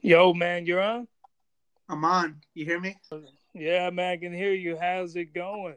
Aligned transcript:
Yo, 0.00 0.32
man, 0.32 0.64
you're 0.64 0.80
on? 0.80 1.08
I'm 1.88 2.04
on. 2.04 2.36
You 2.54 2.64
hear 2.64 2.78
me? 2.78 2.96
Yeah, 3.52 3.90
man, 3.90 4.12
I 4.12 4.16
can 4.16 4.32
hear 4.32 4.52
you. 4.52 4.78
How's 4.80 5.16
it 5.16 5.34
going? 5.34 5.74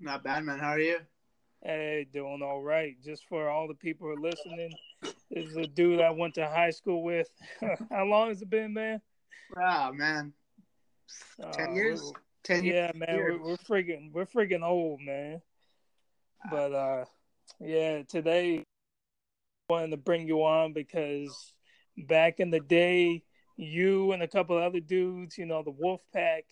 Not 0.00 0.24
bad, 0.24 0.44
man. 0.44 0.58
How 0.58 0.70
are 0.70 0.80
you? 0.80 0.98
Hey, 1.62 2.04
doing 2.12 2.42
all 2.42 2.60
right. 2.60 2.96
Just 3.04 3.28
for 3.28 3.48
all 3.48 3.68
the 3.68 3.74
people 3.74 4.08
who 4.08 4.14
are 4.14 4.28
listening, 4.28 4.72
this 5.30 5.46
is 5.46 5.56
a 5.56 5.68
dude 5.68 6.00
I 6.00 6.10
went 6.10 6.34
to 6.34 6.48
high 6.48 6.70
school 6.70 7.04
with. 7.04 7.28
How 7.90 8.04
long 8.04 8.28
has 8.30 8.42
it 8.42 8.50
been, 8.50 8.74
man? 8.74 9.00
Wow, 9.54 9.92
man. 9.92 10.32
Ten 11.52 11.70
uh, 11.70 11.74
years? 11.74 12.12
Ten 12.42 12.64
yeah, 12.64 12.72
years. 12.72 12.94
man. 12.96 13.16
We're, 13.16 13.38
we're 13.38 13.56
freaking 13.56 14.12
we're 14.12 14.26
freaking 14.26 14.64
old, 14.64 15.00
man. 15.00 15.40
But 16.50 16.72
uh 16.72 17.04
yeah, 17.60 18.02
today 18.02 18.58
I 18.58 19.72
wanted 19.72 19.92
to 19.92 19.96
bring 19.96 20.26
you 20.26 20.44
on 20.44 20.72
because 20.72 21.54
back 21.96 22.40
in 22.40 22.50
the 22.50 22.60
day 22.60 23.22
you 23.56 24.12
and 24.12 24.22
a 24.22 24.28
couple 24.28 24.56
other 24.56 24.80
dudes, 24.80 25.38
you 25.38 25.46
know, 25.46 25.62
the 25.62 25.70
Wolf 25.70 26.00
Pack, 26.12 26.44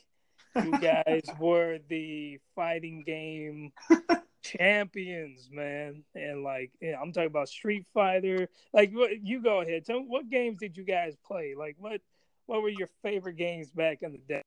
you 0.57 0.71
guys 0.81 1.23
were 1.39 1.79
the 1.89 2.39
fighting 2.55 3.03
game 3.05 3.73
champions, 4.43 5.49
man. 5.51 6.05
And 6.15 6.43
like, 6.43 6.71
yeah, 6.81 7.01
I'm 7.01 7.13
talking 7.13 7.29
about 7.29 7.49
Street 7.49 7.87
Fighter. 7.95 8.49
Like, 8.73 8.93
what 8.93 9.11
you 9.23 9.43
go 9.43 9.61
ahead. 9.61 9.85
Tell 9.85 10.01
me, 10.01 10.07
what 10.07 10.31
games 10.31 10.59
did 10.59 10.77
you 10.77 10.85
guys 10.85 11.15
play? 11.27 11.55
Like, 11.57 11.77
what 11.79 12.01
what 12.47 12.63
were 12.63 12.69
your 12.69 12.89
favorite 13.03 13.37
games 13.37 13.71
back 13.71 13.99
in 14.03 14.13
the 14.13 14.19
day? 14.19 14.43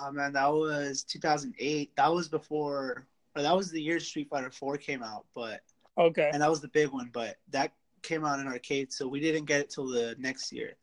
Oh 0.00 0.10
man, 0.12 0.32
that 0.32 0.52
was 0.52 1.04
2008. 1.04 1.94
That 1.96 2.12
was 2.12 2.28
before, 2.28 3.06
or 3.36 3.42
that 3.42 3.56
was 3.56 3.70
the 3.70 3.80
year 3.80 4.00
Street 4.00 4.28
Fighter 4.30 4.50
4 4.50 4.78
came 4.78 5.02
out. 5.02 5.26
But 5.34 5.60
okay, 5.98 6.30
and 6.32 6.42
that 6.42 6.50
was 6.50 6.60
the 6.60 6.68
big 6.68 6.88
one. 6.90 7.10
But 7.12 7.36
that 7.50 7.72
came 8.02 8.24
out 8.24 8.40
in 8.40 8.46
arcade, 8.46 8.92
so 8.92 9.08
we 9.08 9.20
didn't 9.20 9.46
get 9.46 9.60
it 9.60 9.70
till 9.70 9.88
the 9.88 10.14
next 10.18 10.52
year. 10.52 10.76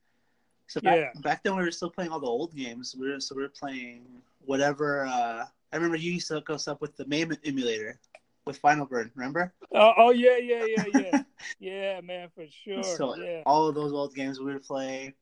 So 0.72 0.80
back, 0.80 0.96
yeah. 0.96 1.22
back 1.22 1.44
then 1.44 1.58
we 1.58 1.64
were 1.64 1.72
still 1.72 1.90
playing 1.90 2.12
all 2.12 2.22
the 2.22 2.28
old 2.28 2.56
games. 2.56 2.96
We 2.98 3.10
were 3.10 3.20
so 3.20 3.36
we 3.36 3.42
were 3.42 3.50
playing 3.50 4.06
whatever. 4.46 5.06
Uh, 5.06 5.44
I 5.74 5.76
remember 5.76 5.98
you 5.98 6.14
used 6.14 6.30
to 6.30 6.36
hook 6.36 6.50
us 6.50 6.70
up 6.70 6.80
with 6.80 6.96
the 6.96 7.06
MAME 7.08 7.34
emulator 7.44 8.00
with 8.46 8.56
Final 8.56 8.86
Burn. 8.86 9.12
Remember? 9.14 9.54
Oh, 9.76 9.92
oh 9.98 10.12
yeah, 10.12 10.38
yeah, 10.38 10.64
yeah, 10.66 10.86
yeah, 10.94 11.24
yeah, 11.60 12.02
man, 12.02 12.30
for 12.34 12.46
sure. 12.48 12.84
So 12.84 13.18
yeah. 13.18 13.42
all 13.46 13.68
of 13.68 13.76
those 13.76 13.92
old 13.92 14.16
games 14.16 14.40
we 14.40 14.46
would 14.46 14.64
play, 14.64 15.14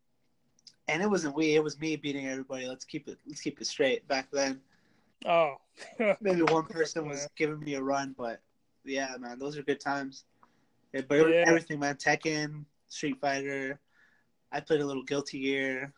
and 0.87 1.01
it 1.01 1.09
wasn't 1.09 1.35
we, 1.35 1.55
it 1.55 1.63
was 1.63 1.79
me 1.79 1.95
beating 1.95 2.27
everybody. 2.27 2.67
Let's 2.67 2.85
keep 2.85 3.07
it, 3.07 3.17
let's 3.25 3.41
keep 3.41 3.59
it 3.59 3.65
straight. 3.65 4.07
Back 4.07 4.27
then, 4.31 4.61
oh, 5.25 5.55
maybe 6.21 6.43
one 6.43 6.65
person 6.65 7.07
was 7.07 7.27
giving 7.35 7.59
me 7.61 7.73
a 7.73 7.81
run, 7.81 8.13
but 8.15 8.39
yeah, 8.85 9.15
man, 9.19 9.39
those 9.39 9.57
are 9.57 9.63
good 9.63 9.79
times. 9.79 10.25
Yeah, 10.93 11.01
but 11.09 11.27
yeah. 11.27 11.43
everything, 11.47 11.79
man. 11.79 11.95
Tekken, 11.95 12.65
Street 12.87 13.19
Fighter, 13.19 13.79
I 14.51 14.59
played 14.59 14.81
a 14.81 14.85
little 14.85 15.03
Guilty 15.03 15.41
Gear. 15.41 15.93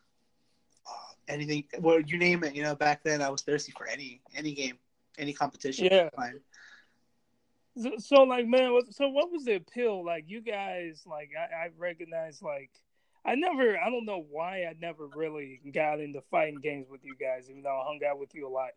Oh, 0.86 1.12
anything, 1.28 1.64
well, 1.80 2.00
you 2.00 2.18
name 2.18 2.44
it. 2.44 2.54
You 2.54 2.62
know, 2.62 2.74
back 2.74 3.02
then 3.02 3.22
I 3.22 3.30
was 3.30 3.42
thirsty 3.42 3.72
for 3.76 3.86
any 3.86 4.20
any 4.34 4.52
game, 4.52 4.78
any 5.18 5.32
competition. 5.32 5.88
Yeah. 5.90 6.10
So, 7.76 7.92
so, 7.98 8.22
like, 8.24 8.46
man, 8.46 8.78
so 8.90 9.08
what 9.08 9.32
was 9.32 9.44
the 9.44 9.54
appeal? 9.54 10.04
Like, 10.04 10.24
you 10.28 10.42
guys, 10.42 11.04
like, 11.06 11.30
I, 11.38 11.64
I 11.66 11.68
recognize, 11.78 12.42
like, 12.42 12.70
I 13.24 13.34
never, 13.34 13.78
I 13.78 13.88
don't 13.88 14.04
know 14.04 14.26
why 14.30 14.64
I 14.64 14.74
never 14.78 15.06
really 15.06 15.60
got 15.72 16.00
into 16.00 16.20
fighting 16.30 16.60
games 16.60 16.88
with 16.90 17.04
you 17.04 17.14
guys, 17.16 17.48
even 17.48 17.62
though 17.62 17.80
I 17.80 17.84
hung 17.84 18.00
out 18.08 18.18
with 18.18 18.34
you 18.34 18.46
a 18.46 18.50
lot. 18.50 18.70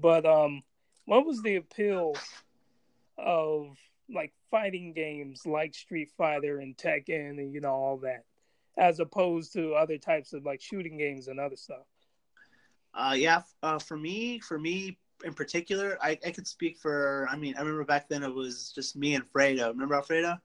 But 0.00 0.26
um, 0.26 0.62
what 1.06 1.24
was 1.24 1.42
the 1.42 1.56
appeal 1.56 2.14
of 3.16 3.76
like 4.14 4.32
fighting 4.50 4.92
games 4.92 5.46
like 5.46 5.74
Street 5.74 6.10
Fighter 6.16 6.60
and 6.60 6.76
Tekken 6.76 7.38
and 7.38 7.52
you 7.52 7.60
know 7.60 7.72
all 7.72 7.96
that? 7.98 8.24
As 8.78 9.00
opposed 9.00 9.52
to 9.54 9.74
other 9.74 9.98
types 9.98 10.32
of 10.32 10.44
like 10.44 10.60
shooting 10.60 10.96
games 10.96 11.28
and 11.28 11.38
other 11.40 11.56
stuff? 11.56 11.86
Uh, 12.94 13.14
yeah, 13.16 13.42
uh, 13.62 13.78
for 13.78 13.96
me, 13.96 14.38
for 14.40 14.58
me 14.58 14.98
in 15.24 15.34
particular, 15.34 15.98
I, 16.02 16.18
I 16.24 16.30
could 16.30 16.46
speak 16.46 16.78
for. 16.78 17.26
I 17.30 17.36
mean, 17.36 17.54
I 17.56 17.60
remember 17.60 17.84
back 17.84 18.08
then 18.08 18.22
it 18.22 18.34
was 18.34 18.72
just 18.74 18.96
me 18.96 19.14
and 19.14 19.24
Fredo. 19.32 19.68
Remember 19.68 19.94
Alfredo? 19.94 20.36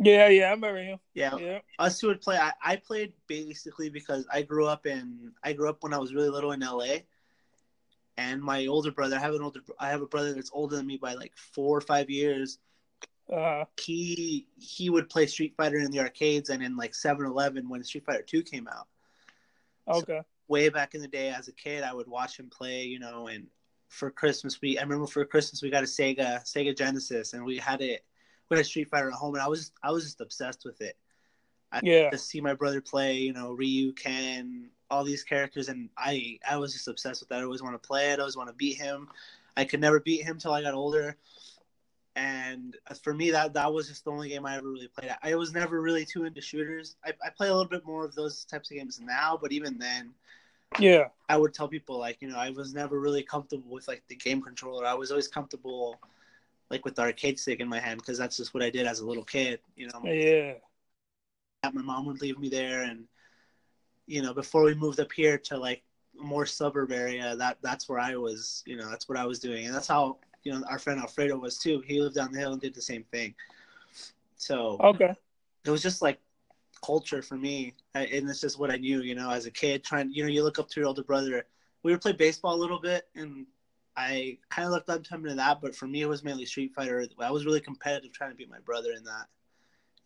Yeah, 0.00 0.28
yeah, 0.28 0.46
I 0.46 0.50
remember 0.50 0.82
him. 0.82 0.98
Yeah, 1.14 1.36
yeah. 1.38 1.58
us 1.78 1.98
two 1.98 2.08
would 2.08 2.20
play. 2.20 2.36
I, 2.36 2.52
I 2.62 2.76
played 2.76 3.12
basically 3.26 3.90
because 3.90 4.26
I 4.32 4.42
grew 4.42 4.66
up 4.66 4.86
in. 4.86 5.32
I 5.42 5.52
grew 5.52 5.68
up 5.68 5.82
when 5.82 5.92
I 5.92 5.98
was 5.98 6.14
really 6.14 6.28
little 6.28 6.52
in 6.52 6.60
LA, 6.60 6.98
and 8.16 8.40
my 8.42 8.66
older 8.66 8.92
brother. 8.92 9.16
I 9.16 9.20
have 9.20 9.34
an 9.34 9.42
older. 9.42 9.60
I 9.78 9.88
have 9.90 10.02
a 10.02 10.06
brother 10.06 10.34
that's 10.34 10.50
older 10.52 10.76
than 10.76 10.86
me 10.86 10.98
by 10.98 11.14
like 11.14 11.32
four 11.36 11.76
or 11.76 11.80
five 11.80 12.10
years, 12.10 12.58
uh, 13.32 13.64
he 13.78 14.46
he 14.58 14.90
would 14.90 15.08
play 15.08 15.26
Street 15.26 15.54
Fighter 15.56 15.78
in 15.78 15.90
the 15.90 16.00
arcades 16.00 16.48
and 16.50 16.62
in 16.62 16.76
like 16.76 16.92
7-Eleven 16.92 17.68
when 17.68 17.82
Street 17.84 18.04
Fighter 18.04 18.22
Two 18.22 18.42
came 18.42 18.68
out. 18.68 18.86
Okay. 19.86 20.18
So 20.18 20.24
way 20.48 20.68
back 20.70 20.94
in 20.94 21.02
the 21.02 21.08
day, 21.08 21.28
as 21.28 21.48
a 21.48 21.52
kid, 21.52 21.84
I 21.84 21.92
would 21.92 22.08
watch 22.08 22.38
him 22.38 22.48
play. 22.48 22.84
You 22.84 22.98
know, 22.98 23.26
and 23.26 23.46
for 23.88 24.10
Christmas, 24.10 24.60
we 24.60 24.78
I 24.78 24.82
remember 24.82 25.06
for 25.06 25.24
Christmas 25.24 25.62
we 25.62 25.70
got 25.70 25.82
a 25.82 25.86
Sega 25.86 26.42
Sega 26.42 26.76
Genesis, 26.76 27.34
and 27.34 27.44
we 27.44 27.58
had 27.58 27.82
it. 27.82 28.04
We 28.48 28.56
had 28.56 28.66
Street 28.66 28.88
Fighter 28.88 29.08
at 29.08 29.14
home, 29.14 29.34
and 29.34 29.42
I 29.42 29.48
was 29.48 29.72
I 29.82 29.90
was 29.90 30.04
just 30.04 30.20
obsessed 30.20 30.62
with 30.64 30.80
it. 30.80 30.96
I 31.70 31.80
yeah. 31.82 32.10
To 32.10 32.16
see 32.16 32.40
my 32.40 32.54
brother 32.54 32.80
play, 32.80 33.16
you 33.18 33.34
know, 33.34 33.52
Ryu, 33.52 33.92
Ken, 33.92 34.70
all 34.90 35.04
these 35.04 35.22
characters, 35.22 35.68
and 35.68 35.90
I 35.98 36.38
I 36.48 36.56
was 36.56 36.72
just 36.72 36.88
obsessed 36.88 37.20
with 37.20 37.28
that. 37.28 37.40
I 37.40 37.44
always 37.44 37.62
want 37.62 37.80
to 37.80 37.86
play 37.86 38.10
it. 38.10 38.18
I 38.18 38.22
always 38.22 38.38
want 38.38 38.48
to 38.48 38.54
beat 38.54 38.78
him. 38.78 39.08
I 39.54 39.64
could 39.64 39.80
never 39.80 40.00
beat 40.00 40.24
him 40.24 40.38
till 40.38 40.52
I 40.52 40.62
got 40.62 40.72
older 40.72 41.16
and 42.18 42.76
uh, 42.88 42.94
for 42.94 43.14
me 43.14 43.30
that 43.30 43.54
that 43.54 43.72
was 43.72 43.88
just 43.88 44.04
the 44.04 44.10
only 44.10 44.28
game 44.28 44.44
I 44.44 44.56
ever 44.56 44.68
really 44.68 44.88
played. 44.88 45.14
I 45.22 45.34
was 45.36 45.52
never 45.52 45.80
really 45.80 46.04
too 46.04 46.24
into 46.24 46.40
shooters. 46.40 46.96
I, 47.04 47.12
I 47.24 47.30
play 47.30 47.48
a 47.48 47.54
little 47.54 47.68
bit 47.68 47.86
more 47.86 48.04
of 48.04 48.14
those 48.14 48.44
types 48.44 48.70
of 48.70 48.76
games 48.76 49.00
now, 49.00 49.38
but 49.40 49.52
even 49.52 49.78
then, 49.78 50.10
yeah, 50.80 51.08
I 51.28 51.36
would 51.36 51.54
tell 51.54 51.68
people 51.68 51.98
like 51.98 52.20
you 52.20 52.28
know 52.28 52.36
I 52.36 52.50
was 52.50 52.74
never 52.74 52.98
really 52.98 53.22
comfortable 53.22 53.70
with 53.70 53.86
like 53.86 54.02
the 54.08 54.16
game 54.16 54.42
controller. 54.42 54.84
I 54.84 54.94
was 54.94 55.10
always 55.10 55.28
comfortable 55.28 55.96
like 56.70 56.84
with 56.84 56.96
the 56.96 57.02
arcade 57.02 57.38
stick 57.38 57.60
in 57.60 57.68
my 57.68 57.78
hand 57.78 58.00
because 58.00 58.18
that's 58.18 58.36
just 58.36 58.52
what 58.52 58.62
I 58.62 58.70
did 58.70 58.86
as 58.86 59.00
a 59.00 59.06
little 59.06 59.24
kid. 59.24 59.60
You 59.76 59.88
know, 59.88 60.02
yeah. 60.04 60.54
My 61.72 61.82
mom 61.82 62.06
would 62.06 62.20
leave 62.20 62.38
me 62.38 62.48
there, 62.48 62.82
and 62.82 63.04
you 64.06 64.22
know 64.22 64.34
before 64.34 64.64
we 64.64 64.74
moved 64.74 64.98
up 64.98 65.12
here 65.12 65.38
to 65.38 65.56
like 65.56 65.82
more 66.20 66.46
suburb 66.46 66.90
area, 66.90 67.36
that 67.36 67.58
that's 67.62 67.88
where 67.88 68.00
I 68.00 68.16
was. 68.16 68.64
You 68.66 68.76
know, 68.76 68.90
that's 68.90 69.08
what 69.08 69.18
I 69.18 69.24
was 69.24 69.38
doing, 69.38 69.66
and 69.66 69.74
that's 69.74 69.88
how 69.88 70.18
you 70.44 70.52
know 70.52 70.62
our 70.68 70.78
friend 70.78 71.00
Alfredo 71.00 71.36
was 71.36 71.58
too. 71.58 71.82
He 71.86 72.00
lived 72.00 72.16
down 72.16 72.32
the 72.32 72.38
hill 72.38 72.52
and 72.52 72.60
did 72.60 72.74
the 72.74 72.82
same 72.82 73.04
thing. 73.04 73.34
So 74.36 74.76
okay, 74.80 75.14
it 75.64 75.70
was 75.70 75.82
just 75.82 76.02
like 76.02 76.20
culture 76.84 77.22
for 77.22 77.36
me, 77.36 77.74
and 77.94 78.08
it's 78.10 78.40
just 78.40 78.58
what 78.58 78.70
I 78.70 78.76
knew. 78.76 79.00
You 79.02 79.14
know, 79.14 79.30
as 79.30 79.46
a 79.46 79.50
kid, 79.50 79.84
trying 79.84 80.10
you 80.12 80.22
know 80.22 80.30
you 80.30 80.42
look 80.42 80.58
up 80.58 80.68
to 80.70 80.80
your 80.80 80.88
older 80.88 81.02
brother. 81.02 81.44
We 81.82 81.92
would 81.92 82.00
play 82.00 82.12
baseball 82.12 82.54
a 82.54 82.60
little 82.60 82.80
bit, 82.80 83.08
and 83.14 83.46
I 83.96 84.38
kind 84.50 84.66
of 84.66 84.72
looked 84.72 84.88
up 84.90 85.04
to 85.04 85.14
him 85.14 85.26
in 85.26 85.36
that. 85.36 85.60
But 85.60 85.74
for 85.74 85.86
me, 85.86 86.02
it 86.02 86.08
was 86.08 86.24
mainly 86.24 86.46
Street 86.46 86.72
Fighter. 86.74 87.06
I 87.18 87.30
was 87.30 87.44
really 87.44 87.60
competitive, 87.60 88.12
trying 88.12 88.30
to 88.30 88.36
beat 88.36 88.50
my 88.50 88.60
brother 88.60 88.92
in 88.92 89.04
that. 89.04 89.26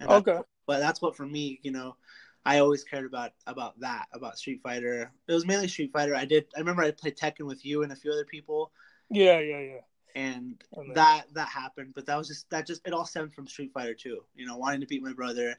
And 0.01 0.11
okay, 0.11 0.41
but 0.67 0.81
that's 0.81 1.01
what 1.01 1.17
for 1.17 1.27
me, 1.27 1.61
you 1.63 1.71
know. 1.71 1.97
I 2.45 2.59
always 2.59 2.83
cared 2.83 3.07
about 3.07 3.31
about 3.47 3.79
that 3.81 4.07
about 4.13 4.37
Street 4.37 4.61
Fighter. 4.65 5.13
It 5.29 5.33
was 5.33 5.47
mainly 5.47 5.69
Street 5.69 5.93
Fighter. 5.93 6.17
I 6.17 6.25
did. 6.25 6.47
I 6.57 6.59
remember 6.59 6.83
I 6.83 6.91
played 6.91 7.17
Tekken 7.17 7.47
with 7.47 7.65
you 7.65 7.85
and 7.85 7.93
a 7.93 7.97
few 7.97 8.11
other 8.11 8.25
people. 8.25 8.73
Yeah, 9.11 9.39
yeah, 9.39 9.61
yeah 9.61 9.81
and 10.15 10.63
that 10.95 11.25
that 11.35 11.49
happened. 11.49 11.93
But 11.95 12.07
that 12.07 12.17
was 12.17 12.29
just 12.29 12.49
that 12.51 12.67
just 12.67 12.87
it 12.87 12.93
all 12.93 13.05
stemmed 13.05 13.35
from 13.35 13.47
Street 13.47 13.73
Fighter 13.73 13.95
2. 13.95 14.23
You 14.35 14.47
know, 14.47 14.57
wanting 14.57 14.81
to 14.81 14.87
beat 14.87 15.03
my 15.03 15.13
brother, 15.13 15.57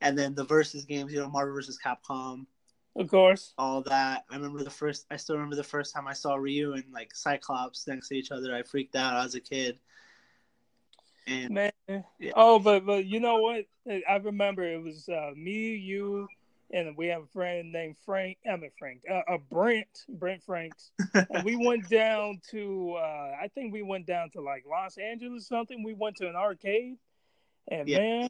and 0.00 0.18
then 0.18 0.34
the 0.34 0.44
versus 0.44 0.84
games. 0.84 1.12
You 1.12 1.20
know, 1.20 1.30
Marvel 1.30 1.54
versus 1.54 1.78
Capcom. 1.84 2.46
Of 2.96 3.08
course. 3.10 3.54
All 3.58 3.82
that. 3.82 4.24
I 4.30 4.36
remember 4.36 4.62
the 4.62 4.70
first. 4.70 5.06
I 5.10 5.16
still 5.16 5.36
remember 5.36 5.56
the 5.56 5.64
first 5.64 5.94
time 5.94 6.06
I 6.06 6.12
saw 6.12 6.36
Ryu 6.36 6.74
and 6.74 6.84
like 6.92 7.14
Cyclops 7.14 7.86
next 7.88 8.08
to 8.08 8.14
each 8.14 8.30
other. 8.30 8.54
I 8.54 8.62
freaked 8.62 8.94
out 8.94 9.24
as 9.24 9.34
a 9.34 9.40
kid. 9.40 9.78
And, 11.26 11.54
Man, 11.54 11.72
yeah. 11.88 12.32
oh, 12.36 12.58
but 12.58 12.84
but 12.84 13.06
you 13.06 13.18
know 13.18 13.38
what? 13.38 13.64
I 13.88 14.16
remember 14.16 14.62
it 14.62 14.82
was 14.82 15.08
uh, 15.08 15.30
me, 15.34 15.74
you, 15.74 16.28
and 16.74 16.96
we 16.96 17.06
have 17.06 17.22
a 17.22 17.26
friend 17.26 17.72
named 17.72 17.96
Frank. 18.04 18.38
I 18.50 18.56
mean 18.56 18.70
Frank, 18.78 19.02
uh, 19.10 19.22
uh 19.28 19.38
Brent, 19.50 20.04
Brent 20.08 20.42
Franks, 20.42 20.90
and 21.14 21.44
we 21.44 21.56
went 21.66 21.88
down 21.88 22.40
to. 22.50 22.96
Uh, 22.98 23.32
I 23.40 23.48
think 23.54 23.72
we 23.72 23.82
went 23.82 24.06
down 24.06 24.30
to 24.30 24.40
like 24.40 24.64
Los 24.68 24.98
Angeles 24.98 25.46
something. 25.46 25.82
We 25.84 25.94
went 25.94 26.16
to 26.16 26.28
an 26.28 26.34
arcade, 26.34 26.96
and 27.68 27.88
yeah. 27.88 27.98
man, 27.98 28.28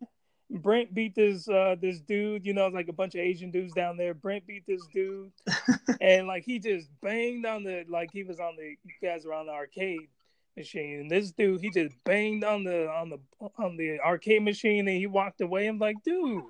Brent 0.50 0.92
beat 0.92 1.14
this 1.14 1.48
uh, 1.48 1.76
this 1.80 2.00
dude. 2.00 2.44
You 2.44 2.52
know, 2.52 2.68
like 2.68 2.88
a 2.88 2.92
bunch 2.92 3.14
of 3.14 3.22
Asian 3.22 3.50
dudes 3.50 3.72
down 3.72 3.96
there. 3.96 4.12
Brent 4.12 4.46
beat 4.46 4.66
this 4.66 4.86
dude, 4.92 5.32
and 6.00 6.26
like 6.26 6.44
he 6.44 6.58
just 6.58 6.88
banged 7.00 7.46
on 7.46 7.64
the 7.64 7.84
like 7.88 8.10
he 8.12 8.24
was 8.24 8.40
on 8.40 8.56
the 8.56 8.76
you 8.84 8.94
guys 9.02 9.24
were 9.24 9.34
on 9.34 9.46
the 9.46 9.52
arcade 9.52 10.08
machine. 10.54 11.00
And 11.00 11.10
this 11.10 11.32
dude, 11.32 11.62
he 11.62 11.70
just 11.70 11.94
banged 12.04 12.44
on 12.44 12.64
the 12.64 12.88
on 12.90 13.08
the 13.08 13.18
on 13.56 13.78
the 13.78 14.00
arcade 14.00 14.42
machine, 14.42 14.86
and 14.86 14.98
he 14.98 15.06
walked 15.06 15.40
away. 15.40 15.66
I'm 15.66 15.78
like, 15.78 15.96
dude 16.04 16.44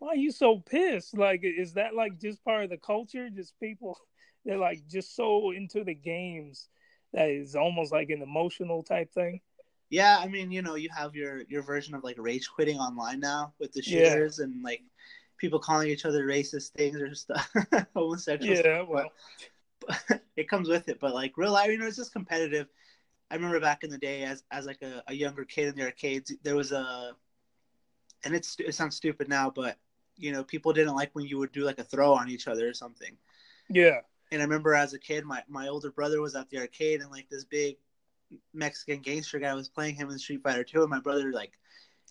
why 0.00 0.08
are 0.08 0.16
you 0.16 0.32
so 0.32 0.58
pissed? 0.58 1.16
Like, 1.16 1.42
is 1.44 1.74
that 1.74 1.94
like 1.94 2.18
just 2.18 2.42
part 2.42 2.64
of 2.64 2.70
the 2.70 2.78
culture? 2.78 3.30
Just 3.30 3.54
people, 3.60 3.96
they're 4.44 4.58
like 4.58 4.82
just 4.88 5.14
so 5.14 5.52
into 5.52 5.84
the 5.84 5.94
games 5.94 6.68
that 7.12 7.28
is 7.28 7.54
almost 7.54 7.92
like 7.92 8.10
an 8.10 8.22
emotional 8.22 8.82
type 8.82 9.12
thing. 9.12 9.40
Yeah, 9.90 10.18
I 10.20 10.28
mean, 10.28 10.50
you 10.50 10.62
know, 10.62 10.76
you 10.76 10.88
have 10.96 11.14
your 11.14 11.42
your 11.48 11.62
version 11.62 11.94
of 11.94 12.02
like 12.02 12.16
rage 12.18 12.48
quitting 12.48 12.78
online 12.78 13.20
now 13.20 13.52
with 13.60 13.72
the 13.72 13.82
shooters, 13.82 14.38
yeah. 14.38 14.44
and 14.44 14.62
like 14.62 14.82
people 15.36 15.58
calling 15.58 15.88
each 15.88 16.04
other 16.04 16.26
racist 16.26 16.70
things 16.70 17.00
or 17.00 17.14
stuff, 17.14 17.52
homosexual. 17.94 18.54
Yeah, 18.54 18.60
stuff, 18.60 18.88
well, 18.88 19.12
but 19.86 20.22
it 20.36 20.48
comes 20.48 20.68
with 20.68 20.88
it. 20.88 20.98
But 21.00 21.12
like 21.12 21.36
real 21.36 21.52
life, 21.52 21.70
you 21.70 21.78
know, 21.78 21.86
it's 21.86 21.96
just 21.96 22.12
competitive. 22.12 22.68
I 23.30 23.34
remember 23.34 23.60
back 23.60 23.84
in 23.84 23.90
the 23.90 23.98
day, 23.98 24.22
as 24.22 24.44
as 24.50 24.64
like 24.64 24.80
a, 24.82 25.02
a 25.08 25.12
younger 25.12 25.44
kid 25.44 25.68
in 25.68 25.74
the 25.74 25.82
arcades, 25.82 26.32
there 26.42 26.56
was 26.56 26.72
a, 26.72 27.12
and 28.24 28.34
it's 28.34 28.56
it 28.60 28.74
sounds 28.74 28.96
stupid 28.96 29.28
now, 29.28 29.50
but 29.50 29.76
you 30.20 30.32
know, 30.32 30.44
people 30.44 30.72
didn't 30.72 30.94
like 30.96 31.10
when 31.14 31.26
you 31.26 31.38
would 31.38 31.52
do 31.52 31.64
like 31.64 31.78
a 31.80 31.84
throw 31.84 32.12
on 32.14 32.30
each 32.30 32.48
other 32.48 32.68
or 32.68 32.74
something. 32.74 33.18
yeah, 33.68 34.00
And 34.32 34.40
I 34.40 34.44
remember 34.44 34.74
as 34.74 34.92
a 34.92 34.98
kid, 34.98 35.24
my 35.24 35.42
my 35.48 35.68
older 35.68 35.90
brother 35.90 36.20
was 36.20 36.34
at 36.36 36.48
the 36.50 36.58
arcade, 36.58 37.00
and 37.00 37.10
like 37.10 37.28
this 37.28 37.44
big 37.44 37.76
Mexican 38.54 39.00
gangster 39.00 39.38
guy 39.40 39.54
was 39.54 39.68
playing 39.68 39.96
him 39.96 40.10
in 40.10 40.18
Street 40.18 40.42
Fighter 40.42 40.64
2, 40.64 40.82
and 40.82 40.90
my 40.90 41.00
brother 41.00 41.32
like 41.32 41.58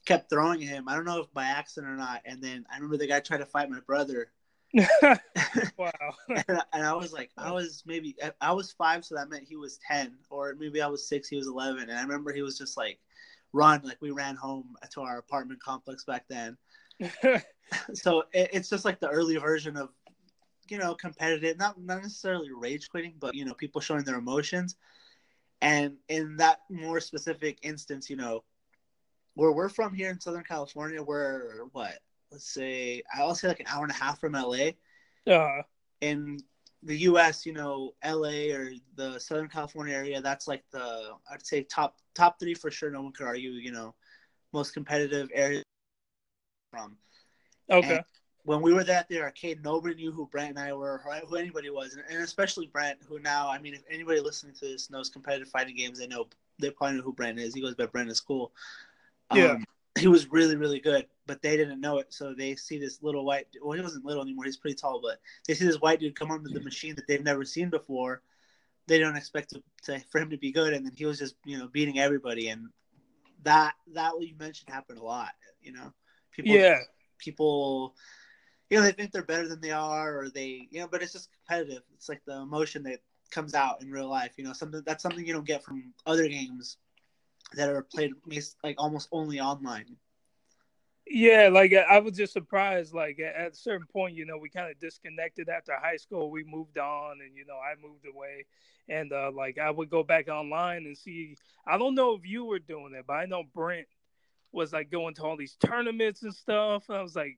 kept 0.05 0.29
throwing 0.29 0.61
him. 0.61 0.87
I 0.89 0.95
don't 0.95 1.05
know 1.05 1.21
if 1.21 1.33
by 1.33 1.45
accident 1.45 1.91
or 1.93 1.97
not. 1.97 2.21
And 2.25 2.43
then 2.43 2.65
I 2.71 2.75
remember 2.75 2.97
the 2.97 3.07
guy 3.07 3.21
tried 3.21 3.39
to 3.39 3.45
fight 3.47 3.69
my 3.69 3.81
brother, 3.81 4.31
wow. 5.77 5.91
and, 6.47 6.57
I, 6.57 6.63
and 6.73 6.85
I 6.85 6.93
was 6.93 7.13
like, 7.13 7.31
I 7.37 7.51
was 7.51 7.83
maybe 7.85 8.15
I 8.41 8.51
was 8.53 8.71
five, 8.71 9.05
so 9.05 9.15
that 9.15 9.29
meant 9.29 9.43
he 9.47 9.55
was 9.55 9.79
ten, 9.87 10.17
or 10.29 10.55
maybe 10.57 10.81
I 10.81 10.87
was 10.87 11.07
six, 11.07 11.27
he 11.27 11.37
was 11.37 11.47
eleven. 11.47 11.89
And 11.89 11.97
I 11.97 12.01
remember 12.01 12.33
he 12.33 12.41
was 12.41 12.57
just 12.57 12.77
like, 12.77 12.99
run, 13.53 13.81
like 13.83 13.97
we 14.01 14.11
ran 14.11 14.35
home 14.35 14.75
to 14.91 15.01
our 15.01 15.17
apartment 15.17 15.61
complex 15.61 16.03
back 16.05 16.25
then. 16.29 16.57
So 17.93 18.23
it, 18.33 18.49
it's 18.53 18.69
just 18.69 18.85
like 18.85 18.99
the 18.99 19.09
early 19.09 19.37
version 19.37 19.77
of, 19.77 19.89
you 20.69 20.77
know, 20.77 20.95
competitive, 20.95 21.57
not 21.57 21.79
not 21.81 22.01
necessarily 22.01 22.49
rage 22.51 22.89
quitting, 22.89 23.15
but 23.19 23.35
you 23.35 23.45
know, 23.45 23.53
people 23.53 23.81
showing 23.81 24.03
their 24.03 24.17
emotions. 24.17 24.75
And 25.61 25.97
in 26.07 26.37
that 26.37 26.59
more 26.69 26.99
specific 26.99 27.59
instance, 27.63 28.09
you 28.09 28.15
know, 28.15 28.43
where 29.33 29.51
we're 29.51 29.69
from 29.69 29.93
here 29.93 30.09
in 30.09 30.19
Southern 30.19 30.43
California, 30.43 31.01
we're 31.01 31.65
what? 31.71 31.99
Let's 32.31 32.49
say 32.51 33.03
I'll 33.13 33.35
say 33.35 33.47
like 33.47 33.59
an 33.59 33.67
hour 33.67 33.83
and 33.83 33.91
a 33.91 33.95
half 33.95 34.19
from 34.19 34.33
LA. 34.33 34.71
uh, 35.59 35.61
in 36.01 36.39
the 36.83 36.97
U.S., 36.97 37.45
you 37.45 37.53
know, 37.53 37.93
L.A. 38.03 38.51
or 38.51 38.71
the 38.95 39.19
Southern 39.19 39.49
California 39.49 39.93
area, 39.93 40.21
that's 40.21 40.47
like 40.47 40.63
the 40.71 41.11
I'd 41.31 41.45
say 41.45 41.63
top 41.63 41.97
top 42.13 42.39
three 42.39 42.53
for 42.53 42.71
sure. 42.71 42.91
No 42.91 43.01
one 43.01 43.11
could 43.11 43.25
argue. 43.25 43.51
You 43.51 43.71
know, 43.71 43.95
most 44.53 44.73
competitive 44.73 45.29
area 45.33 45.63
from. 46.71 46.97
okay. 47.69 47.97
And 47.97 48.03
when 48.43 48.61
we 48.61 48.73
were 48.73 48.83
that 48.83 49.07
there 49.09 49.25
at 49.27 49.35
the 49.35 49.45
arcade, 49.45 49.63
nobody 49.63 49.95
knew 49.95 50.11
who 50.11 50.27
Brent 50.27 50.49
and 50.49 50.59
I 50.59 50.73
were, 50.73 51.01
or 51.05 51.21
who 51.27 51.35
anybody 51.35 51.69
was, 51.69 51.93
and, 51.93 52.03
and 52.09 52.23
especially 52.23 52.67
Brent, 52.67 52.99
who 53.07 53.19
now, 53.19 53.49
I 53.49 53.59
mean, 53.59 53.73
if 53.73 53.83
anybody 53.89 54.19
listening 54.21 54.55
to 54.55 54.65
this 54.65 54.89
knows 54.89 55.09
competitive 55.09 55.49
fighting 55.49 55.75
games, 55.75 55.99
they 55.99 56.07
know 56.07 56.27
they 56.59 56.71
probably 56.71 56.97
know 56.97 57.03
who 57.03 57.13
Brent 57.13 57.39
is. 57.39 57.53
He 57.53 57.61
goes 57.61 57.75
by 57.75 57.85
Brent 57.85 58.09
is 58.09 58.19
cool. 58.19 58.51
Yeah. 59.33 59.51
Um, 59.51 59.65
he 59.97 60.07
was 60.07 60.31
really, 60.31 60.55
really 60.55 60.79
good, 60.79 61.07
but 61.27 61.41
they 61.41 61.57
didn't 61.57 61.81
know 61.81 61.97
it. 61.97 62.07
So 62.13 62.33
they 62.33 62.55
see 62.55 62.79
this 62.79 63.01
little 63.01 63.25
white. 63.25 63.47
Well, 63.61 63.73
he 63.73 63.81
wasn't 63.81 64.05
little 64.05 64.23
anymore. 64.23 64.45
He's 64.45 64.57
pretty 64.57 64.75
tall, 64.75 65.01
but 65.01 65.19
they 65.47 65.53
see 65.53 65.65
this 65.65 65.81
white 65.81 65.99
dude 65.99 66.17
come 66.17 66.31
onto 66.31 66.49
the 66.49 66.61
machine 66.61 66.95
that 66.95 67.07
they've 67.07 67.23
never 67.23 67.43
seen 67.43 67.69
before. 67.69 68.21
They 68.87 68.97
don't 68.97 69.15
expect 69.15 69.51
to, 69.51 69.63
to 69.83 69.99
for 70.09 70.19
him 70.19 70.29
to 70.31 70.37
be 70.37 70.51
good, 70.51 70.73
and 70.73 70.85
then 70.85 70.93
he 70.95 71.05
was 71.05 71.19
just 71.19 71.35
you 71.45 71.57
know 71.57 71.67
beating 71.67 71.99
everybody, 71.99 72.47
and 72.47 72.69
that 73.43 73.73
that 73.93 74.15
what 74.15 74.27
you 74.27 74.35
mentioned 74.39 74.73
happened 74.73 74.99
a 74.99 75.03
lot. 75.03 75.31
You 75.61 75.73
know, 75.73 75.93
people 76.43 76.55
yeah, 76.55 76.79
people 77.17 77.95
you 78.69 78.77
know 78.77 78.83
they 78.83 78.91
think 78.91 79.11
they're 79.11 79.23
better 79.23 79.47
than 79.47 79.61
they 79.61 79.71
are 79.71 80.19
or 80.19 80.29
they 80.29 80.67
you 80.71 80.79
know 80.79 80.87
but 80.87 81.01
it's 81.01 81.13
just 81.13 81.29
competitive 81.31 81.83
it's 81.93 82.09
like 82.09 82.21
the 82.25 82.35
emotion 82.41 82.83
that 82.83 82.99
comes 83.31 83.53
out 83.53 83.81
in 83.81 83.91
real 83.91 84.09
life 84.09 84.33
you 84.37 84.43
know 84.43 84.53
something 84.53 84.81
that's 84.85 85.03
something 85.03 85.25
you 85.25 85.33
don't 85.33 85.45
get 85.45 85.63
from 85.63 85.93
other 86.05 86.27
games 86.27 86.77
that 87.53 87.69
are 87.69 87.83
played 87.83 88.13
like 88.63 88.75
almost 88.77 89.07
only 89.11 89.39
online 89.39 89.97
yeah. 91.09 91.49
Like 91.51 91.73
I 91.73 91.99
was 91.99 92.15
just 92.15 92.33
surprised. 92.33 92.93
Like 92.93 93.19
at 93.19 93.35
at 93.35 93.51
a 93.53 93.55
certain 93.55 93.87
point, 93.87 94.15
you 94.15 94.25
know, 94.25 94.37
we 94.37 94.49
kind 94.49 94.69
of 94.69 94.79
disconnected 94.79 95.49
after 95.49 95.73
high 95.75 95.97
school. 95.97 96.29
We 96.29 96.43
moved 96.43 96.77
on, 96.77 97.19
and 97.21 97.35
you 97.35 97.45
know, 97.45 97.55
I 97.55 97.73
moved 97.81 98.05
away. 98.07 98.45
And 98.87 99.11
uh, 99.11 99.31
like 99.35 99.57
I 99.57 99.71
would 99.71 99.89
go 99.89 100.03
back 100.03 100.27
online 100.27 100.85
and 100.85 100.97
see. 100.97 101.35
I 101.67 101.77
don't 101.77 101.95
know 101.95 102.13
if 102.13 102.25
you 102.25 102.45
were 102.45 102.59
doing 102.59 102.93
it, 102.95 103.05
but 103.07 103.13
I 103.13 103.25
know 103.25 103.43
Brent 103.55 103.87
was 104.51 104.73
like 104.73 104.89
going 104.89 105.13
to 105.15 105.23
all 105.23 105.37
these 105.37 105.57
tournaments 105.65 106.23
and 106.23 106.33
stuff. 106.33 106.83
And 106.89 106.97
I 106.97 107.01
was 107.01 107.15
like, 107.15 107.37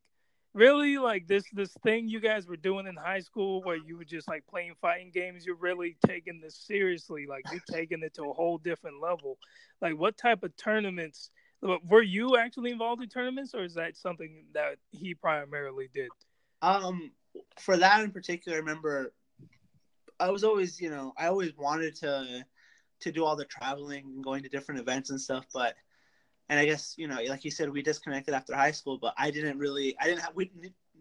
really 0.54 0.98
like 0.98 1.28
this 1.28 1.44
this 1.54 1.72
thing 1.84 2.10
you 2.10 2.19
guys 2.19 2.48
were 2.48 2.58
doing 2.58 2.86
in 2.86 2.96
high 2.96 3.19
school 3.19 3.63
where 3.63 3.78
you 3.78 3.98
were 3.98 4.04
just 4.04 4.28
like 4.28 4.46
playing 4.48 4.74
fighting 4.81 5.10
games 5.13 5.46
you're 5.46 5.56
really 5.56 5.96
taking 6.06 6.42
this 6.42 6.56
seriously 6.56 7.25
like 7.25 7.44
you're 7.52 7.62
taking 7.72 8.04
it 8.04 8.13
to 8.13 8.24
a 8.24 8.34
whole 8.34 8.58
different 8.58 9.02
level 9.02 9.38
like 9.81 9.98
what 9.98 10.18
type 10.18 10.44
of 10.44 10.56
tournaments 10.58 11.31
were 11.88 12.02
you 12.02 12.38
actually 12.38 12.72
involved 12.72 13.02
in 13.02 13.08
tournaments 13.08 13.54
or 13.56 13.63
is 13.63 13.75
that 13.75 13.96
something 13.96 14.44
that 14.54 14.75
he 14.92 15.13
primarily 15.13 15.90
did 15.94 16.10
um 16.62 17.12
for 17.58 17.78
that 17.78 18.04
in 18.04 18.12
particular 18.12 18.58
i 18.58 18.60
remember 18.60 19.13
i 20.19 20.30
was 20.30 20.44
always 20.44 20.81
you 20.81 20.90
know 20.90 21.13
i 21.18 21.28
always 21.28 21.54
wanted 21.58 21.96
to 21.96 22.46
to 23.00 23.12
do 23.12 23.24
all 23.24 23.38
the 23.38 23.46
traveling 23.46 24.04
and 24.06 24.24
going 24.24 24.44
to 24.44 24.50
different 24.50 24.81
events 24.81 25.12
and 25.12 25.22
stuff 25.22 25.46
but 25.54 25.75
and 26.51 26.59
I 26.59 26.65
guess 26.68 26.95
you 27.00 27.07
know, 27.07 27.18
like 27.30 27.45
you 27.45 27.51
said, 27.51 27.71
we 27.71 27.81
disconnected 27.81 28.36
after 28.36 28.56
high 28.56 28.74
school, 28.74 29.00
but 29.01 29.15
I 29.18 29.31
didn't 29.31 29.57
really, 29.59 29.95
I 30.00 30.06
didn't 30.06 30.21
have, 30.21 30.36
we 30.36 30.51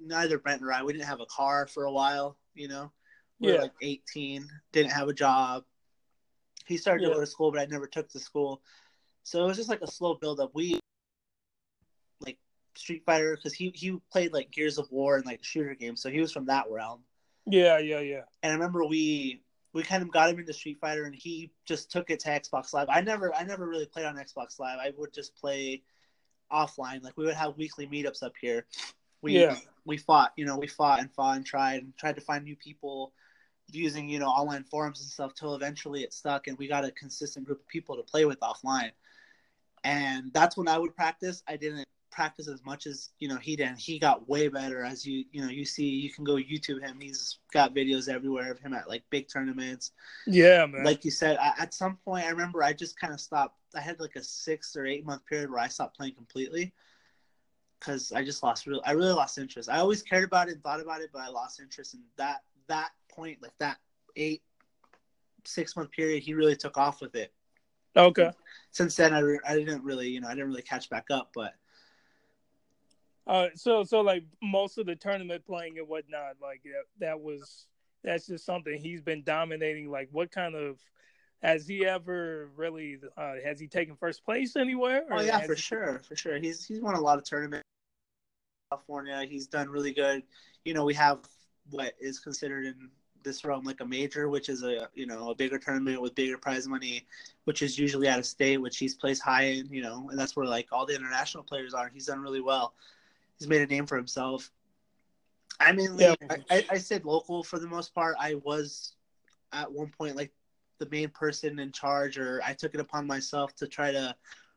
neither 0.01 0.39
Brent 0.39 0.63
nor 0.63 0.73
I, 0.73 0.85
we 0.85 0.95
didn't 0.95 1.07
have 1.09 1.21
a 1.21 1.27
car 1.27 1.67
for 1.67 1.85
a 1.85 1.93
while. 1.93 2.39
You 2.55 2.69
know, 2.69 2.93
we 3.41 3.51
Yeah. 3.51 3.57
were 3.57 3.59
like 3.61 3.75
18, 3.83 4.49
didn't 4.73 4.93
have 4.93 5.09
a 5.09 5.15
job. 5.15 5.65
He 6.67 6.79
started 6.79 7.03
to 7.05 7.11
go 7.11 7.21
to 7.21 7.27
school, 7.27 7.53
but 7.53 7.61
I 7.61 7.67
never 7.67 7.87
took 7.89 8.09
to 8.11 8.21
school, 8.21 8.63
so 9.25 9.43
it 9.45 9.47
was 9.47 9.57
just 9.59 9.71
like 9.71 9.83
a 9.83 9.89
slow 9.89 10.15
build 10.15 10.41
up. 10.41 10.55
We 10.55 10.81
like 12.25 12.39
Street 12.75 13.05
Fighter 13.05 13.37
because 13.37 13.55
he 13.55 13.71
he 13.75 13.97
played 14.13 14.33
like 14.33 14.51
Gears 14.51 14.79
of 14.79 14.91
War 14.91 15.17
and 15.17 15.27
like 15.27 15.45
shooter 15.45 15.75
games, 15.75 16.01
so 16.03 16.11
he 16.11 16.21
was 16.21 16.33
from 16.33 16.47
that 16.47 16.67
realm. 16.71 17.05
yeah 17.47 17.79
yeah 17.79 18.01
yeah 18.01 18.23
And 18.43 18.53
I 18.53 18.55
remember 18.55 18.85
we 18.85 19.43
we 19.73 19.83
kind 19.83 20.03
of 20.03 20.11
got 20.11 20.31
him 20.31 20.39
into 20.39 20.53
Street 20.53 20.79
Fighter, 20.81 21.05
and 21.05 21.15
he 21.15 21.53
just 21.65 21.91
took 21.91 22.11
it 22.11 22.21
to 22.21 22.29
Xbox 22.29 22.73
Live. 22.73 22.89
I 22.91 23.01
never 23.01 23.35
I 23.35 23.45
never 23.45 23.67
really 23.67 23.87
played 23.87 24.07
on 24.07 24.17
Xbox 24.17 24.59
Live. 24.59 24.79
I 24.81 24.93
would 24.97 25.13
just 25.13 25.37
play 25.37 25.83
offline. 26.53 27.03
Like 27.03 27.17
we 27.17 27.25
would 27.25 27.35
have 27.35 27.57
weekly 27.57 27.87
meetups 27.87 28.23
up 28.23 28.33
here. 28.41 28.67
We 29.23 29.41
Yeah. 29.41 29.57
we 29.85 29.97
fought, 29.97 30.33
you 30.37 30.45
know, 30.45 30.59
we 30.59 30.67
fought 30.67 31.01
and 31.01 31.13
fought 31.13 31.37
and 31.37 31.47
tried 31.47 31.83
and 31.83 31.97
tried 31.97 32.17
to 32.17 32.21
find 32.21 32.45
new 32.45 32.57
people 32.57 33.13
using 33.73 34.09
you 34.09 34.19
know 34.19 34.27
online 34.27 34.65
forums 34.65 35.01
and 35.01 35.09
stuff 35.09 35.33
till 35.35 35.55
eventually 35.55 36.03
it 36.03 36.13
stuck 36.13 36.49
and 36.49 36.59
we 36.59 36.67
got 36.67 36.85
a 36.85 36.91
consistent 36.91 37.47
group 37.47 37.61
of 37.61 37.69
people 37.69 37.97
to 37.97 38.03
play 38.03 38.25
with 38.25 38.41
offline. 38.41 38.91
And 39.85 40.33
that's 40.33 40.57
when 40.57 40.69
I 40.69 40.77
would 40.79 40.95
practice. 40.95 41.43
I 41.49 41.57
didn't 41.57 41.87
practice 42.11 42.49
as 42.49 42.65
much 42.65 42.87
as 42.87 43.11
you 43.19 43.29
know 43.29 43.37
he 43.37 43.57
did. 43.57 43.77
He 43.79 43.99
got 43.99 44.29
way 44.29 44.49
better 44.49 44.85
as 44.85 45.07
you 45.07 45.25
you 45.33 45.43
know 45.43 45.49
you 45.49 45.65
see. 45.65 45.85
You 45.85 46.11
can 46.11 46.25
go 46.25 46.35
YouTube 46.35 46.81
him. 46.81 46.99
He's 47.01 47.39
got 47.53 47.75
videos 47.75 48.09
everywhere 48.09 48.51
of 48.51 48.59
him 48.59 48.75
at 48.75 48.89
like 48.89 49.03
big 49.11 49.29
tournaments. 49.29 49.93
yeah 50.27 50.67
man 50.67 50.85
Like 50.85 51.05
you 51.05 51.11
said, 51.11 51.37
I, 51.39 51.53
at 51.59 51.75
some 51.75 51.97
point 52.05 52.27
I 52.27 52.31
remember 52.31 52.63
I 52.63 52.73
just 52.73 52.99
kind 52.99 53.13
of 53.13 53.21
stopped. 53.21 53.57
I 53.75 53.81
had 53.81 54.01
like 54.01 54.17
a 54.17 54.23
six 54.23 54.77
or 54.77 54.87
eight 54.87 55.07
month 55.07 55.25
period 55.27 55.51
where 55.51 55.61
I 55.61 55.69
stopped 55.69 55.97
playing 55.97 56.15
completely 56.15 56.73
because 57.79 58.13
I 58.13 58.25
just 58.25 58.43
lost 58.43 58.67
real. 58.67 58.83
I 58.85 58.93
really 58.93 59.13
lost 59.13 59.39
interest. 59.39 59.69
I 59.71 59.79
always 59.79 60.03
cared 60.03 60.25
about 60.25 60.49
it 60.49 60.55
and 60.55 60.63
thought 60.63 60.81
about 60.81 61.01
it, 61.01 61.11
but 61.13 61.23
I 61.23 61.29
lost 61.29 61.61
interest 61.61 61.95
in 61.95 62.01
that 62.17 62.43
that 62.69 62.91
point, 63.11 63.43
like 63.43 63.57
that 63.59 63.79
eight 64.17 64.43
six 65.45 65.77
month 65.77 65.91
period. 65.93 66.23
He 66.23 66.35
really 66.35 66.57
took 66.57 66.77
off 66.77 67.01
with 67.01 67.15
it. 67.15 67.33
okay 67.97 68.31
Since 68.71 68.97
then, 68.97 69.15
I, 69.15 69.21
re- 69.21 69.41
I 69.49 69.55
didn't 69.55 69.83
really 69.85 70.09
you 70.09 70.21
know 70.21 70.29
I 70.29 70.33
didn't 70.33 70.49
really 70.49 70.63
catch 70.63 70.91
back 70.91 71.07
up, 71.11 71.31
but. 71.35 71.55
Uh, 73.31 73.49
so 73.55 73.85
so 73.85 74.01
like 74.01 74.25
most 74.43 74.77
of 74.77 74.87
the 74.87 74.97
tournament 74.97 75.47
playing 75.47 75.79
and 75.79 75.87
whatnot, 75.87 76.35
like 76.43 76.63
that, 76.65 76.83
that 76.99 77.21
was 77.21 77.67
that's 78.03 78.27
just 78.27 78.45
something 78.45 78.77
he's 78.77 79.03
been 79.03 79.23
dominating. 79.23 79.89
Like, 79.89 80.09
what 80.11 80.33
kind 80.33 80.57
of 80.57 80.81
has 81.41 81.65
he 81.65 81.87
ever 81.87 82.51
really 82.57 82.99
uh, 83.17 83.35
has 83.45 83.61
he 83.61 83.69
taken 83.69 83.95
first 83.95 84.25
place 84.25 84.57
anywhere? 84.57 85.05
Oh 85.13 85.21
yeah, 85.21 85.39
for 85.43 85.55
he- 85.55 85.61
sure, 85.61 86.01
for 86.01 86.17
sure. 86.17 86.39
He's 86.39 86.67
he's 86.67 86.81
won 86.81 86.97
a 86.97 87.01
lot 87.01 87.19
of 87.19 87.25
tournaments. 87.25 87.63
California, 88.73 89.25
he's 89.29 89.47
done 89.47 89.69
really 89.69 89.93
good. 89.93 90.25
You 90.65 90.75
know, 90.75 90.85
we 90.85 90.95
have 90.95 91.21
what 91.71 91.95
is 92.01 92.19
considered 92.19 92.67
in 92.67 92.91
this 93.23 93.45
realm 93.45 93.63
like 93.65 93.81
a 93.81 93.87
major, 93.87 94.29
which 94.29 94.49
is 94.49 94.65
a 94.65 94.89
you 94.95 95.07
know 95.07 95.31
a 95.31 95.37
bigger 95.37 95.59
tournament 95.61 96.03
with 96.03 96.17
bigger 96.17 96.37
prize 96.37 96.67
money, 96.67 97.07
which 97.45 97.63
is 97.63 97.79
usually 97.79 98.09
out 98.09 98.19
of 98.19 98.27
state, 98.27 98.57
which 98.57 98.79
he's 98.79 98.97
placed 98.97 99.23
high 99.23 99.45
in. 99.45 99.73
You 99.73 99.83
know, 99.83 100.09
and 100.11 100.19
that's 100.19 100.35
where 100.35 100.47
like 100.47 100.67
all 100.73 100.85
the 100.85 100.97
international 100.97 101.45
players 101.45 101.75
are. 101.75 101.89
He's 101.95 102.07
done 102.07 102.21
really 102.21 102.41
well. 102.41 102.75
He's 103.41 103.49
made 103.49 103.63
a 103.63 103.67
name 103.67 103.87
for 103.87 103.97
himself. 103.97 104.53
I 105.59 105.73
mean, 105.73 105.99
Yeah. 105.99 106.15
I, 106.51 106.65
I, 106.71 106.79
said 106.79 107.05
local 107.05 107.43
for 107.43 107.59
the 107.59 107.67
most 107.67 107.95
part. 107.95 108.17
I 108.19 108.35
was 108.37 108.95
at 109.53 109.71
one 109.71 109.89
point 109.89 110.15
like 110.17 110.31
the 110.79 110.89
main 110.91 111.09
person 111.09 111.59
in 111.59 111.73
charge, 111.73 112.19
or 112.19 112.41
I 112.45 112.53
took 112.53 112.75
it 112.75 112.81
upon 112.81 113.07
myself 113.07 113.55
to 113.57 113.67
try 113.67 113.93
to 113.93 114.15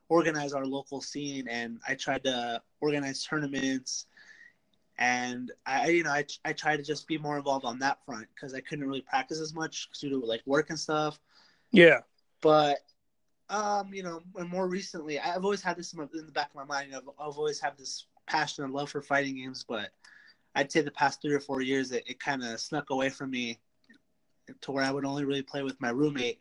organize 0.09 0.53
our 0.53 0.65
local 0.65 1.01
scene, 1.01 1.47
and 1.47 1.79
I 1.87 1.95
tried 1.95 2.23
to 2.25 2.61
organize 2.81 3.23
tournaments, 3.23 4.05
and 4.97 5.51
I, 5.65 5.89
you 5.89 6.03
know, 6.03 6.11
I, 6.11 6.25
I 6.45 6.53
tried 6.53 6.77
to 6.77 6.83
just 6.83 7.07
be 7.07 7.17
more 7.17 7.37
involved 7.37 7.65
on 7.65 7.79
that 7.79 8.05
front 8.05 8.27
because 8.33 8.53
I 8.53 8.61
couldn't 8.61 8.85
really 8.85 9.01
practice 9.01 9.39
as 9.39 9.53
much 9.53 9.89
due 9.99 10.09
to 10.09 10.17
like 10.17 10.41
work 10.45 10.69
and 10.69 10.79
stuff. 10.79 11.19
Yeah, 11.71 12.01
But, 12.41 12.79
um, 13.49 13.93
you 13.93 14.03
know, 14.03 14.21
and 14.35 14.49
more 14.49 14.67
recently, 14.67 15.19
I've 15.19 15.43
always 15.43 15.63
had 15.63 15.75
this 15.75 15.93
in, 15.93 15.99
my, 15.99 16.07
in 16.13 16.27
the 16.27 16.31
back 16.31 16.49
of 16.49 16.55
my 16.55 16.65
mind. 16.65 16.93
I've, 16.95 17.07
I've 17.19 17.37
always 17.37 17.59
had 17.59 17.77
this 17.77 18.05
passion 18.25 18.63
and 18.63 18.73
love 18.73 18.89
for 18.89 19.01
fighting 19.01 19.35
games, 19.35 19.65
but 19.67 19.89
I'd 20.55 20.71
say 20.71 20.81
the 20.81 20.91
past 20.91 21.21
three 21.21 21.33
or 21.33 21.39
four 21.39 21.61
years, 21.61 21.91
it, 21.91 22.03
it 22.07 22.19
kind 22.19 22.43
of 22.43 22.59
snuck 22.59 22.89
away 22.89 23.09
from 23.09 23.31
me 23.31 23.59
to 24.61 24.71
where 24.71 24.83
I 24.83 24.91
would 24.91 25.05
only 25.05 25.25
really 25.25 25.41
play 25.41 25.63
with 25.63 25.79
my 25.81 25.89
roommate 25.89 26.39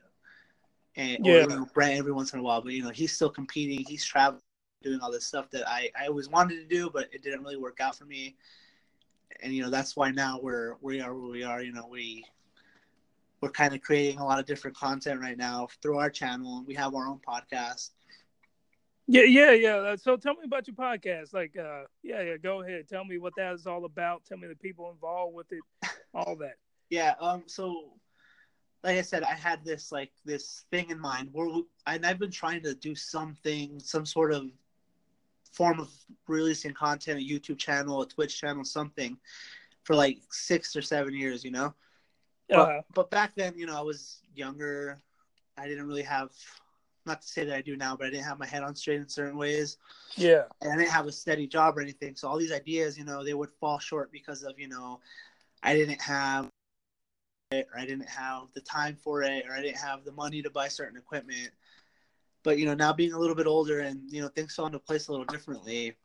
and 0.96 1.24
Yeah. 1.24 1.32
or, 1.32 1.40
you 1.40 1.46
know, 1.48 1.66
Brent 1.72 1.98
every 1.98 2.12
once 2.12 2.32
in 2.32 2.40
a 2.40 2.42
while. 2.42 2.60
But 2.60 2.72
you 2.72 2.82
know, 2.82 2.90
he's 2.90 3.12
still 3.12 3.30
competing. 3.30 3.84
He's 3.86 4.04
traveling, 4.04 4.42
doing 4.82 5.00
all 5.00 5.12
this 5.12 5.26
stuff 5.26 5.48
that 5.50 5.68
I 5.68 5.90
I 5.98 6.08
always 6.08 6.28
wanted 6.28 6.56
to 6.56 6.66
do, 6.66 6.90
but 6.90 7.08
it 7.12 7.22
didn't 7.22 7.42
really 7.42 7.56
work 7.56 7.80
out 7.80 7.96
for 7.96 8.04
me. 8.04 8.36
And 9.40 9.52
you 9.52 9.62
know, 9.62 9.70
that's 9.70 9.96
why 9.96 10.10
now 10.10 10.38
we're 10.42 10.76
we 10.80 11.00
are 11.00 11.14
where 11.14 11.30
we 11.30 11.44
are. 11.44 11.62
You 11.62 11.72
know, 11.72 11.86
we 11.88 12.24
we're 13.40 13.50
kind 13.50 13.74
of 13.74 13.80
creating 13.80 14.18
a 14.18 14.24
lot 14.24 14.38
of 14.38 14.46
different 14.46 14.76
content 14.76 15.20
right 15.20 15.36
now 15.36 15.68
through 15.80 15.98
our 15.98 16.10
channel. 16.10 16.58
And 16.58 16.66
we 16.66 16.74
have 16.74 16.94
our 16.94 17.06
own 17.06 17.20
podcast. 17.26 17.90
Yeah, 19.06 19.22
yeah, 19.24 19.52
yeah. 19.52 19.76
Uh, 19.76 19.96
So 19.96 20.16
tell 20.16 20.34
me 20.34 20.44
about 20.44 20.66
your 20.66 20.76
podcast. 20.76 21.32
Like, 21.32 21.56
uh, 21.56 21.82
yeah, 22.02 22.22
yeah. 22.22 22.36
Go 22.36 22.62
ahead. 22.62 22.88
Tell 22.88 23.04
me 23.04 23.18
what 23.18 23.34
that 23.36 23.52
is 23.52 23.66
all 23.66 23.84
about. 23.84 24.24
Tell 24.24 24.38
me 24.38 24.48
the 24.48 24.54
people 24.54 24.90
involved 24.90 25.34
with 25.34 25.52
it. 25.52 25.62
All 26.14 26.36
that. 26.36 26.56
Yeah. 26.90 27.14
Um. 27.20 27.42
So, 27.46 27.94
like 28.84 28.98
I 28.98 29.02
said, 29.02 29.22
I 29.22 29.34
had 29.34 29.64
this 29.64 29.92
like 29.92 30.12
this 30.24 30.64
thing 30.70 30.90
in 30.90 30.98
mind 30.98 31.30
where 31.32 31.46
we, 31.46 31.64
and 31.86 32.06
I've 32.06 32.18
been 32.18 32.30
trying 32.30 32.62
to 32.62 32.74
do 32.74 32.94
something, 32.94 33.80
some 33.80 34.06
sort 34.06 34.32
of 34.32 34.46
form 35.50 35.80
of 35.80 35.90
releasing 36.28 36.72
content, 36.72 37.18
a 37.18 37.22
YouTube 37.22 37.58
channel, 37.58 38.02
a 38.02 38.06
Twitch 38.06 38.40
channel, 38.40 38.64
something, 38.64 39.18
for 39.84 39.96
like 39.96 40.18
six 40.30 40.76
or 40.76 40.82
seven 40.82 41.14
years. 41.14 41.44
You 41.44 41.50
know. 41.50 41.74
But, 42.48 42.58
Uh, 42.58 42.82
but 42.94 43.10
back 43.10 43.34
then, 43.34 43.54
you 43.56 43.66
know, 43.66 43.76
I 43.76 43.82
was 43.82 44.20
younger. 44.34 45.00
I 45.56 45.68
didn't 45.68 45.86
really 45.86 46.02
have, 46.02 46.30
not 47.06 47.22
to 47.22 47.28
say 47.28 47.44
that 47.44 47.54
I 47.54 47.62
do 47.62 47.76
now, 47.76 47.96
but 47.96 48.06
I 48.06 48.10
didn't 48.10 48.24
have 48.24 48.38
my 48.38 48.46
head 48.46 48.62
on 48.62 48.74
straight 48.74 49.00
in 49.00 49.08
certain 49.08 49.36
ways. 49.36 49.78
yeah. 50.16 50.44
and 50.60 50.72
I 50.72 50.76
didn't 50.76 50.90
have 50.90 51.06
a 51.06 51.12
steady 51.12 51.46
job 51.46 51.76
or 51.76 51.80
anything. 51.80 52.14
So 52.14 52.28
all 52.28 52.38
these 52.38 52.52
ideas, 52.52 52.96
you 52.98 53.04
know, 53.04 53.24
they 53.24 53.34
would 53.34 53.50
fall 53.60 53.78
short 53.78 54.12
because 54.12 54.42
of, 54.42 54.58
you 54.58 54.68
know, 54.68 55.00
I 55.62 55.74
didn't 55.74 56.00
have 56.00 56.48
it 57.50 57.68
or 57.72 57.78
I 57.78 57.86
didn't 57.86 58.08
have 58.08 58.44
the 58.54 58.60
time 58.60 58.96
for 58.96 59.22
it 59.22 59.46
or 59.48 59.52
I 59.54 59.62
didn't 59.62 59.78
have 59.78 60.04
the 60.04 60.12
money 60.12 60.42
to 60.42 60.50
buy 60.50 60.68
certain 60.68 60.96
equipment. 60.96 61.50
But, 62.44 62.58
you 62.58 62.66
know, 62.66 62.74
now 62.74 62.92
being 62.92 63.12
a 63.12 63.18
little 63.18 63.36
bit 63.36 63.46
older 63.46 63.80
and, 63.80 64.00
you 64.10 64.20
know, 64.20 64.28
things 64.28 64.54
fell 64.54 64.66
into 64.66 64.78
place 64.78 65.08
a 65.08 65.12
little 65.12 65.26
differently. 65.26 65.96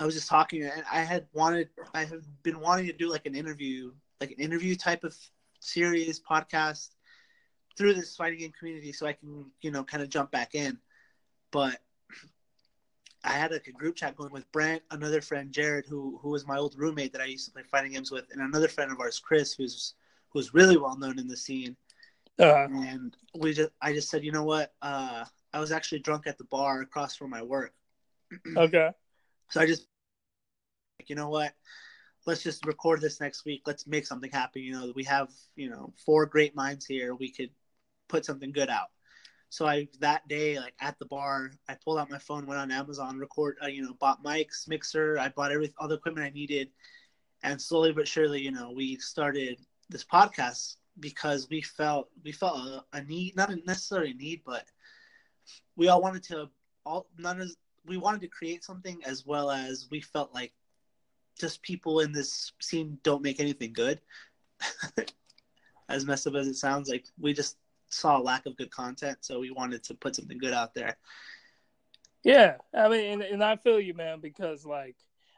I 0.00 0.04
was 0.04 0.14
just 0.14 0.28
talking 0.28 0.62
and 0.62 0.84
I 0.90 1.00
had 1.00 1.26
wanted 1.32 1.70
I 1.92 2.04
have 2.04 2.22
been 2.42 2.60
wanting 2.60 2.86
to 2.86 2.92
do 2.92 3.10
like 3.10 3.26
an 3.26 3.34
interview, 3.34 3.92
like 4.20 4.30
an 4.30 4.38
interview 4.38 4.76
type 4.76 5.02
of 5.04 5.16
series 5.60 6.20
podcast 6.20 6.90
through 7.78 7.94
this 7.94 8.16
fighting 8.16 8.40
game 8.40 8.52
community 8.58 8.92
so 8.92 9.06
I 9.06 9.14
can, 9.14 9.52
you 9.62 9.70
know, 9.72 9.84
kind 9.84 10.02
of 10.02 10.10
jump 10.10 10.32
back 10.32 10.54
in. 10.54 10.78
But 11.52 11.80
I 13.24 13.32
had 13.32 13.52
like 13.52 13.66
a 13.68 13.72
group 13.72 13.96
chat 13.96 14.16
going 14.16 14.32
with 14.32 14.50
Brent, 14.52 14.82
another 14.90 15.20
friend 15.22 15.52
Jared, 15.52 15.86
who 15.86 16.18
who 16.22 16.30
was 16.30 16.46
my 16.46 16.56
old 16.58 16.76
roommate 16.78 17.12
that 17.12 17.22
I 17.22 17.26
used 17.26 17.46
to 17.46 17.52
play 17.52 17.62
fighting 17.70 17.92
games 17.92 18.10
with, 18.12 18.26
and 18.32 18.42
another 18.42 18.68
friend 18.68 18.92
of 18.92 19.00
ours, 19.00 19.20
Chris, 19.20 19.54
who's 19.54 19.94
who's 20.30 20.54
really 20.54 20.76
well 20.78 20.96
known 20.98 21.18
in 21.18 21.28
the 21.28 21.36
scene. 21.36 21.76
Uh, 22.40 22.68
And 22.70 23.16
we 23.34 23.52
just 23.54 23.70
I 23.80 23.92
just 23.92 24.10
said, 24.10 24.24
you 24.24 24.32
know 24.32 24.44
what? 24.44 24.74
Uh, 24.82 25.24
I 25.52 25.60
was 25.60 25.72
actually 25.72 26.00
drunk 26.00 26.26
at 26.26 26.38
the 26.38 26.44
bar 26.44 26.80
across 26.82 27.16
from 27.16 27.30
my 27.30 27.42
work, 27.42 27.74
okay. 28.56 28.90
so 29.50 29.60
I 29.60 29.66
just 29.66 29.86
like, 31.00 31.08
you 31.10 31.16
know 31.16 31.28
what? 31.30 31.54
Let's 32.26 32.42
just 32.42 32.66
record 32.66 33.00
this 33.00 33.20
next 33.20 33.44
week. 33.44 33.62
Let's 33.66 33.86
make 33.86 34.06
something 34.06 34.30
happen. 34.30 34.62
You 34.62 34.72
know, 34.72 34.92
we 34.94 35.04
have 35.04 35.30
you 35.56 35.70
know 35.70 35.92
four 36.04 36.26
great 36.26 36.54
minds 36.54 36.86
here. 36.86 37.14
We 37.14 37.30
could 37.30 37.50
put 38.08 38.24
something 38.24 38.52
good 38.52 38.68
out. 38.68 38.88
So 39.50 39.66
I 39.66 39.88
that 40.00 40.26
day, 40.28 40.58
like 40.58 40.74
at 40.80 40.98
the 40.98 41.06
bar, 41.06 41.50
I 41.68 41.76
pulled 41.82 41.98
out 41.98 42.10
my 42.10 42.18
phone, 42.18 42.46
went 42.46 42.60
on 42.60 42.70
Amazon, 42.70 43.18
record, 43.18 43.56
uh, 43.62 43.68
you 43.68 43.82
know, 43.82 43.94
bought 43.98 44.22
mics, 44.22 44.68
mixer. 44.68 45.18
I 45.18 45.28
bought 45.28 45.52
every 45.52 45.72
all 45.78 45.88
the 45.88 45.94
equipment 45.94 46.26
I 46.26 46.30
needed, 46.30 46.68
and 47.42 47.60
slowly 47.60 47.92
but 47.92 48.06
surely, 48.06 48.42
you 48.42 48.52
know, 48.52 48.72
we 48.74 48.96
started 48.96 49.58
this 49.88 50.04
podcast 50.04 50.76
because 51.00 51.48
we 51.50 51.62
felt 51.62 52.08
we 52.24 52.32
felt 52.32 52.58
a, 52.58 52.84
a 52.92 53.04
need, 53.04 53.36
not 53.36 53.50
necessarily 53.64 54.10
a 54.10 54.14
need, 54.14 54.42
but 54.44 54.64
we 55.76 55.88
all 55.88 56.02
wanted 56.02 56.24
to 56.24 56.50
all 56.84 57.08
none 57.16 57.40
of 57.40 57.50
we 57.86 57.96
wanted 57.96 58.20
to 58.20 58.28
create 58.28 58.62
something 58.62 59.00
as 59.06 59.24
well 59.24 59.50
as 59.50 59.88
we 59.90 60.00
felt 60.00 60.34
like 60.34 60.52
just 61.40 61.62
people 61.62 62.00
in 62.00 62.12
this 62.12 62.52
scene 62.60 62.98
don't 63.02 63.22
make 63.22 63.40
anything 63.40 63.72
good. 63.72 64.00
as 65.88 66.04
messed 66.04 66.26
up 66.26 66.34
as 66.34 66.46
it 66.46 66.56
sounds, 66.56 66.88
like 66.88 67.06
we 67.18 67.32
just 67.32 67.56
saw 67.88 68.18
a 68.18 68.22
lack 68.22 68.46
of 68.46 68.56
good 68.56 68.70
content, 68.70 69.18
so 69.20 69.40
we 69.40 69.50
wanted 69.50 69.82
to 69.84 69.94
put 69.94 70.16
something 70.16 70.38
good 70.38 70.52
out 70.52 70.74
there. 70.74 70.96
Yeah, 72.24 72.56
I 72.74 72.88
mean, 72.88 73.12
and, 73.12 73.22
and 73.22 73.44
I 73.44 73.56
feel 73.56 73.80
you, 73.80 73.94
man, 73.94 74.20
because 74.20 74.66
like 74.66 74.96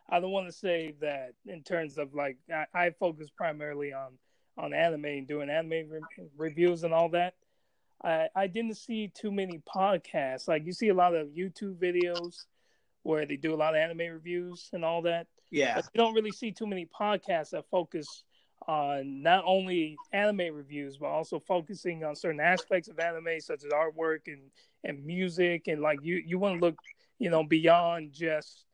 I 0.09 0.21
don't 0.21 0.33
want 0.33 0.47
to 0.47 0.52
say 0.52 0.95
that 1.00 1.35
in 1.47 1.62
terms 1.62 1.99
of 1.99 2.14
like 2.14 2.38
I, 2.52 2.66
I 2.75 2.90
focus 2.90 3.28
primarily 3.30 3.92
on 3.92 4.19
on 4.59 4.75
anime 4.75 5.04
and 5.04 5.28
doing 5.28 5.50
anime 5.50 5.88
re- 5.88 6.26
reviews 6.37 6.85
and 6.85 6.92
all 6.92 7.11
that. 7.11 7.35
I 8.02 8.28
I 8.35 8.47
didn't 8.47 8.76
see 8.76 9.09
too 9.09 9.30
many 9.30 9.61
podcasts. 9.73 10.49
Like 10.49 10.66
you 10.66 10.73
see 10.73 10.88
a 10.88 10.95
lot 10.95 11.14
of 11.14 11.28
YouTube 11.28 11.76
videos 11.76 12.45
where 13.02 13.25
they 13.25 13.37
do 13.37 13.54
a 13.54 13.57
lot 13.57 13.75
of 13.75 13.80
anime 13.80 14.12
reviews 14.12 14.69
and 14.73 14.85
all 14.85 15.02
that. 15.02 15.26
Yeah, 15.50 15.75
But 15.76 15.87
you 15.95 15.99
don't 15.99 16.14
really 16.14 16.33
see 16.33 16.52
too 16.52 16.66
many 16.66 16.87
podcasts 16.87 17.50
that 17.50 17.64
focus 17.71 18.25
on 18.67 19.23
not 19.23 19.45
only 19.47 19.97
anime 20.12 20.55
reviews, 20.55 20.99
but 20.99 21.07
also 21.07 21.38
focusing 21.38 22.05
on 22.05 22.14
certain 22.14 22.40
aspects 22.40 22.88
of 22.88 22.99
anime, 22.99 23.40
such 23.40 23.64
as 23.64 23.73
artwork 23.73 24.26
and, 24.26 24.50
and 24.85 25.05
music. 25.05 25.69
And 25.69 25.81
like 25.81 25.99
you, 26.02 26.23
you 26.25 26.38
want 26.38 26.61
to 26.61 26.67
look, 26.67 26.76
you 27.19 27.31
know, 27.31 27.43
beyond 27.43 28.12
just 28.12 28.67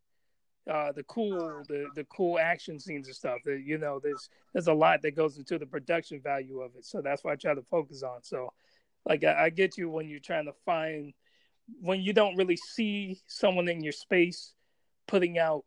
uh, 0.70 0.92
the 0.92 1.04
cool, 1.04 1.62
the, 1.68 1.86
the 1.94 2.04
cool 2.04 2.38
action 2.38 2.80
scenes 2.80 3.06
and 3.06 3.16
stuff. 3.16 3.38
That 3.44 3.62
you 3.64 3.78
know, 3.78 4.00
there's 4.02 4.28
there's 4.52 4.66
a 4.66 4.74
lot 4.74 5.02
that 5.02 5.14
goes 5.16 5.38
into 5.38 5.58
the 5.58 5.66
production 5.66 6.20
value 6.20 6.60
of 6.60 6.74
it. 6.76 6.84
So 6.84 7.00
that's 7.00 7.22
what 7.22 7.32
I 7.32 7.36
try 7.36 7.54
to 7.54 7.62
focus 7.62 8.02
on. 8.02 8.22
So, 8.22 8.52
like, 9.04 9.22
I, 9.22 9.44
I 9.44 9.50
get 9.50 9.78
you 9.78 9.88
when 9.88 10.08
you're 10.08 10.20
trying 10.20 10.46
to 10.46 10.54
find 10.64 11.12
when 11.80 12.00
you 12.00 12.12
don't 12.12 12.36
really 12.36 12.56
see 12.56 13.20
someone 13.26 13.68
in 13.68 13.82
your 13.82 13.92
space 13.92 14.52
putting 15.06 15.38
out 15.38 15.64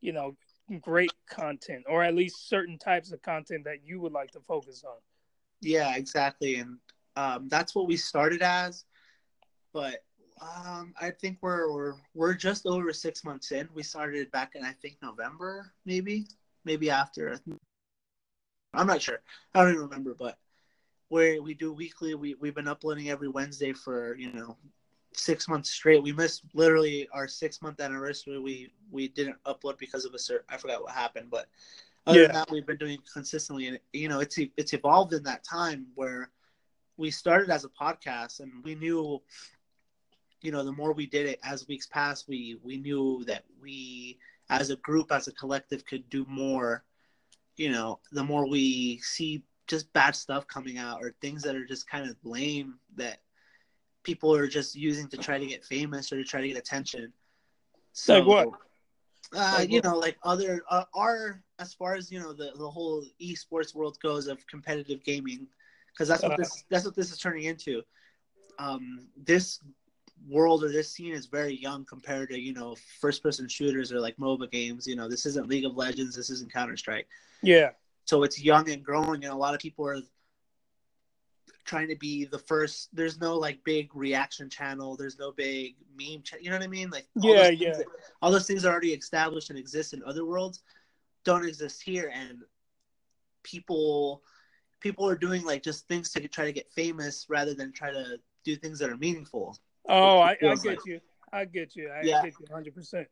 you 0.00 0.12
know 0.12 0.36
great 0.80 1.12
content 1.28 1.84
or 1.88 2.02
at 2.02 2.14
least 2.14 2.48
certain 2.48 2.78
types 2.78 3.12
of 3.12 3.20
content 3.22 3.64
that 3.64 3.84
you 3.84 4.00
would 4.00 4.12
like 4.12 4.30
to 4.30 4.40
focus 4.40 4.82
on 4.86 4.96
yeah, 5.64 5.96
exactly, 5.96 6.56
and 6.56 6.78
um, 7.16 7.48
that's 7.48 7.74
what 7.74 7.86
we 7.86 7.96
started 7.96 8.42
as. 8.42 8.84
But 9.72 10.04
um, 10.40 10.92
I 11.00 11.10
think 11.10 11.38
we're 11.40 11.72
we're 11.72 11.94
we're 12.14 12.34
just 12.34 12.66
over 12.66 12.92
six 12.92 13.24
months 13.24 13.50
in. 13.50 13.68
We 13.74 13.82
started 13.82 14.30
back 14.30 14.52
in 14.54 14.64
I 14.64 14.72
think 14.72 14.98
November, 15.02 15.72
maybe, 15.86 16.26
maybe 16.64 16.90
after. 16.90 17.40
I'm 18.74 18.86
not 18.86 19.00
sure. 19.00 19.20
I 19.54 19.62
don't 19.62 19.70
even 19.70 19.82
remember, 19.82 20.14
but 20.14 20.36
where 21.08 21.42
we 21.42 21.54
do 21.54 21.72
weekly. 21.72 22.14
We 22.14 22.34
we've 22.34 22.54
been 22.54 22.68
uploading 22.68 23.08
every 23.08 23.28
Wednesday 23.28 23.72
for 23.72 24.16
you 24.16 24.32
know 24.32 24.58
six 25.16 25.48
months 25.48 25.70
straight. 25.70 26.02
We 26.02 26.12
missed 26.12 26.44
literally 26.54 27.08
our 27.12 27.28
six 27.28 27.62
month 27.62 27.80
anniversary. 27.80 28.38
We 28.38 28.72
we 28.90 29.08
didn't 29.08 29.42
upload 29.44 29.78
because 29.78 30.04
of 30.04 30.14
a 30.14 30.18
certain 30.18 30.46
I 30.48 30.56
forgot 30.58 30.82
what 30.82 30.92
happened, 30.92 31.30
but 31.30 31.48
other 32.06 32.20
Yeah. 32.20 32.26
than 32.26 32.32
that, 32.32 32.50
we've 32.50 32.66
been 32.66 32.78
doing 32.78 32.98
consistently, 33.12 33.66
and 33.68 33.78
you 33.92 34.08
know 34.08 34.20
it's 34.20 34.38
it's 34.56 34.72
evolved 34.74 35.12
in 35.14 35.22
that 35.24 35.44
time 35.44 35.86
where 35.94 36.30
we 36.96 37.10
started 37.10 37.50
as 37.50 37.64
a 37.64 37.68
podcast, 37.70 38.40
and 38.40 38.50
we 38.64 38.74
knew, 38.74 39.20
you 40.42 40.52
know, 40.52 40.64
the 40.64 40.72
more 40.72 40.92
we 40.92 41.06
did 41.06 41.26
it 41.26 41.40
as 41.44 41.66
weeks 41.68 41.86
passed, 41.86 42.28
we 42.28 42.58
we 42.62 42.76
knew 42.76 43.24
that 43.26 43.44
we 43.60 44.18
as 44.50 44.70
a 44.70 44.76
group, 44.76 45.12
as 45.12 45.28
a 45.28 45.32
collective, 45.32 45.84
could 45.86 46.08
do 46.10 46.26
more. 46.28 46.84
You 47.56 47.72
know, 47.72 48.00
the 48.12 48.24
more 48.24 48.48
we 48.48 48.98
see 49.02 49.44
just 49.66 49.92
bad 49.92 50.14
stuff 50.16 50.46
coming 50.46 50.78
out 50.78 51.02
or 51.02 51.14
things 51.20 51.42
that 51.42 51.56
are 51.56 51.64
just 51.66 51.88
kind 51.88 52.08
of 52.08 52.16
lame 52.24 52.78
that 52.96 53.18
people 54.04 54.34
are 54.34 54.46
just 54.48 54.76
using 54.76 55.08
to 55.08 55.18
try 55.18 55.38
to 55.38 55.46
get 55.46 55.64
famous 55.64 56.12
or 56.12 56.16
to 56.16 56.24
try 56.24 56.40
to 56.42 56.48
get 56.48 56.58
attention. 56.58 57.12
So, 57.92 58.14
Like 58.14 58.26
what? 58.26 58.48
Uh, 59.34 59.58
Like 59.58 59.70
you 59.70 59.76
what? 59.76 59.84
know, 59.84 59.98
like 59.98 60.18
other 60.24 60.62
uh, 60.70 60.84
our 60.94 61.42
as 61.58 61.74
far 61.74 61.94
as 61.94 62.10
you 62.12 62.20
know 62.20 62.32
the 62.32 62.52
the 62.56 62.70
whole 62.70 63.04
esports 63.20 63.74
world 63.74 63.98
goes 64.00 64.26
of 64.28 64.46
competitive 64.46 65.02
gaming, 65.04 65.48
because 65.92 66.08
that's 66.08 66.24
what 66.24 66.34
Uh. 66.34 66.36
this 66.36 66.64
that's 66.70 66.84
what 66.84 66.94
this 66.94 67.12
is 67.12 67.18
turning 67.18 67.44
into. 67.44 67.82
Um, 68.58 69.08
this 69.16 69.60
world 70.28 70.62
or 70.64 70.68
this 70.70 70.90
scene 70.90 71.12
is 71.12 71.26
very 71.26 71.54
young 71.56 71.84
compared 71.84 72.30
to 72.30 72.38
you 72.38 72.52
know 72.52 72.76
first 73.00 73.22
person 73.22 73.48
shooters 73.48 73.92
or 73.92 74.00
like 74.00 74.16
MOBA 74.16 74.50
games. 74.50 74.86
You 74.86 74.96
know, 74.96 75.08
this 75.08 75.26
isn't 75.26 75.48
League 75.48 75.64
of 75.64 75.76
Legends, 75.76 76.16
this 76.16 76.30
isn't 76.30 76.52
Counter 76.52 76.76
Strike 76.76 77.08
yeah 77.42 77.70
so 78.06 78.22
it's 78.22 78.42
young 78.42 78.68
and 78.70 78.84
growing 78.84 79.24
and 79.24 79.32
a 79.32 79.36
lot 79.36 79.54
of 79.54 79.60
people 79.60 79.86
are 79.86 79.98
trying 81.64 81.88
to 81.88 81.96
be 81.96 82.24
the 82.24 82.38
first 82.38 82.88
there's 82.92 83.18
no 83.20 83.36
like 83.36 83.58
big 83.64 83.94
reaction 83.94 84.48
channel 84.50 84.96
there's 84.96 85.18
no 85.18 85.32
big 85.32 85.74
meme 85.98 86.22
cha- 86.22 86.36
you 86.40 86.50
know 86.50 86.56
what 86.56 86.64
i 86.64 86.68
mean 86.68 86.90
like 86.90 87.06
all 87.22 87.30
Yeah, 87.34 87.50
those 87.50 87.60
yeah. 87.60 87.72
that- 87.78 87.86
all 88.20 88.30
those 88.30 88.46
things 88.46 88.64
are 88.64 88.70
already 88.72 88.92
established 88.92 89.50
and 89.50 89.58
exist 89.58 89.94
in 89.94 90.02
other 90.04 90.24
worlds 90.26 90.62
don't 91.24 91.46
exist 91.46 91.82
here 91.82 92.10
and 92.14 92.38
people 93.42 94.22
people 94.80 95.08
are 95.08 95.16
doing 95.16 95.42
like 95.44 95.62
just 95.62 95.88
things 95.88 96.10
to 96.10 96.28
try 96.28 96.44
to 96.44 96.52
get 96.52 96.70
famous 96.72 97.26
rather 97.28 97.54
than 97.54 97.72
try 97.72 97.90
to 97.90 98.18
do 98.44 98.56
things 98.56 98.78
that 98.78 98.90
are 98.90 98.96
meaningful 98.96 99.56
oh 99.88 100.20
i, 100.20 100.30
I 100.32 100.34
get 100.36 100.64
like- 100.66 100.78
you 100.86 101.00
I 101.32 101.44
get 101.46 101.74
you. 101.74 101.90
I 101.90 102.02
Yeah. 102.04 102.22
get 102.22 102.34
you 102.38 102.46
100. 102.48 102.76
percent 102.76 103.08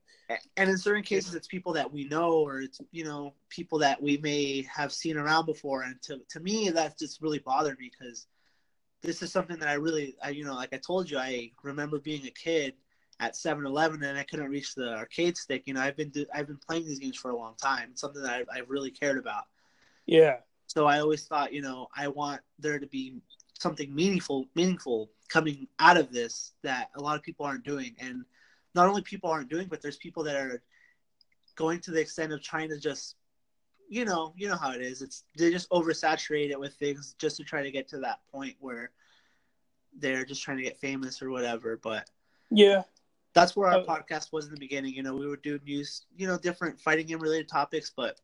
and 0.56 0.71
in 0.71 0.78
certain 0.78 1.02
cases 1.02 1.35
it's 1.35 1.49
people 1.49 1.73
that 1.73 1.92
we 1.92 2.04
know 2.04 2.35
or 2.35 2.61
it's 2.61 2.78
you 2.92 3.02
know 3.02 3.35
people 3.49 3.80
that 3.80 4.00
we 4.00 4.16
may 4.18 4.62
have 4.73 4.92
seen 4.92 5.16
around 5.16 5.44
before 5.47 5.82
and 5.82 6.00
to, 6.02 6.21
to 6.28 6.38
me 6.38 6.71
that 6.71 6.97
just 6.97 7.21
really 7.21 7.40
bothered 7.40 7.80
me 7.80 7.90
because 7.90 8.28
this 9.02 9.23
is 9.23 9.32
something 9.32 9.59
that 9.59 9.68
i 9.68 9.75
really 9.75 10.14
I, 10.23 10.30
you 10.30 10.44
know 10.44 10.54
like 10.54 10.73
i 10.73 10.78
told 10.78 11.11
you 11.11 11.18
i 11.18 11.50
remember 11.62 11.99
being 11.99 12.26
a 12.26 12.30
kid 12.30 12.75
at 13.21 13.35
7-eleven 13.35 14.02
and 14.02 14.18
i 14.18 14.23
couldn't 14.25 14.50
reach 14.50 14.75
the 14.75 14.94
arcade 14.94 15.37
stick 15.37 15.64
you 15.66 15.75
know 15.75 15.80
i've 15.80 15.97
been 15.97 16.11
do, 16.11 16.26
i've 16.35 16.47
been 16.47 16.61
playing 16.66 16.87
these 16.87 16.99
games 16.99 17.16
for 17.16 17.30
a 17.30 17.37
long 17.37 17.54
time. 17.61 17.88
It's 17.92 18.00
something 18.00 18.23
that 18.23 18.47
I, 18.50 18.59
I 18.59 18.62
really 18.66 18.90
cared 18.90 19.18
about. 19.18 19.44
Yeah. 20.06 20.38
so 20.66 20.87
i 20.87 20.99
always 21.00 21.25
thought 21.25 21.52
you 21.52 21.62
know 21.62 21.88
i 21.97 22.09
want 22.09 22.40
there 22.59 22.78
to 22.78 22.87
be 22.87 23.21
something 23.59 23.94
meaningful 23.94 24.47
meaningful 24.56 25.11
coming 25.32 25.66
out 25.78 25.97
of 25.97 26.12
this 26.12 26.52
that 26.62 26.90
a 26.97 27.00
lot 27.00 27.16
of 27.16 27.23
people 27.23 27.47
aren't 27.47 27.64
doing. 27.64 27.94
And 27.99 28.25
not 28.75 28.87
only 28.87 29.00
people 29.02 29.30
aren't 29.30 29.49
doing 29.49 29.66
but 29.68 29.80
there's 29.80 29.97
people 29.97 30.23
that 30.25 30.37
are 30.37 30.62
going 31.56 31.80
to 31.80 31.90
the 31.90 32.00
extent 32.00 32.32
of 32.32 32.42
trying 32.42 32.68
to 32.68 32.78
just 32.78 33.16
you 33.92 34.04
know 34.06 34.32
you 34.37 34.49
know 34.49 34.56
how 34.56 34.72
it 34.72 34.80
is. 34.80 35.02
It's 35.02 35.25
they 35.37 35.50
just 35.50 35.68
oversaturate 35.70 36.50
it 36.50 36.58
with 36.58 36.75
things 36.75 37.14
just 37.18 37.37
to 37.37 37.44
try 37.44 37.62
to 37.62 37.70
get 37.70 37.88
to 37.88 37.99
that 38.00 38.20
point 38.32 38.56
where 38.58 38.90
they're 39.99 40.25
just 40.25 40.42
trying 40.42 40.56
to 40.56 40.62
get 40.62 40.78
famous 40.78 41.20
or 41.22 41.30
whatever 41.30 41.78
but 41.82 42.08
Yeah. 42.50 42.82
that's 43.34 43.54
where 43.54 43.68
our 43.68 43.80
Uh, 43.80 43.84
podcast 43.84 44.32
was 44.32 44.46
in 44.46 44.54
the 44.54 44.61
beginning. 44.61 44.94
You 44.94 45.02
know 45.02 45.14
we 45.14 45.26
would 45.28 45.42
do 45.42 45.58
news 45.64 46.06
you 46.16 46.26
know 46.26 46.38
different 46.38 46.80
fighting 46.80 47.06
game 47.06 47.20
related 47.20 47.49
topics 47.49 47.92
but 47.94 48.18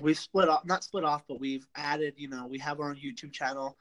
we've 0.00 0.18
split 0.18 0.48
off 0.48 0.64
not 0.64 0.82
split 0.84 1.04
off 1.04 1.22
but 1.28 1.38
we've 1.40 1.66
added 1.74 2.14
you 2.16 2.28
know 2.28 2.46
we 2.46 2.58
have 2.58 2.80
our 2.80 2.88
own 2.90 2.96
youtube 2.96 3.32
channel 3.32 3.76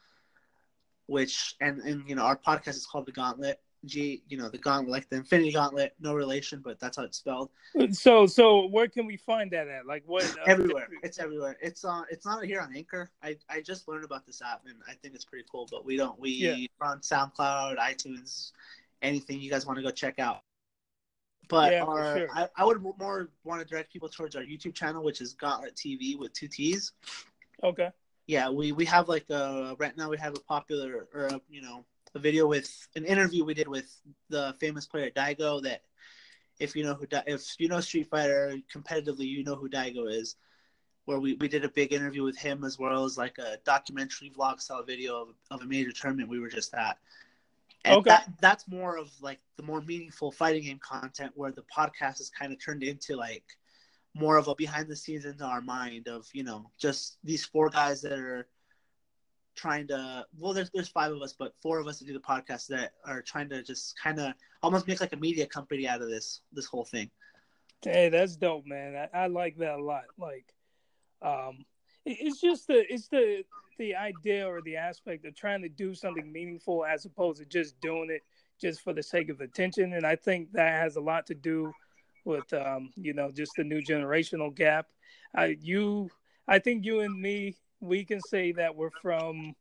which 1.06 1.56
and 1.62 1.80
and 1.82 2.10
you 2.10 2.16
know 2.16 2.24
our 2.24 2.38
podcast 2.38 2.76
is 2.76 2.86
called 2.86 3.06
the 3.06 3.12
gauntlet 3.12 3.60
g 3.86 4.24
you 4.28 4.38
know 4.38 4.50
the 4.50 4.58
gauntlet 4.58 4.92
like 4.92 5.10
the 5.10 5.16
infinity 5.16 5.52
gauntlet 5.52 5.94
no 6.00 6.14
relation 6.14 6.62
but 6.64 6.80
that's 6.80 6.98
how 6.98 7.04
it's 7.04 7.18
spelled 7.18 7.50
So 7.92 8.26
so 8.26 8.66
where 8.68 8.88
can 8.88 9.06
we 9.06 9.18
find 9.18 9.52
that 9.52 9.68
at? 9.68 9.86
Like 9.86 10.04
what? 10.06 10.24
uh, 10.26 10.44
everywhere 10.48 10.88
it's 11.04 11.20
everywhere 11.20 11.58
it's 11.62 11.86
on 11.86 12.06
it's 12.10 12.26
not 12.26 12.44
here 12.44 12.60
on 12.60 12.76
anchor 12.76 13.10
i 13.22 13.36
i 13.50 13.62
just 13.62 13.88
learned 13.88 14.04
about 14.04 14.26
this 14.26 14.42
app 14.42 14.64
and 14.66 14.76
i 14.88 14.94
think 14.94 15.14
it's 15.14 15.26
pretty 15.26 15.46
cool 15.52 15.68
but 15.70 15.86
we 15.86 15.96
don't 15.96 16.20
we 16.20 16.30
Yeah. 16.30 16.56
on 16.82 17.00
soundcloud 17.00 17.78
itunes 17.78 18.52
anything 19.02 19.40
you 19.40 19.50
guys 19.50 19.66
want 19.66 19.78
to 19.78 19.84
go 19.84 19.92
check 19.92 20.18
out 20.20 20.42
but 21.50 21.72
Yeah, 21.72 21.84
our, 21.86 22.18
sure. 22.18 22.28
I, 22.34 22.50
I 22.58 22.66
would 22.66 22.82
more 23.00 23.30
want 23.44 23.62
to 23.62 23.68
direct 23.68 23.94
people 23.94 24.10
towards 24.10 24.36
our 24.36 24.42
youtube 24.44 24.74
channel 24.74 25.04
which 25.04 25.22
is 25.22 25.34
gauntlet 25.34 25.76
tv 25.76 26.18
with 26.18 26.34
two 26.34 26.48
t's 26.48 26.94
Okay. 27.64 27.90
yeah 28.28 28.50
we 28.50 28.72
we 28.72 28.86
have 28.86 29.08
like 29.08 29.30
a 29.30 29.76
right 29.80 29.96
now 29.96 30.10
we 30.10 30.18
have 30.18 30.36
a 30.36 30.40
popular 30.42 31.08
or 31.14 31.28
a, 31.28 31.42
you 31.50 31.62
know 31.62 31.86
a 32.18 32.22
video 32.22 32.48
with 32.48 32.88
an 32.96 33.06
interview 33.06 33.46
we 33.46 33.54
did 33.54 33.68
with 33.68 34.02
the 34.30 34.56
famous 34.60 34.88
player 34.88 35.12
daigo 35.12 35.62
that 35.64 35.84
if 36.60 36.76
you 36.76 36.84
know 36.84 36.96
who 36.96 37.08
if 37.28 37.56
you 37.60 37.70
know 37.70 37.80
street 37.82 38.08
fighter 38.08 38.58
competitively 38.74 39.28
you 39.28 39.44
know 39.44 39.56
who 39.56 39.70
daigo 39.70 40.12
is 40.12 40.36
where 41.06 41.20
we, 41.20 41.36
we 41.36 41.48
did 41.48 41.64
a 41.66 41.70
big 41.70 41.94
interview 41.94 42.24
with 42.24 42.38
him 42.38 42.64
as 42.66 42.80
well 42.80 43.06
as 43.06 43.18
like 43.18 43.38
a 43.40 43.58
documentary 43.66 44.32
vlog 44.38 44.60
style 44.62 44.84
video 44.84 45.22
of, 45.22 45.30
of 45.52 45.62
a 45.62 45.66
major 45.66 45.92
tournament 45.92 46.30
we 46.30 46.40
were 46.40 46.50
just 46.50 46.74
at 46.74 46.98
and 47.86 48.00
Okay. 48.00 48.10
that, 48.10 48.28
that's 48.42 48.68
more 48.68 48.98
of 48.98 49.12
like 49.22 49.40
the 49.58 49.64
more 49.64 49.82
meaningful 49.82 50.32
fighting 50.32 50.64
game 50.64 50.80
content 50.80 51.32
where 51.36 51.52
the 51.52 51.64
podcast 51.76 52.20
is 52.20 52.30
kind 52.30 52.52
of 52.52 52.60
turned 52.64 52.84
into 52.84 53.16
like 53.16 53.44
more 54.14 54.38
of 54.38 54.48
a 54.48 54.56
behind 54.56 54.88
the 54.90 54.96
scenes 54.96 55.26
into 55.26 55.46
our 55.46 55.62
mind 55.62 56.08
of 56.08 56.28
you 56.34 56.44
know 56.44 56.70
just 56.80 57.18
these 57.24 57.46
four 57.46 57.70
guys 57.70 58.02
that 58.02 58.20
are 58.20 58.48
trying 59.58 59.88
to 59.88 60.26
well 60.38 60.54
there's 60.54 60.70
there's 60.74 60.88
five 60.88 61.12
of 61.12 61.22
us 61.22 61.34
but 61.38 61.54
four 61.62 61.80
of 61.80 61.88
us 61.88 61.98
to 62.00 62.06
do 62.06 62.14
the 62.14 62.20
podcast 62.20 62.68
that 62.68 62.92
are 63.06 63.22
trying 63.22 63.50
to 63.50 63.62
just 63.64 64.00
kind 64.02 64.20
of 64.20 64.34
almost 64.64 64.88
make 64.88 65.02
like 65.02 65.12
a 65.14 65.18
media 65.18 65.46
company 65.46 65.88
out 65.88 66.02
of 66.02 66.10
this 66.10 66.42
this 66.54 66.66
whole 66.66 66.86
thing 66.86 67.10
Hey, 67.84 68.10
that's 68.10 68.36
dope, 68.36 68.66
man. 68.66 68.96
I, 69.14 69.26
I 69.26 69.28
like 69.28 69.56
that 69.58 69.78
a 69.78 69.84
lot. 69.84 70.06
Like, 70.18 70.52
um, 71.22 71.64
it- 72.06 72.18
it's 72.22 72.42
just 72.42 72.68
the 72.68 72.84
it's 72.92 73.08
the 73.08 73.44
the 73.78 73.96
idea 73.96 74.48
or 74.48 74.62
the 74.64 74.78
aspect 74.78 75.26
of 75.26 75.36
trying 75.36 75.62
to 75.62 75.70
do 75.70 75.94
something 75.94 76.32
meaningful 76.32 76.84
as 76.84 77.06
opposed 77.06 77.38
to 77.40 77.46
just 77.46 77.80
doing 77.80 78.10
it 78.10 78.24
just 78.60 78.82
for 78.82 78.94
the 78.94 79.04
sake 79.04 79.30
of 79.30 79.42
attention. 79.42 79.94
And 79.94 80.06
I 80.08 80.16
think 80.16 80.52
that 80.54 80.82
has 80.82 80.96
a 80.96 81.02
lot 81.02 81.28
to 81.28 81.36
do 81.36 81.72
with 82.26 82.52
um, 82.54 82.92
you 82.96 83.14
know 83.14 83.32
just 83.32 83.52
the 83.56 83.64
new 83.64 83.82
generational 83.82 84.54
gap. 84.54 84.88
I 85.36 85.58
you 85.62 86.10
I 86.48 86.58
think 86.60 86.84
you 86.84 87.02
and 87.02 87.22
me 87.22 87.58
we 87.80 88.06
can 88.06 88.22
say 88.22 88.52
that 88.54 88.76
we're 88.76 88.92
from. 89.02 89.56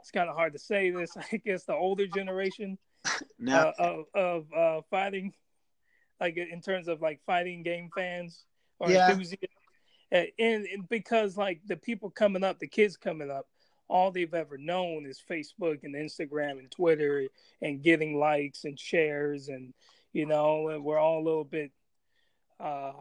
It's 0.00 0.10
kind 0.10 0.28
of 0.28 0.36
hard 0.36 0.52
to 0.52 0.58
say 0.58 0.90
this. 0.90 1.16
I 1.32 1.36
guess 1.38 1.64
the 1.64 1.74
older 1.74 2.06
generation 2.06 2.78
now 3.38 3.68
uh, 3.68 3.72
of 3.78 4.04
of 4.14 4.52
uh, 4.52 4.80
fighting, 4.90 5.32
like 6.20 6.36
in 6.36 6.60
terms 6.60 6.88
of 6.88 7.00
like 7.00 7.20
fighting 7.26 7.62
game 7.62 7.90
fans 7.94 8.44
or 8.78 8.90
Yeah. 8.90 9.08
enthusiasts, 9.10 9.46
and, 10.12 10.28
and 10.38 10.88
because 10.88 11.36
like 11.36 11.60
the 11.66 11.76
people 11.76 12.10
coming 12.10 12.44
up, 12.44 12.58
the 12.58 12.66
kids 12.68 12.96
coming 12.96 13.30
up, 13.30 13.46
all 13.88 14.10
they've 14.10 14.34
ever 14.34 14.58
known 14.58 15.06
is 15.06 15.22
Facebook 15.28 15.84
and 15.84 15.94
Instagram 15.94 16.58
and 16.58 16.70
Twitter 16.70 17.28
and 17.62 17.82
getting 17.82 18.18
likes 18.18 18.64
and 18.64 18.78
shares 18.78 19.48
and 19.48 19.72
you 20.12 20.26
know 20.26 20.68
and 20.68 20.84
we're 20.84 20.98
all 20.98 21.20
a 21.20 21.24
little 21.24 21.44
bit 21.44 21.70
uh 22.60 22.92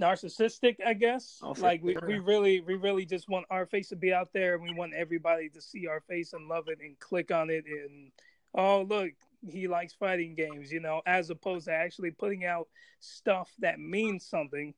narcissistic 0.00 0.76
i 0.84 0.94
guess. 0.94 1.38
Oh, 1.42 1.54
like 1.58 1.82
we, 1.82 1.96
we 2.06 2.18
really 2.18 2.60
we 2.60 2.74
really 2.74 3.04
just 3.04 3.28
want 3.28 3.46
our 3.50 3.66
face 3.66 3.88
to 3.90 3.96
be 3.96 4.12
out 4.12 4.32
there 4.32 4.54
and 4.54 4.62
we 4.62 4.74
want 4.74 4.94
everybody 4.94 5.48
to 5.50 5.60
see 5.60 5.86
our 5.86 6.00
face 6.00 6.32
and 6.32 6.48
love 6.48 6.68
it 6.68 6.78
and 6.80 6.98
click 6.98 7.30
on 7.30 7.50
it 7.50 7.64
and 7.66 8.10
oh 8.54 8.82
look 8.82 9.10
he 9.48 9.68
likes 9.68 9.94
fighting 9.94 10.34
games 10.34 10.70
you 10.70 10.80
know 10.80 11.02
as 11.06 11.30
opposed 11.30 11.66
to 11.66 11.72
actually 11.72 12.10
putting 12.10 12.44
out 12.44 12.68
stuff 13.00 13.50
that 13.58 13.78
means 13.78 14.24
something 14.24 14.74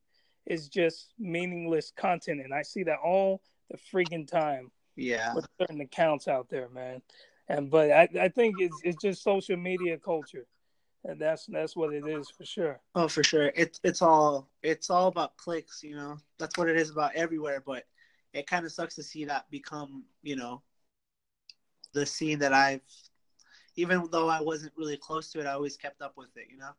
is 0.47 0.69
just 0.69 1.13
meaningless 1.19 1.93
content 1.97 2.41
and 2.41 2.53
i 2.53 2.63
see 2.63 2.83
that 2.83 2.99
all 3.05 3.41
the 3.71 3.79
freaking 3.93 4.27
time 4.27 4.71
yeah. 4.97 5.35
with 5.35 5.47
certain 5.61 5.81
accounts 5.81 6.29
out 6.29 6.49
there 6.49 6.69
man. 6.69 7.03
And 7.49 7.71
but 7.71 7.91
i, 7.91 8.09
I 8.21 8.29
think 8.29 8.57
it's, 8.59 8.81
it's 8.85 9.03
just 9.03 9.23
social 9.23 9.57
media 9.57 9.99
culture 9.99 10.47
and 11.05 11.21
that's 11.21 11.47
that's 11.47 11.77
what 11.77 11.93
it 11.93 12.07
is 12.07 12.31
for 12.31 12.45
sure 12.45 12.81
Oh, 12.95 13.09
for 13.09 13.25
sure. 13.25 13.53
It's 13.57 13.81
it's 13.83 14.03
all 14.03 14.49
it's 14.63 14.91
all 14.91 15.09
about 15.09 15.37
clicks, 15.37 15.83
you 15.83 15.97
know. 15.97 16.19
That's 16.39 16.57
what 16.57 16.69
it 16.69 16.77
is 16.77 16.91
about 16.91 17.15
everywhere. 17.17 17.61
But 17.65 17.85
it 18.33 18.47
kind 18.47 18.65
of 18.65 18.73
sucks 18.73 18.95
to 18.97 19.03
see 19.03 19.25
that 19.27 19.51
become, 19.51 20.05
you 20.23 20.37
know, 20.37 20.63
the 21.93 22.07
scene 22.07 22.39
that 22.41 22.53
I've, 22.53 22.81
even 23.77 24.09
though 24.11 24.29
I 24.29 24.41
wasn't 24.41 24.73
really 24.77 24.97
close 24.97 25.31
to 25.33 25.41
it, 25.41 25.47
I 25.47 25.53
always 25.53 25.77
kept 25.77 26.03
up 26.03 26.15
with 26.17 26.37
it, 26.37 26.49
you 26.51 26.59
know. 26.59 26.73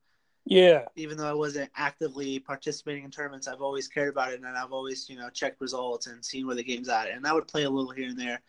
yeah 0.46 0.86
Even 0.96 1.18
though 1.18 1.30
I 1.30 1.34
wasn't 1.34 1.70
actively 1.76 2.40
participating 2.40 3.04
in 3.04 3.12
tournaments, 3.12 3.48
I've 3.48 3.62
always 3.62 3.88
cared 3.88 4.10
about 4.10 4.32
it, 4.32 4.42
and 4.42 4.58
I've 4.58 4.72
always, 4.72 5.10
you 5.10 5.18
know, 5.18 5.30
checked 5.30 5.60
results 5.60 6.08
and 6.08 6.24
seen 6.24 6.48
where 6.48 6.56
the 6.56 6.64
game's 6.64 6.88
at. 6.88 7.10
And 7.10 7.28
I 7.28 7.34
would 7.34 7.48
play 7.48 7.64
a 7.64 7.70
little 7.70 7.92
here 7.92 8.08
and 8.10 8.20
there, 8.20 8.42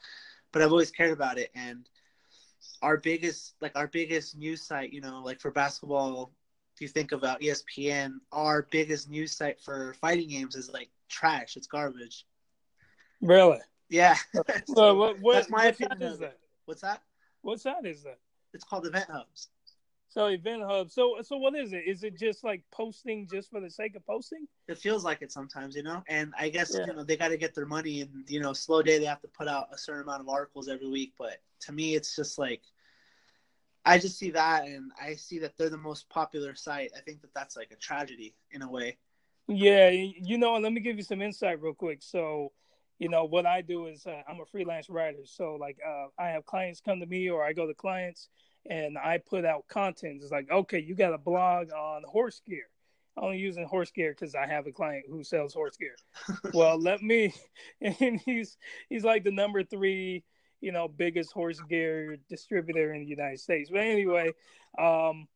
but 0.52 0.62
I've 0.62 0.70
always 0.72 0.92
cared 0.92 1.12
about 1.12 1.38
it. 1.38 1.50
And 1.56 1.88
our 2.82 2.96
biggest, 2.96 3.54
like 3.60 3.72
our 3.76 3.88
biggest 3.88 4.36
news 4.36 4.62
site, 4.62 4.92
you 4.92 5.00
know, 5.00 5.22
like 5.24 5.40
for 5.40 5.50
basketball 5.50 6.32
if 6.76 6.82
you 6.82 6.88
think 6.88 7.12
about 7.12 7.40
ESPN, 7.40 8.18
our 8.32 8.68
biggest 8.70 9.08
news 9.08 9.32
site 9.32 9.58
for 9.62 9.94
fighting 9.94 10.28
games 10.28 10.54
is 10.56 10.70
like 10.70 10.90
trash. 11.08 11.56
It's 11.56 11.66
garbage. 11.66 12.26
really 13.22 13.60
Yeah. 13.88 14.16
well 14.34 14.44
So, 14.66 14.94
what, 14.94 15.18
what, 15.20 15.32
that's 15.32 15.50
my 15.50 15.64
what 15.64 15.74
opinion 15.74 16.00
side 16.00 16.12
is 16.12 16.18
that 16.18 16.38
What's 16.66 16.82
that? 16.82 17.02
what 17.40 17.60
side 17.60 17.86
is 17.86 18.02
that 18.02 18.18
It's 18.52 18.64
called 18.64 18.84
EventHubs. 18.84 19.46
So 20.08 20.26
event 20.26 20.62
hub 20.62 20.90
so 20.90 21.16
so 21.22 21.36
what 21.36 21.54
is 21.54 21.72
it 21.72 21.82
is 21.86 22.04
it 22.04 22.16
just 22.16 22.44
like 22.44 22.62
posting 22.72 23.26
just 23.30 23.50
for 23.50 23.60
the 23.60 23.70
sake 23.70 23.96
of 23.96 24.06
posting 24.06 24.46
It 24.68 24.78
feels 24.78 25.04
like 25.04 25.22
it 25.22 25.30
sometimes, 25.30 25.76
you 25.76 25.82
know. 25.82 26.02
And 26.08 26.32
I 26.38 26.48
guess 26.48 26.74
Yeah. 26.74 26.86
you 26.86 26.94
know 26.94 27.04
they 27.04 27.16
got 27.16 27.28
to 27.28 27.36
get 27.36 27.54
their 27.54 27.66
money, 27.66 28.00
and 28.00 28.28
you 28.28 28.40
know, 28.40 28.52
slow 28.52 28.82
day 28.82 28.98
they 28.98 29.04
have 29.04 29.20
to 29.22 29.28
put 29.28 29.48
out 29.48 29.68
a 29.72 29.78
certain 29.78 30.02
amount 30.02 30.22
of 30.22 30.28
articles 30.28 30.68
every 30.68 30.88
week. 30.88 31.12
But 31.18 31.40
to 31.60 31.72
me, 31.72 31.94
it's 31.94 32.16
just 32.16 32.38
like 32.38 32.62
I 33.84 33.98
just 33.98 34.18
see 34.18 34.30
that, 34.32 34.66
and 34.66 34.90
I 35.00 35.14
see 35.14 35.38
that 35.40 35.56
they're 35.56 35.70
the 35.70 35.76
most 35.78 36.08
popular 36.08 36.54
site. 36.56 36.90
I 36.96 37.00
think 37.00 37.20
that 37.22 37.32
that's 37.34 37.56
like 37.56 37.70
a 37.70 37.76
tragedy 37.76 38.34
in 38.50 38.62
a 38.62 38.68
way. 38.68 38.98
Yeah, 39.48 39.90
you 39.90 40.38
know, 40.38 40.54
let 40.54 40.72
me 40.72 40.80
give 40.80 40.96
you 40.96 41.04
some 41.04 41.22
insight 41.22 41.62
real 41.62 41.74
quick. 41.74 42.02
So, 42.02 42.52
you 42.98 43.08
know, 43.08 43.24
what 43.24 43.46
I 43.46 43.60
do 43.60 43.86
is 43.86 44.06
uh, 44.06 44.22
I'm 44.28 44.40
a 44.40 44.46
freelance 44.46 44.88
writer. 44.88 45.24
So, 45.24 45.56
like, 45.60 45.78
uh, 45.86 46.06
I 46.18 46.28
have 46.28 46.46
clients 46.46 46.80
come 46.80 47.00
to 47.00 47.06
me, 47.06 47.28
or 47.28 47.44
I 47.44 47.52
go 47.52 47.66
to 47.66 47.74
clients, 47.74 48.28
and 48.68 48.96
I 48.96 49.18
put 49.18 49.44
out 49.44 49.68
content. 49.68 50.20
It's 50.22 50.32
like, 50.32 50.50
okay, 50.50 50.80
you 50.80 50.94
got 50.94 51.12
a 51.12 51.18
blog 51.18 51.72
on 51.72 52.02
horse 52.06 52.40
gear. 52.46 52.64
I'm 53.16 53.24
only 53.24 53.38
using 53.38 53.64
horse 53.64 53.90
gear 53.90 54.14
because 54.18 54.34
I 54.34 54.46
have 54.46 54.66
a 54.66 54.72
client 54.72 55.06
who 55.08 55.24
sells 55.24 55.54
horse 55.54 55.76
gear. 55.76 55.96
well, 56.54 56.80
let 56.80 57.02
me, 57.02 57.34
and 57.80 58.20
he's 58.24 58.56
he's 58.88 59.04
like 59.04 59.24
the 59.24 59.30
number 59.30 59.62
three, 59.62 60.24
you 60.60 60.72
know, 60.72 60.88
biggest 60.88 61.32
horse 61.32 61.60
gear 61.68 62.16
distributor 62.28 62.92
in 62.92 63.00
the 63.02 63.06
United 63.06 63.40
States. 63.40 63.70
But 63.70 63.80
anyway, 63.80 64.32
um, 64.78 65.28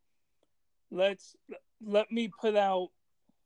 let's 0.91 1.37
let 1.83 2.11
me 2.11 2.31
put 2.41 2.57
out 2.57 2.89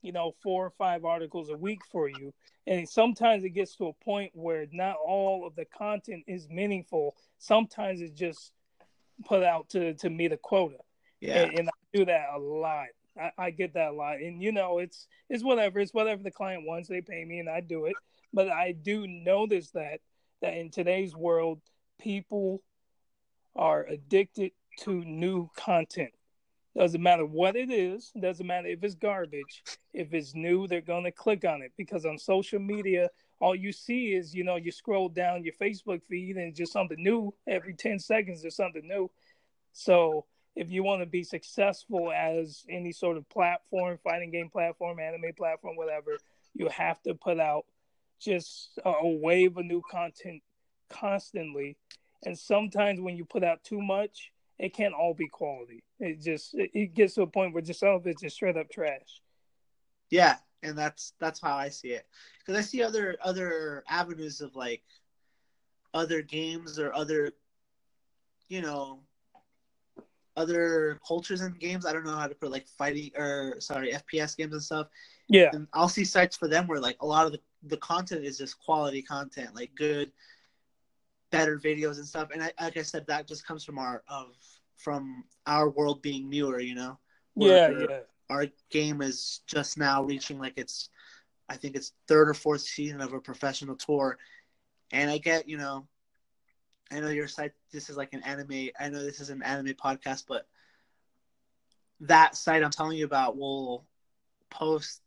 you 0.05 0.13
know, 0.13 0.35
four 0.43 0.67
or 0.67 0.71
five 0.71 1.05
articles 1.05 1.49
a 1.51 1.57
week 1.57 1.81
for 1.91 2.09
you. 2.09 2.33
And 2.67 2.89
sometimes 2.89 3.43
it 3.45 3.51
gets 3.51 3.75
to 3.77 3.87
a 3.87 4.05
point 4.05 4.33
where 4.35 4.67
not 4.71 4.97
all 5.05 5.47
of 5.47 5.57
the 5.57 5.65
content 5.65 6.25
is 6.27 6.49
meaningful. 6.49 7.17
Sometimes 7.39 8.01
it's 8.01 8.13
just 8.13 8.53
put 9.25 9.43
out 9.43 9.71
to, 9.71 9.95
to 9.95 10.11
meet 10.11 10.33
a 10.33 10.37
quota. 10.37 10.77
Yeah. 11.21 11.43
and, 11.43 11.59
and 11.59 11.69
I 11.69 11.73
do 11.93 12.05
that 12.05 12.27
a 12.35 12.39
lot. 12.39 12.89
I, 13.19 13.31
I 13.39 13.51
get 13.51 13.75
that 13.75 13.91
a 13.91 13.93
lot, 13.93 14.19
and 14.19 14.43
you 14.43 14.53
know, 14.53 14.79
it's 14.79 15.07
it's 15.31 15.45
whatever. 15.45 15.79
It's 15.79 15.95
whatever 15.95 16.23
the 16.23 16.33
client 16.33 16.67
wants. 16.67 16.89
They 16.89 17.01
pay 17.01 17.25
me, 17.25 17.39
and 17.39 17.49
I 17.49 17.61
do 17.61 17.87
it. 17.87 17.95
But 18.33 18.49
I 18.49 18.73
do 18.73 19.07
notice 19.07 19.71
that 19.71 20.01
that 20.43 20.55
in 20.55 20.71
today's 20.71 21.15
world, 21.15 21.61
people 22.01 22.61
are 23.55 23.85
addicted 23.85 24.51
to 24.81 25.05
new 25.05 25.49
content. 25.57 26.13
Doesn't 26.77 27.03
matter 27.03 27.25
what 27.25 27.55
it 27.55 27.71
is. 27.71 28.11
Doesn't 28.21 28.47
matter 28.47 28.69
if 28.69 28.83
it's 28.83 28.97
garbage. 28.97 29.63
If 29.93 30.13
it's 30.13 30.35
new, 30.35 30.67
they're 30.67 30.81
gonna 30.81 31.13
click 31.13 31.45
on 31.45 31.63
it 31.63 31.73
because 31.77 32.05
on 32.05 32.19
social 32.19 32.59
media, 32.59 33.11
all 33.41 33.55
you 33.55 33.73
see 33.73 34.15
is 34.15 34.35
you 34.35 34.43
know 34.43 34.57
you 34.57 34.73
scroll 34.73 35.09
down 35.09 35.45
your 35.45 35.55
Facebook 35.55 36.03
feed 36.03 36.37
and 36.37 36.55
just 36.55 36.73
something 36.73 37.03
new 37.03 37.33
every 37.47 37.75
ten 37.75 37.99
seconds. 37.99 38.43
There's 38.43 38.57
something 38.57 38.87
new. 38.87 39.11
So 39.73 40.27
if 40.57 40.71
you 40.71 40.83
want 40.83 41.03
to 41.03 41.07
be 41.07 41.25
successful 41.25 42.13
as 42.13 42.65
any 42.69 42.93
sort 42.93 43.17
of 43.17 43.29
platform, 43.29 43.99
fighting 44.03 44.31
game 44.31 44.51
platform, 44.51 44.99
anime 45.01 45.33
platform, 45.37 45.77
whatever, 45.77 46.19
you 46.55 46.69
have 46.69 47.01
to 47.03 47.15
put 47.15 47.41
out 47.41 47.67
just 48.21 48.79
a 48.85 49.07
wave 49.07 49.57
of 49.57 49.65
new 49.65 49.83
content 49.91 50.43
constantly. 50.89 51.77
And 52.25 52.39
sometimes 52.39 53.01
when 53.01 53.17
you 53.17 53.25
put 53.25 53.45
out 53.45 53.65
too 53.65 53.83
much, 53.83 54.33
it 54.59 54.75
can't 54.75 54.95
all 54.95 55.15
be 55.15 55.29
quality. 55.29 55.83
It 55.99 56.21
just 56.21 56.55
it, 56.55 56.71
it 56.75 56.95
gets 56.95 57.15
to 57.15 57.23
a 57.23 57.27
point 57.27 57.53
where 57.53 57.63
just 57.63 57.81
some 57.81 57.91
of 57.91 58.07
it's 58.07 58.23
just 58.23 58.37
straight 58.37 58.57
up 58.57 58.71
trash. 58.71 59.21
Yeah, 60.11 60.37
and 60.63 60.77
that's 60.77 61.15
that's 61.19 61.41
how 61.41 61.55
I 61.57 61.69
see 61.69 61.89
it. 61.89 62.07
Because 62.39 62.59
I 62.59 62.63
see 62.63 62.83
other 62.83 63.17
other 63.23 63.85
avenues 63.89 64.41
of 64.41 64.55
like 64.55 64.83
other 65.93 66.23
games 66.23 66.79
or 66.79 66.93
other, 66.95 67.33
you 68.49 68.63
know, 68.63 69.01
other 70.37 71.01
cultures 71.07 71.41
in 71.41 71.53
games. 71.53 71.87
I 71.87 71.93
don't 71.93 72.05
know 72.05 72.17
how 72.17 72.27
to 72.27 72.35
put 72.35 72.51
like 72.51 72.67
fighting 72.67 73.11
or 73.17 73.57
sorry 73.61 73.93
FPS 73.93 74.37
games 74.37 74.53
and 74.53 74.63
stuff. 74.63 74.89
Yeah, 75.29 75.51
And 75.53 75.67
I'll 75.73 75.89
see 75.89 76.05
sites 76.05 76.37
for 76.37 76.49
them 76.49 76.67
where 76.67 76.81
like 76.81 76.97
a 77.01 77.07
lot 77.07 77.27
of 77.27 77.33
the 77.33 77.41
the 77.67 77.77
content 77.79 78.25
is 78.25 78.37
just 78.37 78.59
quality 78.61 79.01
content, 79.01 79.55
like 79.55 79.75
good, 79.75 80.13
better 81.35 81.59
videos 81.59 81.97
and 81.97 82.07
stuff. 82.07 82.29
And 82.33 82.43
I, 82.43 82.53
like 82.61 82.77
I 82.77 82.83
said, 82.83 83.07
that 83.07 83.27
just 83.27 83.47
comes 83.47 83.65
from 83.65 83.79
our 83.79 84.03
of 84.09 84.37
from 84.77 85.25
our 85.47 85.71
world 85.71 86.03
being 86.03 86.29
newer, 86.29 86.61
you 86.61 86.75
know. 86.75 86.99
yeah, 87.37 87.71
yeah. 87.71 88.01
Our 88.31 88.47
game 88.71 89.03
is 89.03 89.41
just 89.47 89.77
now 89.79 90.03
reaching 90.03 90.39
like 90.39 90.57
its, 90.57 90.89
I 91.49 91.57
think 91.57 91.77
it's 91.77 91.93
third 92.09 92.29
or 92.29 92.35
fourth 92.35 92.63
season 92.63 93.01
of 93.01 93.13
a 93.13 93.21
professional 93.21 93.77
tour, 93.77 94.19
and 94.93 95.11
I 95.11 95.19
get 95.19 95.49
you 95.49 95.59
know. 95.59 95.87
I 96.93 97.01
know 97.01 97.09
your 97.09 97.29
site. 97.29 97.53
This 97.73 97.91
is 97.91 97.97
like 97.97 98.13
an 98.13 98.23
anime. 98.23 98.69
I 98.79 98.89
know 98.89 99.03
this 99.03 99.21
is 99.21 99.31
an 99.31 99.43
anime 99.43 99.75
podcast, 99.75 100.25
but 100.29 100.47
that 102.01 102.37
site 102.37 102.63
I'm 102.63 102.71
telling 102.71 102.99
you 102.99 103.05
about 103.05 103.37
will 103.37 103.85
post 104.51 105.01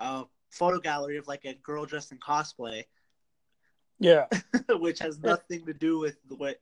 a 0.00 0.24
photo 0.50 0.78
gallery 0.80 1.18
of 1.18 1.28
like 1.28 1.44
a 1.44 1.54
girl 1.54 1.84
dressed 1.84 2.12
in 2.12 2.18
cosplay, 2.18 2.84
Yeah, 4.00 4.26
which 4.70 4.98
has 4.98 5.20
nothing 5.20 5.66
to 5.66 5.74
do 5.74 5.98
with 5.98 6.16
what 6.28 6.58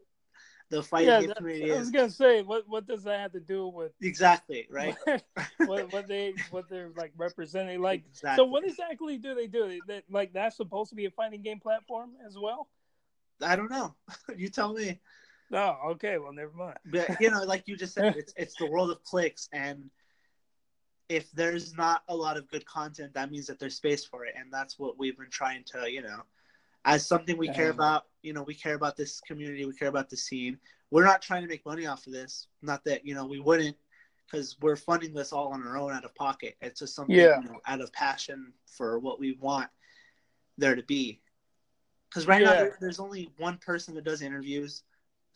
the 0.71 0.83
fighting 0.83 1.09
yeah. 1.09 1.21
that- 1.21 1.37
community 1.37 1.73
I 1.73 1.79
was 1.79 1.87
is. 1.87 1.93
gonna 1.93 2.11
say, 2.11 2.43
what 2.43 2.69
what 2.69 2.87
does 2.87 3.05
that 3.05 3.21
have 3.21 3.33
to 3.33 3.41
do 3.41 3.69
with 3.69 3.93
Exactly 4.03 4.67
right. 4.71 4.97
what 5.59 5.93
what 5.93 6.09
they 6.09 6.35
what 6.51 6.69
they're 6.69 6.91
like 6.97 7.13
representing? 7.17 7.81
Like, 7.81 8.05
exactly. 8.07 8.43
so 8.43 8.45
what 8.45 8.65
exactly 8.65 9.17
do 9.17 9.35
they 9.35 9.47
do? 9.47 9.81
That 9.87 10.05
like 10.11 10.33
that's 10.33 10.57
supposed 10.57 10.91
to 10.91 10.97
be 10.97 11.07
a 11.07 11.11
fighting 11.11 11.43
game 11.43 11.61
platform 11.61 12.11
as 12.27 12.37
well? 12.37 12.69
I 13.41 13.57
don't 13.57 13.71
know. 13.71 13.95
you 14.37 14.49
tell 14.49 14.73
me. 14.75 15.01
No, 15.51 15.79
okay, 15.93 16.19
well, 16.19 16.33
never 16.33 16.53
mind. 16.53 16.79
But 16.85 17.21
you 17.21 17.31
know, 17.31 17.45
like 17.45 17.63
you 17.67 17.77
just 17.77 17.95
said, 17.95 18.17
it's 18.17 18.35
it's 18.37 18.57
the 18.57 18.67
world 18.67 18.91
of 18.91 19.03
clicks, 19.05 19.49
and 19.53 19.91
if 21.09 21.31
there's 21.33 21.75
not 21.75 22.03
a 22.09 22.15
lot 22.15 22.37
of 22.37 22.49
good 22.51 22.67
content, 22.67 23.15
that 23.15 23.31
means 23.31 23.47
that 23.47 23.59
there's 23.59 23.77
space 23.77 24.05
for 24.05 24.27
it, 24.27 24.35
and 24.37 24.53
that's 24.53 24.79
what 24.79 24.99
we've 24.99 25.17
been 25.17 25.31
trying 25.31 25.65
to, 25.65 25.91
you 25.91 26.03
know, 26.03 26.21
as 26.89 27.07
something 27.07 27.37
we 27.37 27.49
care 27.49 27.71
about. 27.71 28.07
You 28.23 28.33
know, 28.33 28.43
we 28.43 28.55
care 28.55 28.75
about 28.75 28.97
this 28.97 29.21
community, 29.21 29.65
we 29.65 29.75
care 29.75 29.89
about 29.89 30.11
the 30.11 30.17
scene. 30.17 30.59
We're 30.91 31.05
not 31.05 31.23
trying 31.23 31.43
to 31.43 31.49
make 31.49 31.65
money 31.67 31.87
off 31.87 32.07
of 32.07 32.13
this. 32.13 32.49
Not 32.63 32.83
that 32.85 33.07
you 33.07 33.15
know 33.15 33.27
we 33.27 33.41
wouldn't, 33.41 33.77
because 34.27 34.57
we're 34.61 34.77
funding 34.77 35.13
this 35.15 35.33
all 35.33 35.49
on 35.53 35.67
our 35.67 35.77
own 35.77 35.93
out 35.93 36.05
of 36.05 36.15
pocket. 36.15 36.57
It's 36.61 36.81
just 36.81 36.95
something 36.95 37.15
Yeah. 37.15 37.41
you 37.41 37.49
know, 37.49 37.61
out 37.67 37.81
of 37.81 37.93
passion 37.93 38.53
for 38.67 38.99
what 38.99 39.21
we 39.21 39.33
want 39.33 39.69
there 40.57 40.75
to 40.75 40.83
be. 40.83 41.21
Because 42.09 42.27
right 42.27 42.41
Yeah. 42.41 42.49
now 42.49 42.57
there, 42.57 42.79
there's 42.81 43.01
only 43.01 43.31
one 43.37 43.59
person 43.59 43.95
that 43.95 44.05
does 44.05 44.23
interviews 44.23 44.83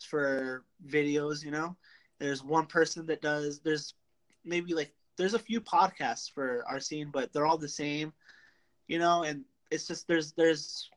for 0.09 0.65
videos. 0.87 1.43
You 1.45 1.51
know, 1.51 1.77
there's 2.19 2.43
one 2.43 2.65
person 2.65 3.05
that 3.05 3.21
does. 3.21 3.59
There's 3.59 3.93
maybe 4.43 4.73
like 4.73 4.93
there's 5.17 5.35
a 5.35 5.39
few 5.39 5.61
podcasts 5.61 6.31
for 6.31 6.65
our 6.67 6.79
scene, 6.79 7.09
but 7.11 7.31
they're 7.31 7.45
all 7.45 7.59
the 7.59 7.69
same. 7.69 8.11
You 8.87 8.97
know, 8.99 9.23
and 9.23 9.45
it's 9.71 9.87
just 9.87 10.07
there's 10.07 10.33
there's 10.33 10.89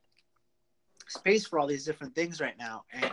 space 1.09 1.47
for 1.47 1.59
all 1.59 1.67
these 1.67 1.85
different 1.85 2.15
things 2.15 2.41
right 2.41 2.59
now, 2.59 2.85
and 2.93 3.13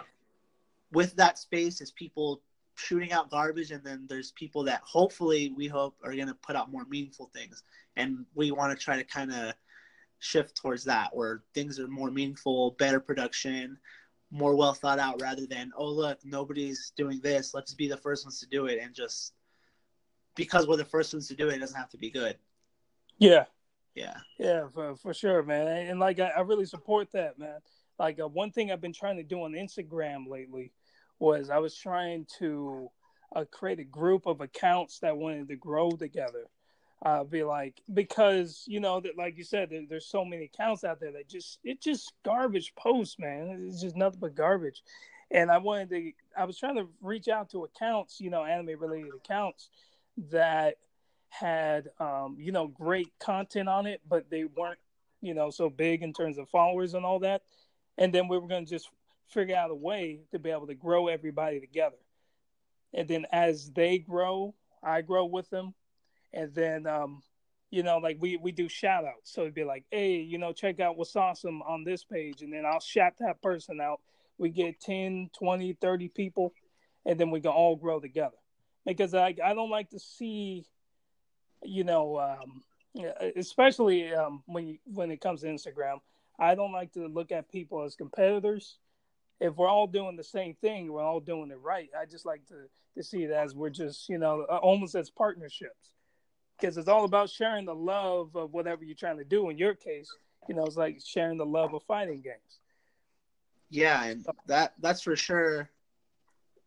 with 0.91 1.15
that 1.15 1.37
space 1.37 1.81
is 1.81 1.91
people 1.91 2.41
shooting 2.75 3.11
out 3.11 3.29
garbage, 3.29 3.71
and 3.71 3.83
then 3.83 4.05
there's 4.07 4.31
people 4.31 4.63
that 4.63 4.81
hopefully 4.83 5.53
we 5.55 5.67
hope 5.67 5.95
are 6.03 6.13
going 6.13 6.27
to 6.27 6.33
put 6.35 6.55
out 6.55 6.71
more 6.71 6.85
meaningful 6.85 7.29
things, 7.33 7.63
and 7.95 8.25
we 8.33 8.51
want 8.51 8.77
to 8.77 8.83
try 8.83 8.97
to 8.97 9.03
kind 9.03 9.31
of 9.31 9.53
shift 10.19 10.55
towards 10.55 10.85
that 10.85 11.13
where 11.13 11.43
things 11.53 11.79
are 11.79 11.87
more 11.87 12.09
meaningful, 12.09 12.71
better 12.79 12.99
production, 12.99 13.77
more 14.31 14.55
well 14.55 14.73
thought 14.73 14.97
out 14.97 15.21
rather 15.21 15.45
than 15.45 15.71
oh 15.77 15.89
look 15.89 16.17
nobody's 16.23 16.91
doing 16.95 17.19
this. 17.21 17.53
Let's 17.53 17.73
be 17.73 17.87
the 17.87 17.97
first 17.97 18.25
ones 18.25 18.39
to 18.39 18.47
do 18.47 18.65
it. 18.65 18.79
And 18.81 18.95
just 18.95 19.33
because 20.35 20.67
we're 20.67 20.77
the 20.77 20.85
first 20.85 21.13
ones 21.13 21.27
to 21.27 21.35
do 21.35 21.49
it, 21.49 21.55
it 21.55 21.59
doesn't 21.59 21.77
have 21.77 21.89
to 21.89 21.97
be 21.97 22.09
good. 22.09 22.37
Yeah, 23.19 23.45
yeah. 23.93 24.17
Yeah, 24.39 24.67
for 24.73 24.95
for 24.95 25.13
sure, 25.13 25.43
man. 25.43 25.67
And, 25.67 25.89
and, 25.89 25.99
like 25.99 26.19
I, 26.19 26.29
I 26.29 26.41
really 26.41 26.65
support 26.65 27.11
that, 27.11 27.37
man. 27.37 27.59
Like 27.99 28.19
uh, 28.19 28.27
one 28.27 28.51
thing 28.51 28.71
I've 28.71 28.81
been 28.81 28.93
trying 28.93 29.17
to 29.17 29.23
do 29.23 29.43
on 29.43 29.53
Instagram 29.53 30.27
lately 30.27 30.71
was 31.19 31.49
I 31.49 31.59
was 31.59 31.75
trying 31.75 32.25
to 32.39 32.89
uh, 33.35 33.45
create 33.51 33.79
a 33.79 33.85
group 33.85 34.25
of 34.25 34.41
accounts 34.41 34.99
that 34.99 35.17
wanted 35.17 35.47
to 35.49 35.55
grow 35.55 35.91
together. 35.91 36.45
Uh, 37.05 37.21
be 37.21 37.43
like 37.43 37.81
because 37.93 38.63
you 38.65 38.79
know 38.79 39.01
that 39.01 39.17
like 39.17 39.37
you 39.37 39.43
said 39.43 39.69
there, 39.69 39.81
there's 39.89 40.05
so 40.05 40.23
many 40.23 40.45
accounts 40.45 40.85
out 40.85 41.01
there 41.01 41.11
that 41.11 41.27
just 41.27 41.59
it 41.61 41.81
just 41.81 42.13
garbage 42.23 42.73
posts 42.75 43.19
man. 43.19 43.65
It's 43.67 43.81
just 43.81 43.97
nothing 43.97 44.21
but 44.21 44.35
garbage. 44.35 44.81
And 45.29 45.51
i 45.51 45.57
wanted 45.57 45.89
to 45.89 46.11
i 46.37 46.45
was 46.45 46.57
trying 46.57 46.75
to 46.75 46.87
reach 47.01 47.27
out 47.27 47.49
to 47.49 47.65
accounts 47.65 48.21
you 48.21 48.29
know 48.29 48.45
anime 48.45 48.79
related 48.79 49.11
accounts 49.15 49.69
that 50.31 50.75
had 51.29 51.89
um 51.99 52.37
you 52.39 52.51
know 52.51 52.67
great 52.67 53.11
content 53.19 53.67
on 53.67 53.85
it 53.87 53.99
but 54.07 54.29
they 54.29 54.45
weren't 54.45 54.79
you 55.21 55.33
know 55.33 55.49
so 55.49 55.69
big 55.69 56.03
in 56.03 56.13
terms 56.13 56.37
of 56.37 56.47
followers 56.49 56.93
and 56.93 57.03
all 57.03 57.19
that 57.19 57.41
and 57.97 58.13
then 58.13 58.27
we 58.27 58.37
were 58.37 58.47
going 58.47 58.65
to 58.65 58.69
just 58.69 58.89
figure 59.27 59.55
out 59.55 59.71
a 59.71 59.75
way 59.75 60.21
to 60.31 60.39
be 60.39 60.49
able 60.49 60.67
to 60.67 60.75
grow 60.75 61.07
everybody 61.07 61.59
together. 61.59 61.97
And 62.93 63.07
then 63.07 63.25
as 63.31 63.71
they 63.71 63.97
grow 63.97 64.53
i 64.83 65.01
grow 65.01 65.25
with 65.25 65.49
them. 65.49 65.73
And 66.33 66.53
then 66.53 66.87
um 66.87 67.23
you 67.69 67.83
know 67.83 67.97
like 67.97 68.17
we 68.19 68.37
we 68.37 68.51
do 68.51 68.67
shout 68.69 69.05
outs. 69.05 69.31
So 69.33 69.41
it'd 69.41 69.53
be 69.53 69.63
like 69.63 69.85
hey 69.91 70.17
you 70.17 70.37
know 70.37 70.53
check 70.53 70.79
out 70.79 70.97
what's 70.97 71.15
awesome 71.15 71.61
on 71.63 71.83
this 71.83 72.03
page. 72.03 72.41
And 72.41 72.53
then 72.53 72.65
i'll 72.65 72.79
shout 72.79 73.13
that 73.19 73.41
person 73.41 73.79
out. 73.81 74.01
We 74.37 74.49
get 74.49 74.79
10 74.81 75.29
20 75.37 75.73
30 75.73 76.09
people 76.09 76.53
and 77.05 77.19
then 77.19 77.31
we 77.31 77.41
can 77.41 77.51
all 77.51 77.75
grow 77.75 77.99
together. 77.99 78.37
Because 78.85 79.13
i 79.13 79.35
i 79.43 79.53
don't 79.53 79.71
like 79.71 79.89
to 79.91 79.99
see 79.99 80.65
you 81.63 81.83
know 81.83 82.19
um 82.19 82.61
especially 83.35 84.13
um 84.13 84.43
when 84.45 84.67
you 84.67 84.77
when 84.85 85.09
it 85.11 85.21
comes 85.21 85.41
to 85.41 85.47
instagram 85.47 85.99
i 86.39 86.55
don't 86.55 86.71
like 86.71 86.91
to 86.91 87.07
look 87.07 87.31
at 87.31 87.51
people 87.51 87.83
as 87.83 87.95
competitors 87.95 88.77
if 89.39 89.55
we're 89.55 89.67
all 89.67 89.87
doing 89.87 90.15
the 90.15 90.23
same 90.23 90.53
thing 90.55 90.91
we're 90.91 91.01
all 91.01 91.19
doing 91.19 91.51
it 91.51 91.59
right 91.61 91.89
i 91.99 92.05
just 92.05 92.25
like 92.25 92.45
to 92.47 92.55
to 92.95 93.03
see 93.03 93.23
it 93.23 93.31
as 93.31 93.55
we're 93.55 93.69
just 93.69 94.09
you 94.09 94.17
know 94.17 94.45
uh, 94.49 94.57
almost 94.57 94.95
as 94.95 95.09
partnerships 95.09 95.91
because 96.59 96.77
it's 96.77 96.87
all 96.87 97.03
about 97.05 97.29
sharing 97.29 97.65
the 97.65 97.75
love 97.75 98.35
of 98.35 98.53
whatever 98.53 98.83
you're 98.85 98.95
trying 98.95 99.17
to 99.17 99.25
do. 99.25 99.49
In 99.49 99.57
your 99.57 99.73
case, 99.75 100.09
you 100.47 100.55
know, 100.55 100.65
it's 100.65 100.77
like 100.77 100.99
sharing 101.05 101.37
the 101.37 101.45
love 101.45 101.73
of 101.73 101.83
fighting 101.83 102.21
games. 102.21 102.59
yeah 103.69 104.03
and 104.05 104.25
that 104.47 104.73
that's 104.79 105.01
for 105.01 105.15
sure 105.15 105.69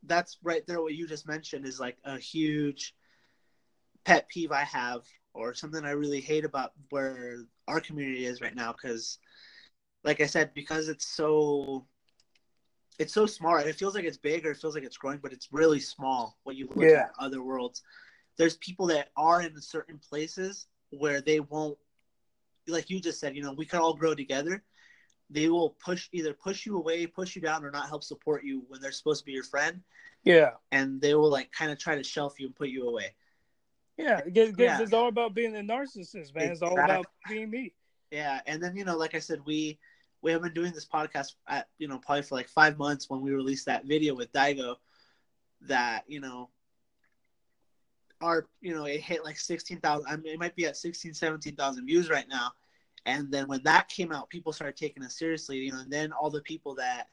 that's 0.05 0.39
right 0.43 0.67
there 0.67 0.83
what 0.83 0.95
you 0.95 1.07
just 1.07 1.27
mentioned 1.27 1.67
is 1.67 1.81
like 1.81 1.97
a 2.05 2.19
huge 2.19 2.95
pet 4.05 4.29
peeve 4.29 4.53
i 4.53 4.65
have 4.65 5.03
or 5.35 5.55
something 5.55 5.85
i 5.85 5.91
really 5.91 6.21
hate 6.21 6.45
about 6.45 6.73
where 6.91 7.39
our 7.69 7.81
community 7.81 8.25
is 8.27 8.41
right 8.41 8.55
now 8.57 8.73
because 8.73 9.19
like 10.07 10.21
i 10.23 10.27
said 10.27 10.55
because 10.55 10.89
it's 10.89 11.07
so 11.07 11.85
it's 12.99 13.13
so 13.13 13.27
small 13.27 13.57
it 13.57 13.75
feels 13.77 13.95
like 13.95 14.05
it's 14.05 14.17
big 14.17 14.47
or 14.47 14.53
it 14.53 14.57
feels 14.57 14.75
like 14.75 14.85
it's 14.85 14.97
growing 14.97 15.19
but 15.23 15.33
it's 15.33 15.49
really 15.53 15.81
small 15.81 16.39
when 16.45 16.57
you 16.57 16.67
look 16.75 16.89
Yeah. 16.89 17.03
at 17.03 17.11
other 17.19 17.43
worlds 17.43 17.83
there's 18.39 18.57
people 18.57 18.87
that 18.87 19.11
are 19.17 19.43
in 19.43 19.61
certain 19.61 19.99
places 19.99 20.67
where 20.91 21.21
they 21.21 21.41
won't 21.41 21.77
like 22.67 22.89
you 22.89 23.01
just 23.01 23.21
said 23.21 23.37
you 23.37 23.43
know 23.43 23.53
we 23.53 23.67
could 23.67 23.81
all 23.81 23.95
grow 23.95 24.15
together 24.15 24.63
they 25.29 25.49
will 25.49 25.71
push 25.85 26.09
either 26.13 26.33
push 26.33 26.67
you 26.67 26.77
away, 26.77 27.05
push 27.05 27.35
you 27.35 27.43
down, 27.43 27.65
or 27.65 27.71
not 27.73 27.89
help 27.89 28.05
support 28.05 28.45
you 28.45 28.65
when 28.69 28.81
they're 28.81 28.93
supposed 28.93 29.23
to 29.23 29.27
be 29.27 29.33
your 29.33 29.43
friend. 29.43 29.83
Yeah. 30.23 30.51
And 30.71 31.01
they 31.01 31.17
will 31.17 31.31
like 31.31 31.51
kind 31.51 31.73
of 31.73 31.81
try 31.81 31.97
to 31.97 32.05
shelf 32.05 32.39
you 32.39 32.47
and 32.47 32.55
put 32.55 32.69
you 32.69 32.89
away. 32.89 33.17
Yeah, 33.97 34.21
because 34.25 34.57
Yeah. 34.57 34.81
it's 34.81 34.93
all 34.93 35.09
about 35.09 35.35
being 35.35 35.57
a 35.57 35.61
narcissist, 35.63 36.33
man. 36.33 36.53
It's 36.53 36.63
all 36.63 36.79
about 36.79 37.07
being 37.29 37.51
me. 37.51 37.73
Yeah, 38.13 38.41
and 38.47 38.63
then 38.63 38.77
you 38.77 38.85
know, 38.85 38.97
like 38.97 39.17
I 39.17 39.19
said, 39.19 39.41
we 39.45 39.81
we 40.23 40.33
have 40.33 40.43
been 40.43 40.55
doing 40.55 40.73
this 40.73 40.87
podcast 40.87 41.35
at 41.49 41.69
you 41.79 41.89
know 41.89 41.99
probably 41.99 42.23
for 42.23 42.35
like 42.35 42.49
five 42.49 42.79
months 42.79 43.09
when 43.09 43.21
we 43.21 43.33
released 43.33 43.67
that 43.67 43.85
video 43.85 44.15
with 44.15 44.33
Daigo. 44.33 44.77
That 45.63 46.05
you 46.07 46.21
know, 46.21 46.51
our 48.21 48.47
you 48.61 48.75
know 48.75 48.85
it 48.85 49.01
hit 49.01 49.25
like 49.25 49.39
sixteen 49.39 49.81
thousand. 49.81 50.11
I 50.11 50.17
mean, 50.17 50.33
it 50.35 50.39
might 50.39 50.57
be 50.57 50.67
at 50.67 50.77
16, 50.77 51.15
17,000 51.15 51.87
views 51.87 52.11
right 52.11 52.29
now. 52.29 52.53
And 53.05 53.31
then 53.31 53.47
when 53.47 53.63
that 53.63 53.89
came 53.89 54.13
out, 54.13 54.29
people 54.29 54.53
started 54.53 54.77
taking 54.77 55.05
us 55.05 55.19
seriously. 55.19 55.59
You 55.59 55.73
know, 55.73 55.81
and 55.81 55.93
then 55.93 56.13
all 56.13 56.31
the 56.31 56.43
people 56.43 56.75
that 56.77 57.09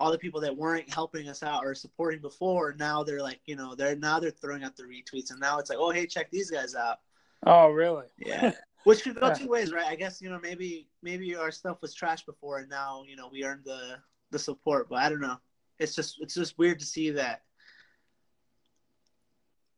all 0.00 0.10
the 0.10 0.18
people 0.18 0.40
that 0.40 0.56
weren't 0.56 0.92
helping 0.92 1.28
us 1.28 1.42
out 1.42 1.64
or 1.64 1.74
supporting 1.76 2.20
before 2.20 2.74
now 2.76 3.04
they're 3.04 3.22
like 3.22 3.40
you 3.46 3.54
know 3.54 3.74
they're 3.76 3.94
now 3.94 4.18
they're 4.18 4.32
throwing 4.32 4.64
out 4.64 4.76
the 4.76 4.82
retweets 4.82 5.30
and 5.30 5.38
now 5.38 5.58
it's 5.58 5.70
like 5.70 5.78
oh 5.80 5.90
hey 5.90 6.06
check 6.06 6.28
these 6.30 6.50
guys 6.50 6.74
out 6.74 6.98
Oh, 7.44 7.68
really? 7.68 8.06
yeah. 8.18 8.52
Which 8.84 9.02
could 9.04 9.18
go 9.18 9.28
Yeah. 9.28 9.34
two 9.34 9.48
ways, 9.48 9.72
right? 9.72 9.86
I 9.86 9.94
guess, 9.96 10.20
you 10.20 10.28
know, 10.30 10.40
maybe 10.40 10.88
maybe 11.02 11.34
our 11.36 11.50
stuff 11.50 11.80
was 11.82 11.94
trash 11.94 12.24
before 12.24 12.58
and 12.58 12.68
now, 12.68 13.04
you 13.06 13.16
know, 13.16 13.28
we 13.30 13.44
earned 13.44 13.64
the 13.64 13.98
the 14.30 14.38
support, 14.38 14.88
but 14.88 14.96
I 14.98 15.08
don't 15.08 15.20
know. 15.20 15.38
It's 15.78 15.94
just 15.94 16.16
it's 16.20 16.34
just 16.34 16.58
weird 16.58 16.78
to 16.80 16.86
see 16.86 17.10
that 17.10 17.42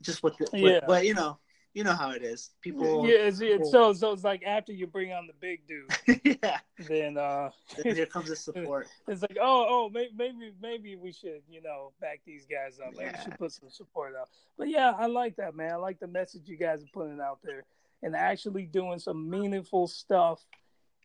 just 0.03 0.23
what 0.23 0.37
the, 0.39 0.49
Yeah. 0.53 0.81
but, 0.81 0.87
but 0.87 1.07
you 1.07 1.15
know, 1.15 1.39
you 1.73 1.83
know 1.83 1.93
how 1.95 2.11
it 2.11 2.23
is. 2.23 2.51
People 2.61 3.07
yeah, 3.09 3.15
it's, 3.17 3.41
it's, 3.41 3.53
people- 3.57 3.71
so 3.71 3.93
so 3.93 4.13
it's 4.13 4.23
like 4.25 4.43
after 4.45 4.73
you 4.73 4.87
bring 4.87 5.13
on 5.13 5.27
the 5.27 5.33
big 5.41 5.67
dude, 5.67 5.91
yeah. 6.43 6.59
then 6.89 7.19
uh, 7.19 7.51
Then 7.83 7.95
here 7.97 8.07
comes 8.07 8.29
the 8.29 8.37
support. 8.49 8.87
it's 9.09 9.23
like 9.23 9.37
oh 9.41 9.67
oh 9.69 9.91
maybe 9.93 10.13
maybe 10.17 10.53
maybe 10.63 10.97
we 10.97 11.11
should 11.13 11.43
you 11.49 11.63
know 11.63 11.93
back 12.01 12.21
these 12.25 12.47
guys 12.47 12.79
up. 12.79 12.95
Maybe 12.97 13.11
we 13.17 13.25
should 13.25 13.39
put 13.39 13.53
some 13.53 13.71
support 13.71 14.15
out. 14.19 14.29
But 14.57 14.69
yeah, 14.69 14.93
I 14.97 15.07
like 15.07 15.37
that 15.37 15.57
man. 15.57 15.73
I 15.73 15.77
like 15.77 15.99
the 15.99 16.07
message 16.07 16.43
you 16.47 16.57
guys 16.57 16.83
are 16.83 16.91
putting 16.93 17.21
out 17.21 17.41
there 17.43 17.65
and 18.05 18.15
actually 18.15 18.67
doing 18.67 18.99
some 18.99 19.29
meaningful 19.29 19.89
stuff 19.89 20.39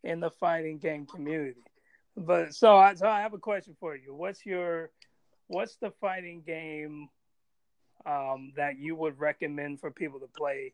in 0.04 0.20
the 0.20 0.30
fighting 0.30 0.78
game 0.78 1.06
community. 1.06 1.64
But 2.16 2.54
so 2.54 2.76
I 2.76 2.94
so 2.96 3.08
I 3.08 3.22
have 3.22 3.34
a 3.34 3.40
question 3.40 3.76
for 3.80 3.96
you. 3.96 4.14
What's 4.14 4.46
your 4.46 4.92
what's 5.48 5.78
the 5.78 5.92
fighting 6.02 6.44
game 6.46 7.08
um, 8.06 8.52
that 8.58 8.78
you 8.78 8.96
would 8.96 9.18
recommend 9.18 9.80
for 9.80 9.92
people 9.92 10.20
to 10.20 10.28
play 10.28 10.74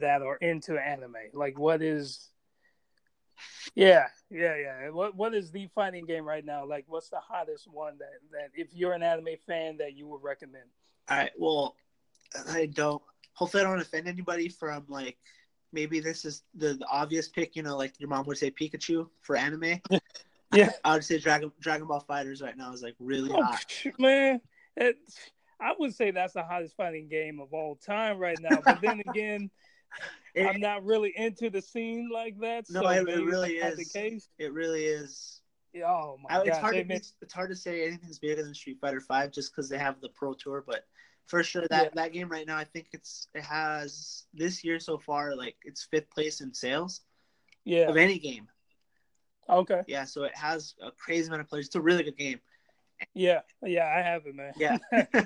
that 0.00 0.20
are 0.20 0.36
into 0.36 0.76
anime? 0.76 1.14
Like, 1.32 1.58
what 1.58 1.80
is? 1.80 2.28
Yeah, 3.74 4.06
yeah, 4.30 4.56
yeah. 4.56 4.90
What 4.90 5.14
what 5.14 5.32
is 5.32 5.52
the 5.52 5.68
fighting 5.76 6.06
game 6.06 6.24
right 6.24 6.44
now? 6.44 6.66
Like, 6.66 6.86
what's 6.88 7.08
the 7.08 7.20
hottest 7.20 7.68
one 7.70 7.98
that 7.98 8.10
that 8.32 8.50
if 8.54 8.74
you're 8.74 8.94
an 8.94 9.04
anime 9.04 9.36
fan 9.46 9.76
that 9.78 9.96
you 9.96 10.08
would 10.08 10.22
recommend? 10.24 10.64
All 11.08 11.16
right. 11.16 11.32
Well, 11.38 11.76
I 12.50 12.66
don't. 12.66 13.02
Hopefully, 13.34 13.62
I 13.62 13.66
don't 13.66 13.80
offend 13.80 14.08
anybody 14.08 14.48
from 14.48 14.84
like 14.88 15.16
maybe 15.72 16.00
this 16.00 16.24
is 16.24 16.42
the, 16.54 16.74
the 16.74 16.86
obvious 16.90 17.28
pick. 17.28 17.56
You 17.56 17.62
know, 17.62 17.76
like 17.76 17.98
your 17.98 18.08
mom 18.08 18.26
would 18.26 18.38
say 18.38 18.50
Pikachu 18.50 19.08
for 19.20 19.36
anime. 19.36 19.80
Yeah. 20.54 20.68
I 20.84 20.92
would 20.92 21.04
say 21.04 21.18
Dragon 21.18 21.50
Dragon 21.62 21.86
Ball 21.86 22.04
FighterZ 22.06 22.42
right 22.42 22.58
now 22.58 22.74
is 22.74 22.82
like 22.82 22.94
really 23.00 23.30
Oh, 23.32 23.42
hot. 23.42 23.74
man, 23.98 24.38
it, 24.76 24.96
I 25.58 25.72
would 25.78 25.94
say 25.94 26.10
that's 26.10 26.34
the 26.34 26.42
hottest 26.42 26.76
fighting 26.76 27.08
game 27.08 27.40
of 27.40 27.54
all 27.54 27.76
time 27.76 28.18
right 28.18 28.36
now. 28.38 28.60
But 28.62 28.82
then 28.82 29.00
again, 29.08 29.50
It- 30.34 30.46
I'm 30.46 30.60
not 30.60 30.84
really 30.84 31.14
into 31.16 31.48
the 31.48 31.62
scene 31.62 32.10
like 32.12 32.38
that. 32.40 32.66
No, 32.68 32.82
so 32.82 32.88
it- 32.90 33.08
it 33.08 33.24
really 33.24 33.52
is. 33.56 33.78
the 33.78 33.98
case. 33.98 34.28
It 34.38 34.52
really 34.52 34.84
is. 34.84 35.40
Yeah, 35.72 35.86
Oh 35.86 36.18
my 36.22 36.36
I, 36.36 36.40
it's 36.42 36.50
god, 36.50 36.60
hard. 36.60 36.74
To, 36.74 36.94
it's, 36.94 37.14
it's 37.22 37.32
hard 37.32 37.48
to 37.48 37.56
say 37.56 37.86
anything's 37.86 38.18
bigger 38.18 38.42
than 38.42 38.52
Street 38.52 38.76
Fighter 38.78 39.00
Five 39.00 39.30
just 39.32 39.52
because 39.56 39.70
they 39.70 39.78
have 39.78 40.02
the 40.02 40.10
Pro 40.10 40.34
Tour. 40.34 40.62
But 40.66 40.84
for 41.26 41.42
sure, 41.42 41.66
that 41.68 41.84
Yeah. 41.84 41.90
that 41.94 42.12
game 42.12 42.28
right 42.28 42.46
now, 42.46 42.56
I 42.56 42.64
think 42.64 42.88
it's 42.92 43.28
it 43.34 43.42
has 43.44 44.24
this 44.34 44.64
year 44.64 44.78
so 44.78 44.98
far 44.98 45.34
like 45.34 45.56
it's 45.64 45.84
fifth 45.84 46.10
place 46.10 46.40
in 46.40 46.52
sales 46.52 47.02
yeah. 47.64 47.88
of 47.88 47.96
any 47.96 48.18
game. 48.18 48.48
Okay. 49.48 49.82
Yeah, 49.86 50.04
so 50.04 50.24
it 50.24 50.36
has 50.36 50.74
a 50.80 50.90
crazy 50.92 51.26
amount 51.28 51.42
of 51.42 51.48
players. 51.48 51.66
It's 51.66 51.74
a 51.76 51.80
really 51.80 52.02
good 52.04 52.16
game. 52.16 52.40
Yeah. 53.14 53.40
Yeah. 53.62 53.86
I 53.86 54.02
have 54.02 54.26
it, 54.26 54.34
man. 54.34 54.52
Yeah. 54.56 54.78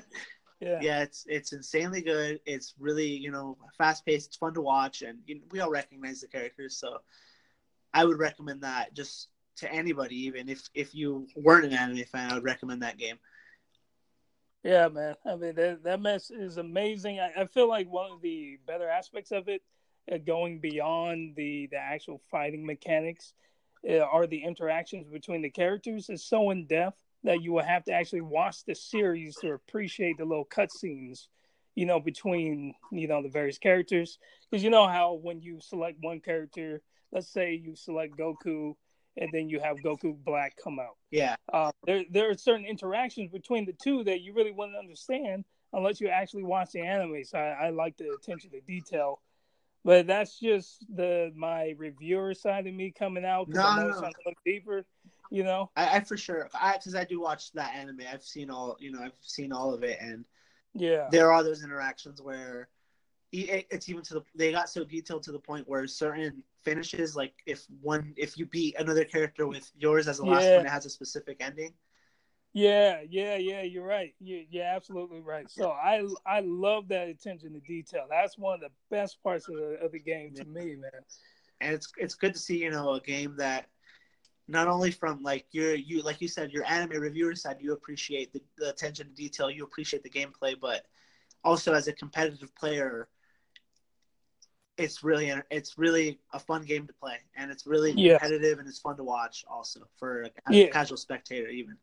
Yeah. 0.59 0.79
yeah, 0.81 1.01
it's 1.03 1.23
it's 1.27 1.53
insanely 1.53 2.01
good. 2.01 2.39
It's 2.47 2.73
really 2.79 3.05
you 3.05 3.29
know 3.29 3.57
fast 3.77 4.03
paced. 4.07 4.29
It's 4.29 4.37
fun 4.37 4.55
to 4.55 4.61
watch, 4.61 5.03
and 5.03 5.19
you 5.27 5.41
we 5.51 5.59
all 5.59 5.69
recognize 5.69 6.21
the 6.21 6.27
characters. 6.27 6.77
So 6.77 6.97
I 7.93 8.03
would 8.03 8.17
recommend 8.17 8.61
that 8.61 8.95
just 8.95 9.27
to 9.57 9.71
anybody, 9.71 10.15
even 10.25 10.49
if 10.49 10.67
if 10.73 10.95
you 10.95 11.27
weren't 11.35 11.65
an 11.65 11.73
anime 11.73 12.05
fan, 12.05 12.31
I 12.31 12.33
would 12.33 12.43
recommend 12.43 12.81
that 12.81 12.97
game. 12.97 13.19
Yeah, 14.67 14.89
man. 14.89 15.15
I 15.25 15.37
mean, 15.37 15.55
that 15.55 15.83
that 15.83 16.01
mess 16.01 16.29
is 16.29 16.57
amazing. 16.57 17.21
I, 17.21 17.31
I 17.43 17.45
feel 17.45 17.69
like 17.69 17.89
one 17.89 18.11
of 18.11 18.21
the 18.21 18.59
better 18.67 18.89
aspects 18.89 19.31
of 19.31 19.47
it, 19.47 19.61
uh, 20.11 20.17
going 20.17 20.59
beyond 20.59 21.37
the 21.37 21.67
the 21.71 21.77
actual 21.77 22.21
fighting 22.29 22.65
mechanics, 22.65 23.33
uh, 23.89 23.99
are 23.99 24.27
the 24.27 24.43
interactions 24.43 25.07
between 25.07 25.41
the 25.41 25.49
characters. 25.49 26.09
Is 26.09 26.25
so 26.25 26.49
in 26.51 26.67
depth 26.67 27.01
that 27.23 27.41
you 27.41 27.53
will 27.53 27.63
have 27.63 27.85
to 27.85 27.93
actually 27.93 28.21
watch 28.21 28.65
the 28.65 28.75
series 28.75 29.37
to 29.37 29.53
appreciate 29.53 30.17
the 30.17 30.25
little 30.25 30.45
cutscenes, 30.45 31.27
you 31.75 31.85
know, 31.85 32.01
between 32.01 32.75
you 32.91 33.07
know 33.07 33.23
the 33.23 33.29
various 33.29 33.59
characters. 33.59 34.19
Because 34.51 34.65
you 34.65 34.69
know 34.69 34.87
how 34.87 35.13
when 35.13 35.41
you 35.41 35.61
select 35.61 35.99
one 36.01 36.19
character, 36.19 36.81
let's 37.13 37.29
say 37.29 37.53
you 37.53 37.75
select 37.77 38.17
Goku, 38.17 38.75
and 39.17 39.29
then 39.31 39.49
you 39.49 39.59
have 39.59 39.77
Goku 39.77 40.15
Black 40.23 40.55
come 40.61 40.79
out 40.79 40.97
Yeah, 41.11 41.35
uh, 41.53 41.71
there 41.85 42.03
there 42.11 42.29
are 42.29 42.37
certain 42.37 42.65
interactions 42.65 43.31
between 43.31 43.65
the 43.65 43.73
two 43.73 44.03
that 44.05 44.21
you 44.21 44.33
really 44.33 44.51
wouldn't 44.51 44.77
understand 44.77 45.45
unless 45.73 45.99
you 45.99 46.07
actually 46.09 46.43
watch 46.43 46.71
the 46.71 46.81
anime. 46.81 47.23
So 47.23 47.37
I, 47.37 47.67
I 47.67 47.69
like 47.71 47.97
the 47.97 48.11
attention 48.13 48.51
to 48.51 48.61
detail, 48.61 49.21
but 49.83 50.07
that's 50.07 50.39
just 50.39 50.85
the 50.93 51.31
my 51.35 51.73
reviewer 51.77 52.33
side 52.33 52.67
of 52.67 52.73
me 52.73 52.91
coming 52.91 53.25
out 53.25 53.47
No, 53.49 53.61
I 53.61 53.75
know 53.77 53.87
no, 53.89 54.01
no. 54.01 54.11
look 54.25 54.37
deeper. 54.45 54.85
You 55.29 55.43
know, 55.43 55.71
I, 55.75 55.97
I 55.97 55.99
for 55.99 56.15
sure, 56.15 56.49
I 56.53 56.77
because 56.77 56.95
I 56.95 57.03
do 57.03 57.19
watch 57.19 57.51
that 57.53 57.75
anime. 57.75 58.01
I've 58.11 58.23
seen 58.23 58.49
all, 58.49 58.77
you 58.79 58.91
know, 58.91 59.01
I've 59.01 59.11
seen 59.19 59.51
all 59.51 59.73
of 59.73 59.83
it, 59.83 59.97
and 59.99 60.23
yeah, 60.73 61.07
there 61.11 61.33
are 61.33 61.43
those 61.43 61.63
interactions 61.63 62.21
where 62.21 62.69
it- 63.33 63.67
it's 63.69 63.89
even 63.89 64.03
to 64.03 64.13
the 64.15 64.21
they 64.35 64.51
got 64.53 64.69
so 64.69 64.85
detailed 64.85 65.23
to 65.23 65.33
the 65.33 65.39
point 65.39 65.67
where 65.67 65.85
certain 65.85 66.43
finishes, 66.67 67.15
like 67.15 67.33
if 67.45 67.65
one 67.81 68.13
if 68.17 68.37
you 68.37 68.45
beat 68.45 68.79
another 68.79 69.05
character 69.05 69.47
with 69.47 69.71
yours 69.77 70.07
as 70.07 70.17
the 70.17 70.25
last 70.25 70.53
Yeah. 70.53 70.55
one, 70.55 70.65
it 70.65 70.69
has 70.71 70.85
a 70.85 70.89
specific 70.89 71.37
ending. 71.41 71.73
yeah, 72.53 73.01
yeah, 73.09 73.35
yeah. 73.37 73.61
You're 73.61 73.85
right. 73.85 74.13
You, 74.19 74.45
you're 74.49 74.63
absolutely 74.65 75.21
right. 75.21 75.49
So 75.49 75.69
I 75.69 76.03
I 76.25 76.41
love 76.41 76.87
that 76.89 77.09
attention 77.09 77.53
to 77.53 77.59
detail. 77.59 78.05
That's 78.09 78.37
one 78.37 78.55
of 78.55 78.61
the 78.61 78.71
best 78.89 79.21
parts 79.23 79.47
of 79.49 79.55
the, 79.55 79.77
of 79.83 79.91
the 79.91 79.99
game 79.99 80.33
to 80.35 80.45
me, 80.45 80.75
man. 80.75 80.91
and 81.61 81.73
it's 81.73 81.91
it's 81.97 82.15
good 82.15 82.33
to 82.33 82.39
see 82.39 82.63
you 82.63 82.71
know 82.71 82.93
a 82.93 83.01
game 83.01 83.35
that 83.37 83.67
not 84.47 84.67
only 84.67 84.91
from 84.91 85.21
like 85.23 85.45
your 85.51 85.75
you 85.75 86.01
like 86.01 86.21
you 86.21 86.27
said 86.27 86.51
your 86.51 86.65
anime 86.65 87.01
reviewer 87.01 87.35
side 87.35 87.57
you 87.59 87.73
appreciate 87.73 88.31
the, 88.33 88.41
the 88.57 88.69
attention 88.69 89.07
to 89.07 89.13
detail 89.13 89.49
you 89.49 89.63
appreciate 89.63 90.03
the 90.03 90.09
gameplay 90.09 90.55
but 90.59 90.85
also 91.43 91.73
as 91.73 91.87
a 91.87 91.93
competitive 91.93 92.53
player 92.55 93.07
it's 94.77 95.03
really 95.03 95.33
it's 95.49 95.77
really 95.77 96.19
a 96.33 96.39
fun 96.39 96.63
game 96.63 96.87
to 96.87 96.93
play 96.93 97.17
and 97.35 97.51
it's 97.51 97.65
really 97.67 97.91
Yeah. 97.91 98.19
competitive 98.19 98.59
and 98.59 98.67
it's 98.67 98.79
fun 98.79 98.95
to 98.97 99.03
watch 99.03 99.43
also 99.49 99.81
for 99.97 100.23
a 100.23 100.31
Yeah. 100.51 100.67
casual 100.67 100.97
spectator 100.97 101.47
even 101.47 101.77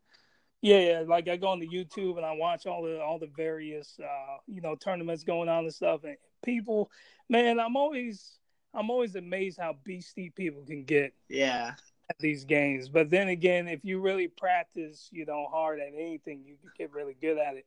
Yeah, 0.62 0.78
yeah. 0.78 1.04
Like 1.06 1.28
I 1.28 1.36
go 1.36 1.48
on 1.48 1.58
the 1.60 1.68
YouTube 1.68 2.16
and 2.16 2.24
I 2.24 2.32
watch 2.32 2.66
all 2.66 2.82
the 2.82 3.00
all 3.02 3.18
the 3.18 3.30
various 3.36 3.98
uh, 4.00 4.38
you 4.46 4.60
know 4.62 4.76
tournaments 4.76 5.24
going 5.24 5.48
on 5.48 5.64
and 5.64 5.74
stuff. 5.74 6.04
And 6.04 6.16
people, 6.42 6.90
man, 7.28 7.60
I'm 7.60 7.76
always 7.76 8.38
I'm 8.72 8.90
always 8.90 9.14
amazed 9.14 9.58
how 9.58 9.76
beastie 9.84 10.30
people 10.30 10.62
can 10.64 10.84
get 10.84 11.12
yeah 11.28 11.72
at 12.08 12.18
these 12.18 12.44
games. 12.44 12.88
But 12.88 13.10
then 13.10 13.28
again, 13.28 13.68
if 13.68 13.84
you 13.84 14.00
really 14.00 14.28
practice, 14.28 15.08
you 15.12 15.26
know, 15.26 15.46
hard 15.50 15.80
at 15.80 15.88
anything, 15.88 16.44
you 16.46 16.56
can 16.56 16.70
get 16.76 16.92
really 16.92 17.16
good 17.20 17.38
at 17.38 17.56
it. 17.56 17.66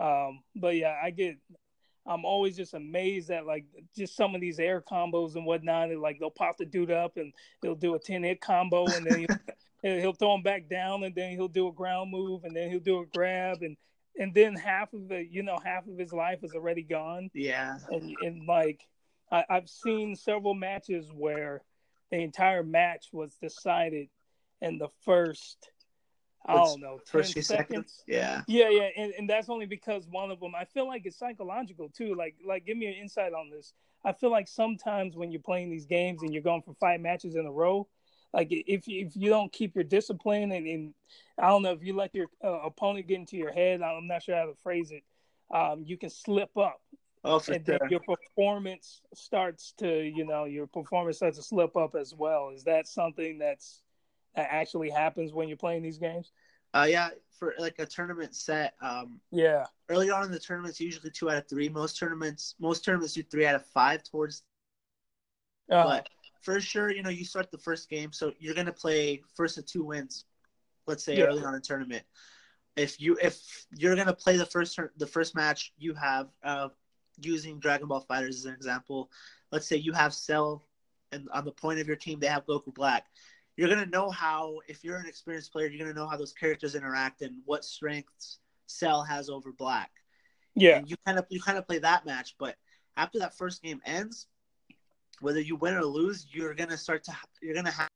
Um, 0.00 0.42
but 0.54 0.76
yeah, 0.76 0.96
I 1.02 1.10
get. 1.10 1.36
I'm 2.06 2.24
always 2.24 2.56
just 2.56 2.74
amazed 2.74 3.30
at 3.30 3.46
like 3.46 3.64
just 3.96 4.16
some 4.16 4.34
of 4.34 4.40
these 4.40 4.58
air 4.58 4.80
combos 4.80 5.36
and 5.36 5.44
whatnot. 5.44 5.90
And 5.90 6.00
like 6.00 6.18
they'll 6.18 6.30
pop 6.30 6.56
the 6.56 6.64
dude 6.64 6.90
up 6.90 7.16
and 7.16 7.32
he'll 7.62 7.74
do 7.74 7.94
a 7.94 7.98
ten 7.98 8.22
hit 8.22 8.40
combo 8.40 8.86
and 8.86 9.06
then 9.06 9.18
he'll, 9.20 9.38
he'll 9.82 10.00
he'll 10.00 10.12
throw 10.12 10.34
him 10.34 10.42
back 10.42 10.68
down 10.68 11.04
and 11.04 11.14
then 11.14 11.32
he'll 11.32 11.48
do 11.48 11.68
a 11.68 11.72
ground 11.72 12.10
move 12.10 12.44
and 12.44 12.56
then 12.56 12.70
he'll 12.70 12.80
do 12.80 13.00
a 13.00 13.06
grab 13.06 13.58
and 13.62 13.76
and 14.18 14.34
then 14.34 14.54
half 14.54 14.92
of 14.92 15.08
the 15.08 15.24
you 15.30 15.42
know 15.42 15.58
half 15.64 15.86
of 15.86 15.98
his 15.98 16.12
life 16.12 16.40
is 16.42 16.52
already 16.52 16.82
gone 16.82 17.30
yeah 17.32 17.78
and, 17.90 18.14
and 18.22 18.46
like 18.46 18.80
I, 19.30 19.44
I've 19.48 19.68
seen 19.68 20.16
several 20.16 20.54
matches 20.54 21.10
where 21.12 21.62
the 22.10 22.18
entire 22.18 22.62
match 22.62 23.06
was 23.12 23.36
decided 23.40 24.08
in 24.60 24.78
the 24.78 24.88
first 25.04 25.70
I 26.46 26.54
First- 26.56 26.64
don't 26.72 26.80
know 26.80 26.96
10 26.98 27.04
first 27.06 27.32
few 27.34 27.42
seconds. 27.42 27.68
seconds 27.68 28.04
yeah 28.06 28.42
Yeah, 28.46 28.68
yeah, 28.70 28.88
and, 28.96 29.12
and 29.12 29.28
that's 29.30 29.48
only 29.48 29.66
because 29.66 30.06
one 30.08 30.30
of 30.30 30.40
them. 30.40 30.54
I 30.54 30.64
feel 30.64 30.86
like 30.86 31.02
it's 31.04 31.18
psychological 31.18 31.88
too. 31.90 32.14
Like, 32.14 32.36
like, 32.44 32.64
give 32.64 32.76
me 32.76 32.86
an 32.86 32.94
insight 32.94 33.32
on 33.32 33.50
this. 33.50 33.72
I 34.04 34.12
feel 34.12 34.30
like 34.30 34.48
sometimes 34.48 35.16
when 35.16 35.30
you're 35.30 35.42
playing 35.42 35.70
these 35.70 35.84
games 35.86 36.22
and 36.22 36.32
you're 36.32 36.42
going 36.42 36.62
for 36.62 36.74
five 36.80 37.00
matches 37.00 37.34
in 37.36 37.44
a 37.46 37.52
row, 37.52 37.86
like 38.32 38.48
if 38.50 38.84
if 38.88 39.14
you 39.16 39.28
don't 39.28 39.52
keep 39.52 39.74
your 39.74 39.84
discipline 39.84 40.52
and, 40.52 40.66
and 40.66 40.94
I 41.38 41.48
don't 41.48 41.62
know 41.62 41.72
if 41.72 41.82
you 41.84 41.94
let 41.94 42.14
your 42.14 42.28
uh, 42.42 42.60
opponent 42.64 43.06
get 43.08 43.16
into 43.16 43.36
your 43.36 43.52
head, 43.52 43.82
I'm 43.82 44.06
not 44.06 44.22
sure 44.22 44.36
how 44.36 44.46
to 44.46 44.54
phrase 44.62 44.90
it. 44.92 45.02
Um, 45.54 45.82
you 45.84 45.98
can 45.98 46.10
slip 46.10 46.56
up, 46.56 46.80
Oh, 47.24 47.36
and 47.36 47.44
sure. 47.44 47.58
then 47.64 47.78
your 47.90 48.00
performance 48.00 49.02
starts 49.14 49.74
to 49.78 50.02
you 50.02 50.24
know 50.24 50.44
your 50.44 50.66
performance 50.66 51.18
starts 51.18 51.36
to 51.36 51.42
slip 51.42 51.76
up 51.76 51.94
as 51.94 52.14
well. 52.14 52.50
Is 52.54 52.64
that 52.64 52.86
something 52.86 53.38
that's 53.38 53.82
that 54.34 54.48
actually 54.50 54.90
happens 54.90 55.32
when 55.32 55.48
you're 55.48 55.56
playing 55.56 55.82
these 55.82 55.98
games? 55.98 56.32
Uh, 56.72 56.86
yeah, 56.88 57.10
for 57.38 57.54
like 57.58 57.78
a 57.78 57.86
tournament 57.86 58.34
set, 58.34 58.74
um, 58.80 59.20
Yeah. 59.32 59.66
early 59.88 60.10
on 60.10 60.24
in 60.24 60.30
the 60.30 60.38
tournaments, 60.38 60.80
usually 60.80 61.10
two 61.10 61.30
out 61.30 61.38
of 61.38 61.48
three. 61.48 61.68
Most 61.68 61.98
tournaments, 61.98 62.54
most 62.60 62.84
tournaments 62.84 63.14
do 63.14 63.22
three 63.22 63.46
out 63.46 63.56
of 63.56 63.66
five 63.66 64.02
towards. 64.04 64.42
Uh, 65.70 65.84
But 65.84 66.08
for 66.42 66.60
sure, 66.60 66.90
you 66.90 67.02
know, 67.02 67.10
you 67.10 67.24
start 67.24 67.50
the 67.50 67.58
first 67.58 67.88
game, 67.88 68.12
so 68.12 68.32
you're 68.38 68.54
gonna 68.54 68.72
play 68.72 69.22
first 69.36 69.58
of 69.58 69.66
two 69.66 69.84
wins. 69.84 70.24
Let's 70.86 71.04
say 71.04 71.18
Yeah. 71.18 71.26
early 71.26 71.42
on 71.42 71.54
in 71.54 71.60
the 71.60 71.66
tournament. 71.66 72.04
If 72.76 73.00
you 73.00 73.18
if 73.20 73.66
you're 73.72 73.96
gonna 73.96 74.14
play 74.14 74.36
the 74.36 74.46
first 74.46 74.78
the 74.96 75.06
first 75.06 75.34
match 75.34 75.72
you 75.76 75.94
have, 75.94 76.28
uh, 76.42 76.68
using 77.18 77.58
Dragon 77.58 77.88
Ball 77.88 78.04
FighterZ 78.08 78.28
as 78.28 78.44
an 78.46 78.54
example, 78.54 79.10
let's 79.50 79.66
say 79.66 79.76
you 79.76 79.92
have 79.92 80.14
Cell, 80.14 80.64
and 81.12 81.28
on 81.30 81.44
the 81.44 81.52
point 81.52 81.80
of 81.80 81.86
your 81.86 81.96
team 81.96 82.20
they 82.20 82.28
have 82.28 82.46
Goku 82.46 82.72
Black. 82.72 83.06
You're 83.56 83.68
gonna 83.68 83.86
know 83.86 84.10
how 84.10 84.60
if 84.68 84.84
you're 84.84 84.96
an 84.98 85.06
experienced 85.06 85.52
player, 85.52 85.66
you're 85.68 85.84
gonna 85.84 85.98
know 85.98 86.08
how 86.08 86.16
those 86.16 86.32
characters 86.32 86.74
interact 86.74 87.22
and 87.22 87.42
what 87.44 87.64
strengths 87.64 88.38
Cell 88.66 89.02
has 89.02 89.28
over 89.28 89.52
Black 89.52 89.90
yeah. 90.54 90.76
and 90.78 90.88
you 90.88 90.96
kind 91.06 91.18
of 91.18 91.26
you 91.30 91.40
kind 91.40 91.58
of 91.58 91.66
play 91.66 91.78
that 91.78 92.06
match. 92.06 92.36
But 92.38 92.56
after 92.96 93.18
that 93.20 93.36
first 93.36 93.62
game 93.62 93.80
ends, 93.84 94.28
whether 95.20 95.40
you 95.40 95.56
win 95.56 95.74
or 95.74 95.84
lose, 95.84 96.26
you're 96.32 96.54
gonna 96.54 96.78
start 96.78 97.04
to 97.04 97.16
you're 97.42 97.54
gonna 97.54 97.70
have 97.70 97.88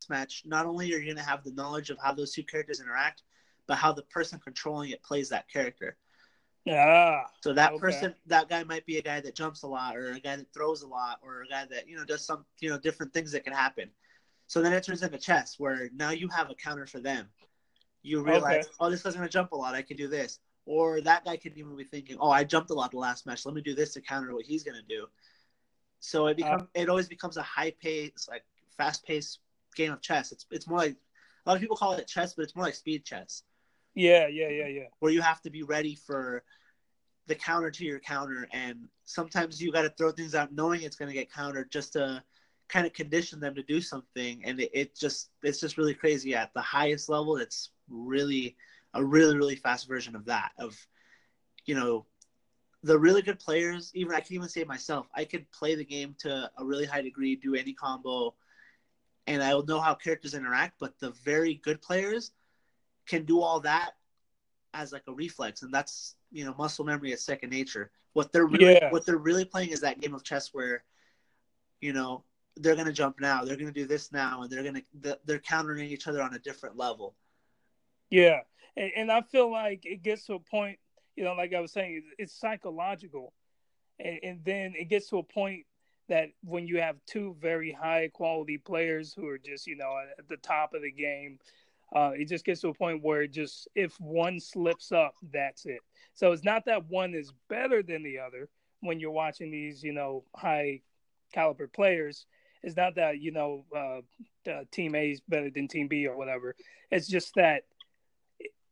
this 0.00 0.10
match. 0.10 0.42
Not 0.46 0.66
only 0.66 0.92
are 0.94 0.98
you 0.98 1.12
gonna 1.14 1.26
have 1.26 1.44
the 1.44 1.52
knowledge 1.52 1.90
of 1.90 1.98
how 1.98 2.12
those 2.12 2.32
two 2.32 2.42
characters 2.42 2.80
interact, 2.80 3.22
but 3.66 3.76
how 3.78 3.92
the 3.92 4.02
person 4.02 4.38
controlling 4.40 4.90
it 4.90 5.02
plays 5.02 5.28
that 5.30 5.48
character. 5.50 5.96
yeah 6.64 7.24
So 7.42 7.52
that 7.54 7.72
Okay. 7.74 7.80
person, 7.80 8.14
that 8.26 8.48
guy 8.48 8.64
might 8.64 8.84
be 8.86 8.98
a 8.98 9.02
guy 9.02 9.20
that 9.20 9.34
jumps 9.36 9.62
a 9.62 9.68
lot, 9.68 9.96
or 9.96 10.12
a 10.12 10.20
guy 10.20 10.36
that 10.36 10.52
throws 10.52 10.82
a 10.82 10.88
lot, 10.88 11.20
or 11.22 11.42
a 11.42 11.48
guy 11.48 11.66
that 11.66 11.88
you 11.88 11.96
know 11.96 12.04
does 12.04 12.24
some 12.24 12.44
you 12.60 12.68
know 12.68 12.78
different 12.78 13.12
things 13.12 13.32
that 13.32 13.44
can 13.44 13.52
happen. 13.52 13.90
So 14.48 14.62
then 14.62 14.72
it 14.72 14.82
turns 14.82 15.02
into 15.02 15.18
chess, 15.18 15.54
where 15.58 15.90
now 15.94 16.10
you 16.10 16.28
have 16.28 16.50
a 16.50 16.54
counter 16.54 16.86
for 16.86 17.00
them. 17.00 17.28
You 18.02 18.22
realize, 18.22 18.64
Okay. 18.64 18.74
oh, 18.80 18.90
this 18.90 19.02
guy's 19.02 19.14
gonna 19.14 19.28
jump 19.28 19.52
a 19.52 19.56
lot. 19.56 19.74
I 19.74 19.82
can 19.82 19.96
do 19.96 20.08
this. 20.08 20.40
Or 20.64 21.00
that 21.02 21.24
guy 21.24 21.36
could 21.36 21.56
even 21.56 21.76
be 21.76 21.84
thinking, 21.84 22.16
oh, 22.18 22.30
I 22.30 22.44
jumped 22.44 22.70
a 22.70 22.74
lot 22.74 22.90
the 22.90 22.98
last 22.98 23.26
match. 23.26 23.46
Let 23.46 23.54
me 23.54 23.60
do 23.62 23.74
this 23.74 23.92
to 23.94 24.00
counter 24.00 24.34
what 24.34 24.44
he's 24.44 24.64
gonna 24.64 24.82
do. 24.88 25.06
So 26.00 26.26
it 26.26 26.32
uh, 26.32 26.34
becomes, 26.34 26.62
it 26.74 26.88
always 26.88 27.08
becomes 27.08 27.36
a 27.36 27.42
high 27.42 27.72
pace, 27.82 28.26
like 28.28 28.44
fast 28.76 29.04
paced 29.04 29.40
game 29.76 29.92
of 29.92 30.00
chess. 30.00 30.32
It's 30.32 30.46
it's 30.50 30.66
more 30.66 30.78
like 30.78 30.96
a 31.44 31.48
lot 31.48 31.56
of 31.56 31.60
people 31.60 31.76
call 31.76 31.92
it 31.92 32.06
chess, 32.06 32.34
but 32.34 32.42
it's 32.42 32.56
more 32.56 32.64
like 32.64 32.74
speed 32.74 33.04
chess 33.04 33.42
Yeah. 33.94 34.28
Yeah. 34.28 34.48
Yeah. 34.48 34.66
Yeah. 34.66 34.82
where 35.00 35.12
you 35.12 35.20
have 35.20 35.40
to 35.42 35.50
be 35.50 35.62
ready 35.62 35.94
for 35.94 36.42
the 37.26 37.34
counter 37.34 37.70
to 37.70 37.84
your 37.84 38.00
counter 38.00 38.48
and 38.52 38.88
sometimes 39.04 39.60
you 39.60 39.70
got 39.70 39.82
to 39.82 39.90
throw 39.90 40.10
things 40.10 40.34
out 40.34 40.50
knowing 40.52 40.80
it's 40.80 40.96
going 40.96 41.10
to 41.10 41.14
get 41.14 41.30
countered 41.30 41.70
just 41.70 41.92
to 41.92 42.22
kind 42.68 42.86
of 42.86 42.92
condition 42.92 43.40
them 43.40 43.54
to 43.54 43.62
do 43.62 43.80
something 43.80 44.42
and 44.44 44.60
it, 44.60 44.70
it 44.74 44.96
just 44.96 45.30
it's 45.42 45.60
just 45.60 45.78
really 45.78 45.94
crazy 45.94 46.34
at 46.34 46.52
the 46.54 46.60
highest 46.60 47.08
level 47.08 47.36
it's 47.36 47.70
really 47.88 48.56
a 48.94 49.04
really 49.04 49.36
really 49.36 49.56
fast 49.56 49.88
version 49.88 50.14
of 50.14 50.24
that 50.26 50.50
of 50.58 50.76
you 51.64 51.74
know 51.74 52.04
the 52.82 52.98
really 52.98 53.22
good 53.22 53.38
players 53.38 53.90
even 53.94 54.14
i 54.14 54.20
can 54.20 54.34
even 54.34 54.48
say 54.48 54.64
myself 54.64 55.06
i 55.14 55.24
could 55.24 55.50
play 55.50 55.74
the 55.74 55.84
game 55.84 56.14
to 56.18 56.50
a 56.58 56.64
really 56.64 56.84
high 56.84 57.02
degree 57.02 57.36
do 57.36 57.54
any 57.54 57.72
combo 57.72 58.34
and 59.26 59.42
i 59.42 59.54
will 59.54 59.66
know 59.66 59.80
how 59.80 59.94
characters 59.94 60.34
interact 60.34 60.74
but 60.78 60.98
the 61.00 61.10
very 61.24 61.54
good 61.64 61.80
players 61.80 62.32
can 63.06 63.24
do 63.24 63.40
all 63.40 63.60
that 63.60 63.92
as 64.74 64.92
like 64.92 65.02
a 65.08 65.12
reflex 65.12 65.62
and 65.62 65.72
that's 65.72 66.16
you 66.30 66.44
know 66.44 66.54
muscle 66.58 66.84
memory 66.84 67.12
is 67.12 67.24
second 67.24 67.50
nature 67.50 67.90
what 68.12 68.30
they're 68.32 68.46
really 68.46 68.74
Yeah. 68.74 68.90
what 68.90 69.06
they're 69.06 69.16
really 69.16 69.44
playing 69.44 69.70
is 69.70 69.80
that 69.80 70.00
game 70.00 70.14
of 70.14 70.22
chess 70.22 70.50
where 70.52 70.84
you 71.80 71.92
know 71.92 72.24
they're 72.60 72.74
going 72.74 72.86
to 72.86 72.92
jump 72.92 73.20
now 73.20 73.44
they're 73.44 73.56
going 73.56 73.72
to 73.72 73.80
do 73.80 73.86
this 73.86 74.12
now 74.12 74.42
and 74.42 74.50
they're 74.50 74.62
going 74.62 74.82
to 75.02 75.18
they're 75.24 75.38
countering 75.38 75.88
each 75.88 76.06
other 76.06 76.22
on 76.22 76.34
a 76.34 76.38
different 76.38 76.76
level 76.76 77.14
Yeah, 78.10 78.40
and, 78.76 78.90
and 78.96 79.12
I 79.12 79.22
feel 79.22 79.50
like 79.50 79.84
it 79.84 80.02
gets 80.02 80.26
to 80.26 80.34
a 80.34 80.40
point, 80.40 80.78
you 81.16 81.24
know, 81.24 81.34
like 81.34 81.52
I 81.54 81.60
was 81.60 81.72
saying, 81.72 82.02
it's 82.18 82.38
psychological, 82.38 83.32
and, 83.98 84.18
and 84.22 84.44
then 84.44 84.74
it 84.76 84.88
gets 84.88 85.08
to 85.10 85.18
a 85.18 85.22
point 85.22 85.66
that 86.08 86.30
when 86.42 86.66
you 86.66 86.80
have 86.80 86.96
two 87.06 87.36
very 87.40 87.70
high 87.70 88.08
quality 88.12 88.56
players 88.56 89.12
who 89.12 89.28
are 89.28 89.38
just, 89.38 89.66
you 89.66 89.76
know, 89.76 89.94
at 90.18 90.26
the 90.28 90.38
top 90.38 90.72
of 90.72 90.82
the 90.82 90.90
game, 90.90 91.38
uh, 91.94 92.12
it 92.14 92.28
just 92.28 92.44
gets 92.44 92.62
to 92.62 92.68
a 92.68 92.74
point 92.74 93.02
where 93.02 93.22
it 93.22 93.32
just 93.32 93.68
if 93.74 93.98
one 94.00 94.40
slips 94.40 94.90
up, 94.92 95.14
that's 95.32 95.66
it. 95.66 95.80
So 96.14 96.32
it's 96.32 96.44
not 96.44 96.64
that 96.64 96.88
one 96.88 97.14
is 97.14 97.32
better 97.48 97.82
than 97.82 98.02
the 98.02 98.18
other 98.18 98.48
when 98.80 99.00
you're 99.00 99.10
watching 99.10 99.50
these, 99.50 99.82
you 99.82 99.92
know, 99.92 100.24
high 100.34 100.80
caliber 101.32 101.66
players. 101.66 102.26
It's 102.62 102.76
not 102.76 102.96
that 102.96 103.20
you 103.20 103.32
know 103.32 103.64
uh, 103.74 104.50
uh, 104.50 104.64
team 104.70 104.94
A 104.94 105.10
is 105.10 105.20
better 105.20 105.50
than 105.50 105.68
team 105.68 105.88
B 105.88 106.06
or 106.06 106.16
whatever. 106.16 106.54
It's 106.90 107.08
just 107.08 107.34
that 107.36 107.64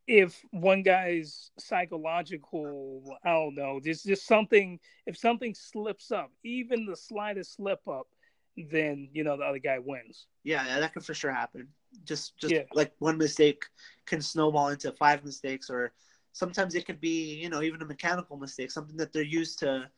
if 0.07 0.43
one 0.51 0.83
guy's 0.83 1.51
psychological, 1.59 3.17
I 3.23 3.31
don't 3.31 3.55
know, 3.55 3.79
there's 3.83 4.03
just 4.03 4.25
something. 4.25 4.79
If 5.05 5.17
something 5.17 5.53
slips 5.53 6.11
up, 6.11 6.31
even 6.43 6.85
the 6.85 6.95
slightest 6.95 7.55
slip 7.55 7.87
up, 7.87 8.07
then 8.55 9.09
you 9.13 9.23
know 9.23 9.37
the 9.37 9.43
other 9.43 9.59
guy 9.59 9.79
wins. 9.79 10.27
yeah, 10.43 10.65
yeah 10.65 10.79
that 10.79 10.93
could 10.93 11.05
for 11.05 11.13
sure 11.13 11.31
happen 11.31 11.67
just 12.03 12.37
just 12.37 12.53
Yeah. 12.53 12.63
like 12.73 12.93
one 12.99 13.17
mistake 13.17 13.63
can 14.05 14.21
snowball 14.21 14.69
into 14.69 14.91
five 14.91 15.23
mistakes 15.23 15.69
or 15.69 15.93
sometimes 16.33 16.75
it 16.75 16.85
could 16.85 16.99
be 16.99 17.35
you 17.35 17.49
know 17.49 17.61
even 17.61 17.81
a 17.81 17.85
mechanical 17.85 18.37
mistake 18.37 18.71
something 18.71 18.97
that 18.97 19.11
they're 19.13 19.21
used 19.23 19.59
to 19.59 19.89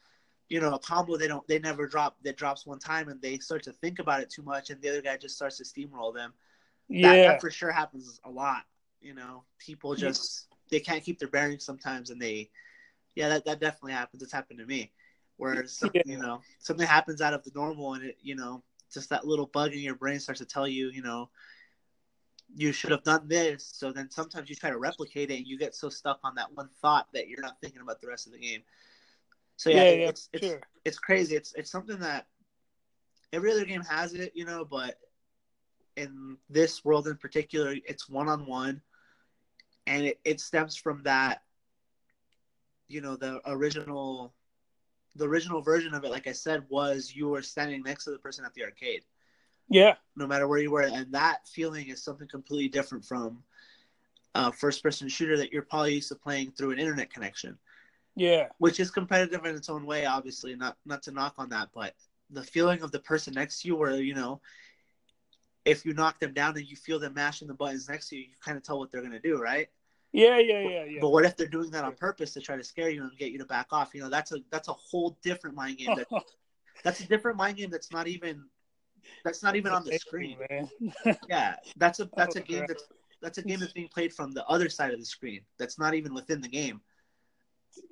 you 0.50 0.60
know 0.60 0.74
a 0.74 0.80
combo 0.80 1.18
they 1.18 1.28
don't 1.28 1.48
they 1.48 1.60
never 1.60 1.88
drop 1.88 2.18
that 2.24 2.38
drops 2.38 2.66
one 2.66 2.80
time 2.80 3.10
and 3.10 3.22
they 3.22 3.38
start 3.38 3.64
to 3.64 3.72
think 3.72 4.00
about 4.00 4.22
it 4.22 4.30
too 4.30 4.44
much 4.44 4.70
and 4.70 4.82
the 4.82 4.90
other 4.90 5.02
guy 5.02 5.18
just 5.18 5.36
starts 5.36 5.58
to 5.58 5.64
steamroll 5.64 6.14
them 6.14 6.34
that, 7.02 7.24
Yeah, 7.24 7.24
that 7.24 7.42
for 7.42 7.52
sure 7.52 7.72
happens 7.72 8.20
a 8.26 8.30
lot. 8.30 8.64
You 9.02 9.14
know, 9.14 9.44
people 9.60 9.96
just 9.96 10.48
they 10.70 10.80
can't 10.80 11.04
keep 11.04 11.20
their 11.20 11.30
bearings 11.30 11.64
sometimes, 11.64 12.10
and 12.10 12.22
they, 12.22 12.50
yeah, 13.16 13.30
that, 13.30 13.46
that 13.46 13.60
definitely 13.60 13.94
happens. 13.94 14.24
It's 14.24 14.34
happened 14.34 14.60
to 14.60 14.66
me, 14.66 14.92
where 15.38 15.66
Yeah. 15.94 16.02
you 16.06 16.18
know 16.18 16.42
something 16.60 16.86
happens 16.88 17.22
out 17.22 17.34
of 17.34 17.44
the 17.44 17.52
normal, 17.56 17.94
and 17.94 18.04
it 18.06 18.18
you 18.22 18.36
know 18.36 18.64
just 18.94 19.10
that 19.10 19.26
little 19.26 19.46
bug 19.48 19.74
in 19.74 19.80
your 19.80 19.96
brain 19.96 20.20
starts 20.20 20.40
to 20.40 20.46
tell 20.46 20.68
you 20.68 20.90
you 20.90 21.02
know 21.02 21.30
you 22.56 22.72
should 22.72 22.92
have 22.92 23.04
done 23.04 23.28
this. 23.28 23.70
So 23.74 23.92
then 23.92 24.10
sometimes 24.10 24.50
you 24.50 24.56
try 24.56 24.70
to 24.70 24.78
replicate 24.78 25.32
it, 25.32 25.38
and 25.38 25.48
you 25.48 25.58
get 25.58 25.76
so 25.76 25.90
stuck 25.90 26.20
on 26.24 26.36
that 26.36 26.52
one 26.54 26.70
thought 26.82 27.08
that 27.14 27.28
you're 27.28 27.42
not 27.42 27.58
thinking 27.62 27.82
about 27.82 28.02
the 28.02 28.08
rest 28.08 28.28
of 28.28 28.34
the 28.34 28.40
game. 28.40 28.62
So 29.60 29.70
yeah, 29.70 29.84
yeah, 29.84 29.92
yeah, 29.92 30.08
it's 30.08 30.30
it's 30.32 30.48
sure. 30.48 30.62
it's 30.86 31.00
crazy. 31.00 31.36
It's 31.36 31.54
it's 31.54 31.70
something 31.70 32.00
that 32.00 32.28
every 33.34 33.52
other 33.52 33.66
game 33.66 33.82
has 33.82 34.14
it, 34.14 34.32
you 34.34 34.46
know, 34.46 34.64
but 34.64 34.96
in 35.98 36.38
this 36.50 36.86
world 36.86 37.08
in 37.08 37.18
particular, 37.18 37.76
it's 37.86 38.08
one 38.08 38.30
on 38.30 38.46
one, 38.46 38.82
and 39.86 40.06
it, 40.06 40.20
it 40.24 40.40
stems 40.40 40.78
from 40.78 41.04
that. 41.04 41.42
You 42.88 43.02
know, 43.02 43.18
the 43.18 43.42
original, 43.46 44.34
the 45.18 45.28
original 45.28 45.62
version 45.62 45.94
of 45.94 46.06
it, 46.06 46.10
like 46.10 46.26
I 46.26 46.32
said, 46.32 46.64
was 46.70 47.14
you 47.14 47.28
were 47.28 47.42
standing 47.42 47.84
next 47.84 48.06
to 48.06 48.12
the 48.12 48.18
person 48.18 48.46
at 48.46 48.54
the 48.54 48.64
arcade, 48.64 49.04
Yeah, 49.70 49.96
no 50.16 50.26
matter 50.26 50.48
where 50.48 50.60
you 50.60 50.72
were, 50.72 50.84
and 50.84 51.12
that 51.12 51.46
feeling 51.50 51.90
is 51.90 52.02
something 52.02 52.30
completely 52.30 52.70
different 52.70 53.04
from 53.04 53.44
a 54.36 54.54
first-person 54.54 55.10
shooter 55.10 55.36
that 55.36 55.52
you're 55.52 55.64
probably 55.64 55.96
used 55.96 56.08
to 56.08 56.16
playing 56.16 56.52
through 56.52 56.72
an 56.72 56.80
internet 56.80 57.12
connection 57.12 57.60
yeah, 58.20 58.48
which 58.58 58.80
is 58.80 58.92
competitive 58.92 59.46
in 59.46 59.56
its 59.56 59.70
own 59.70 59.86
way 59.86 60.06
obviously 60.06 60.56
not 60.56 60.78
not 60.86 61.02
to 61.04 61.12
knock 61.12 61.36
on 61.38 61.50
that 61.50 61.70
but 61.74 61.96
the 62.32 62.44
feeling 62.44 62.82
of 62.82 62.92
the 62.92 63.00
person 63.00 63.34
next 63.34 63.62
to 63.62 63.68
you 63.68 63.76
where 63.76 63.96
you 63.96 64.14
know 64.14 64.42
if 65.66 65.86
you 65.86 65.94
knock 65.94 66.20
them 66.20 66.34
down 66.34 66.58
and 66.58 66.66
you 66.68 66.76
feel 66.76 67.00
them 67.00 67.14
mashing 67.14 67.48
the 67.48 67.54
buttons 67.54 67.90
next 67.90 68.10
to 68.10 68.16
you 68.16 68.24
you 68.24 68.36
kind 68.44 68.58
of 68.58 68.64
tell 68.64 68.80
what 68.80 68.92
they're 68.92 69.02
going 69.02 69.14
to 69.14 69.20
do 69.20 69.38
right? 69.38 69.68
Yeah, 70.12 70.40
yeah, 70.40 70.62
yeah, 70.62 70.84
yeah. 70.86 71.00
but 71.02 71.10
what 71.12 71.26
if 71.26 71.38
they're 71.38 71.48
doing 71.48 71.70
that 71.72 71.84
on 71.84 71.96
purpose 71.96 72.34
to 72.34 72.42
try 72.42 72.58
to 72.58 72.64
scare 72.64 72.90
you 72.90 73.04
and 73.04 73.18
get 73.18 73.32
you 73.32 73.38
to 73.40 73.46
back 73.46 73.68
off? 73.72 73.94
You 73.94 74.02
know 74.02 74.10
that's 74.10 74.32
a 74.32 74.40
that's 74.52 74.68
a 74.68 74.74
whole 74.74 75.18
different 75.24 75.56
mind 75.56 75.78
game 75.78 75.94
that, 75.96 76.08
that's 76.84 77.02
a 77.02 77.08
different 77.08 77.38
mind 77.38 77.58
game 77.58 77.70
that's 77.70 77.92
not 77.92 78.08
even 78.08 78.46
that's 79.24 79.44
not 79.44 79.56
even 79.56 79.72
on 79.74 79.86
the 79.86 79.94
screen. 79.94 80.38
man. 80.50 80.70
yeah 81.30 81.56
that's 81.78 82.00
a 82.00 82.10
that's 82.16 82.36
a 82.36 82.40
Oh, 82.40 82.44
game 82.44 82.66
that's 82.68 82.88
that's 83.22 83.38
a 83.38 83.44
game 83.44 83.60
that's 83.60 83.74
being 83.74 83.90
played 83.90 84.14
from 84.14 84.32
the 84.32 84.46
other 84.48 84.70
side 84.70 84.94
of 84.94 85.00
the 85.00 85.06
screen 85.06 85.42
that's 85.58 85.78
not 85.78 85.94
even 85.94 86.14
within 86.14 86.42
the 86.42 86.48
game 86.48 86.82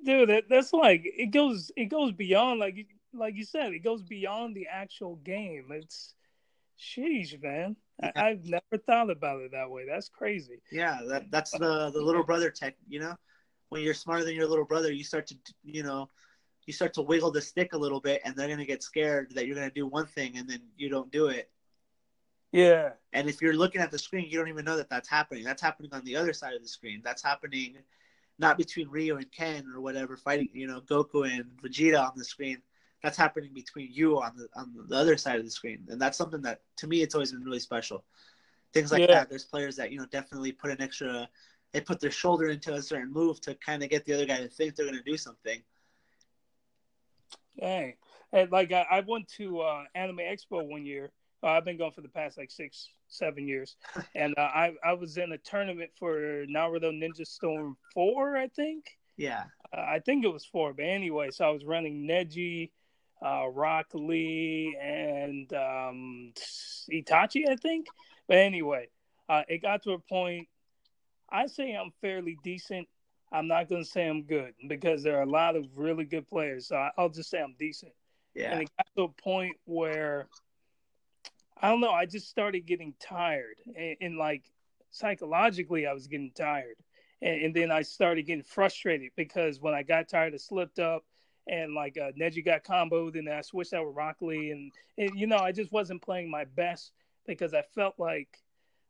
dude 0.04 0.28
that, 0.28 0.44
that's 0.48 0.72
like 0.72 1.02
it 1.04 1.30
goes 1.30 1.70
it 1.76 1.86
goes 1.86 2.12
beyond 2.12 2.60
like 2.60 2.86
like 3.12 3.34
you 3.34 3.44
said 3.44 3.72
it 3.72 3.80
goes 3.80 4.02
beyond 4.02 4.54
the 4.54 4.66
actual 4.70 5.16
game 5.16 5.66
it's 5.70 6.14
sheesh 6.78 7.40
man 7.42 7.74
Yeah. 8.02 8.12
I, 8.14 8.28
i've 8.28 8.44
never 8.44 8.78
thought 8.86 9.10
about 9.10 9.40
it 9.42 9.52
that 9.52 9.70
way 9.70 9.84
that's 9.88 10.08
crazy 10.08 10.60
Yeah, 10.70 11.00
that 11.08 11.30
that's 11.30 11.54
uh, 11.54 11.58
the 11.58 11.90
the 11.98 12.02
little 12.04 12.22
brother 12.22 12.50
tech. 12.50 12.76
You 12.88 13.00
know, 13.00 13.14
when 13.70 13.82
you're 13.82 13.94
smarter 13.94 14.24
than 14.24 14.34
your 14.34 14.46
little 14.46 14.64
brother, 14.64 14.92
you 14.92 15.02
start 15.04 15.26
to 15.28 15.36
you 15.64 15.82
know, 15.82 16.08
you 16.66 16.72
start 16.72 16.94
to 16.94 17.02
wiggle 17.02 17.32
the 17.32 17.40
stick 17.40 17.72
a 17.72 17.78
little 17.78 18.00
bit, 18.00 18.20
and 18.24 18.36
they're 18.36 18.48
gonna 18.48 18.64
get 18.64 18.82
scared 18.82 19.32
that 19.34 19.46
you're 19.46 19.56
gonna 19.56 19.70
do 19.70 19.86
one 19.86 20.06
thing 20.06 20.36
and 20.38 20.48
then 20.48 20.60
you 20.76 20.88
don't 20.88 21.10
do 21.10 21.26
it. 21.28 21.50
Yeah. 22.52 22.90
And 23.12 23.28
if 23.28 23.42
you're 23.42 23.54
looking 23.56 23.80
at 23.80 23.90
the 23.90 23.98
screen, 23.98 24.26
you 24.30 24.38
don't 24.38 24.48
even 24.48 24.64
know 24.64 24.76
that 24.76 24.88
that's 24.88 25.08
happening. 25.08 25.44
That's 25.44 25.60
happening 25.62 25.92
on 25.92 26.04
the 26.04 26.16
other 26.16 26.32
side 26.32 26.54
of 26.54 26.62
the 26.62 26.68
screen. 26.68 27.02
That's 27.04 27.22
happening 27.22 27.76
not 28.38 28.56
between 28.56 28.88
Ryu 28.88 29.16
and 29.16 29.30
Ken 29.32 29.66
or 29.74 29.80
whatever 29.80 30.16
fighting, 30.16 30.48
you 30.52 30.66
know, 30.66 30.80
Goku 30.80 31.28
and 31.30 31.44
Vegeta 31.62 32.00
on 32.00 32.12
the 32.16 32.24
screen. 32.24 32.62
That's 33.02 33.16
happening 33.16 33.52
between 33.54 33.88
you 33.92 34.20
on 34.20 34.36
the 34.36 34.48
on 34.56 34.74
the 34.88 34.96
other 34.96 35.16
side 35.16 35.38
of 35.38 35.44
the 35.44 35.50
screen, 35.50 35.86
and 35.88 36.00
that's 36.00 36.18
something 36.18 36.42
that 36.42 36.62
to 36.76 36.86
me 36.88 37.02
it's 37.02 37.14
always 37.14 37.32
been 37.32 37.44
really 37.44 37.60
special. 37.60 38.04
Things 38.72 38.90
like 38.90 39.00
Yeah. 39.00 39.06
that. 39.14 39.30
There's 39.30 39.44
players 39.44 39.76
that 39.76 39.92
you 39.92 39.98
know 39.98 40.06
definitely 40.06 40.52
put 40.52 40.70
an 40.70 40.80
extra. 40.80 41.28
They 41.72 41.80
put 41.80 42.00
their 42.00 42.10
shoulder 42.10 42.48
into 42.48 42.74
a 42.74 42.82
certain 42.82 43.12
move 43.12 43.40
to 43.42 43.54
kind 43.54 43.82
of 43.82 43.90
get 43.90 44.04
the 44.04 44.14
other 44.14 44.26
guy 44.26 44.38
to 44.38 44.48
think 44.48 44.74
they're 44.74 44.86
going 44.86 44.98
to 44.98 45.02
do 45.04 45.16
something. 45.16 45.62
Dang. 47.60 47.94
And 48.32 48.50
like 48.50 48.72
I, 48.72 48.86
I 48.90 49.00
went 49.00 49.28
to 49.36 49.60
uh, 49.60 49.84
Anime 49.94 50.18
Expo 50.18 50.66
one 50.66 50.84
year. 50.84 51.10
Uh, 51.42 51.48
I've 51.48 51.64
been 51.64 51.76
going 51.78 51.92
for 51.92 52.00
the 52.00 52.08
past 52.08 52.36
like 52.36 52.50
six, 52.50 52.88
seven 53.08 53.46
years, 53.46 53.76
and 54.14 54.34
uh, 54.36 54.42
I 54.42 54.72
I 54.84 54.92
was 54.94 55.16
in 55.18 55.32
a 55.32 55.38
tournament 55.38 55.90
for 55.98 56.44
Naruto 56.46 56.90
Ninja 56.92 57.26
Storm 57.26 57.76
four, 57.94 58.36
I 58.36 58.48
think. 58.48 58.86
Yeah, 59.16 59.44
Uh, 59.72 59.80
I 59.80 59.98
think 60.00 60.24
it 60.24 60.32
was 60.32 60.44
four, 60.44 60.72
but 60.72 60.84
anyway, 60.84 61.30
so 61.30 61.44
I 61.44 61.50
was 61.50 61.64
running 61.64 62.06
Neji, 62.06 62.70
uh, 63.24 63.48
Rock 63.48 63.86
Lee, 63.94 64.76
and 64.80 65.52
um, 65.52 66.32
Itachi, 66.92 67.48
I 67.48 67.56
think. 67.56 67.86
But 68.28 68.36
anyway, 68.38 68.88
uh, 69.28 69.42
it 69.48 69.62
got 69.62 69.82
to 69.84 69.92
a 69.92 69.98
point. 69.98 70.48
I 71.30 71.46
say 71.46 71.72
I'm 71.74 71.92
fairly 72.00 72.38
decent. 72.44 72.86
I'm 73.32 73.48
not 73.48 73.68
going 73.68 73.82
to 73.82 73.88
say 73.88 74.06
I'm 74.06 74.22
good 74.22 74.54
because 74.68 75.02
there 75.02 75.18
are 75.18 75.22
a 75.22 75.30
lot 75.30 75.56
of 75.56 75.66
really 75.76 76.04
good 76.04 76.26
players. 76.28 76.68
So 76.68 76.88
I'll 76.96 77.10
just 77.10 77.28
say 77.28 77.40
I'm 77.40 77.54
decent. 77.58 77.92
yeah, 78.34 78.52
And 78.52 78.62
it 78.62 78.70
got 78.78 78.86
to 78.96 79.02
a 79.02 79.22
point 79.22 79.56
where 79.64 80.28
I 81.60 81.68
don't 81.70 81.80
know. 81.80 81.90
I 81.90 82.06
just 82.06 82.28
started 82.28 82.66
getting 82.66 82.94
tired, 83.00 83.56
and, 83.76 83.96
and 84.00 84.18
like 84.18 84.44
psychologically, 84.90 85.86
I 85.86 85.92
was 85.92 86.06
getting 86.06 86.32
tired, 86.32 86.76
and, 87.22 87.42
and 87.42 87.54
then 87.54 87.70
I 87.70 87.82
started 87.82 88.26
getting 88.26 88.44
frustrated 88.44 89.10
because 89.16 89.60
when 89.60 89.74
I 89.74 89.82
got 89.82 90.08
tired, 90.08 90.34
I 90.34 90.38
slipped 90.38 90.78
up, 90.78 91.04
and 91.48 91.74
like 91.74 91.98
uh, 91.98 92.12
Neji 92.18 92.44
got 92.44 92.64
comboed, 92.64 93.18
and 93.18 93.28
I 93.28 93.40
switched 93.42 93.72
out 93.74 93.86
with 93.86 93.96
Rock 93.96 94.16
Lee, 94.20 94.50
and, 94.50 94.72
and 94.98 95.18
you 95.18 95.26
know 95.26 95.38
I 95.38 95.52
just 95.52 95.72
wasn't 95.72 96.02
playing 96.02 96.30
my 96.30 96.44
best 96.44 96.92
because 97.26 97.54
I 97.54 97.62
felt 97.74 97.94
like. 97.98 98.28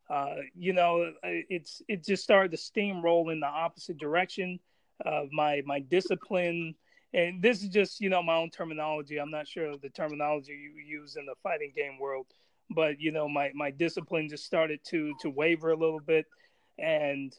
Uh, 0.09 0.37
you 0.55 0.73
know, 0.73 1.13
it's 1.23 1.83
it 1.87 2.03
just 2.03 2.23
started 2.23 2.49
to 2.49 2.57
steamroll 2.57 3.31
in 3.31 3.39
the 3.39 3.45
opposite 3.45 3.97
direction. 3.99 4.59
of 5.05 5.31
my 5.31 5.61
my 5.65 5.79
discipline 5.79 6.75
and 7.13 7.41
this 7.41 7.63
is 7.63 7.69
just 7.69 8.01
you 8.01 8.09
know 8.09 8.21
my 8.21 8.35
own 8.35 8.49
terminology 8.49 9.17
i'm 9.19 9.31
not 9.31 9.47
sure 9.47 9.67
of 9.67 9.81
the 9.81 9.89
terminology 9.89 10.53
you 10.53 10.99
use 10.99 11.15
in 11.15 11.25
the 11.25 11.35
fighting 11.41 11.71
game 11.75 11.97
world 11.99 12.25
but 12.69 12.99
you 12.99 13.11
know 13.11 13.27
my 13.27 13.51
my 13.53 13.71
discipline 13.71 14.29
just 14.29 14.45
started 14.45 14.79
to 14.85 15.13
to 15.21 15.29
waver 15.29 15.71
a 15.71 15.77
little 15.77 15.99
bit. 15.99 16.25
And 16.77 17.33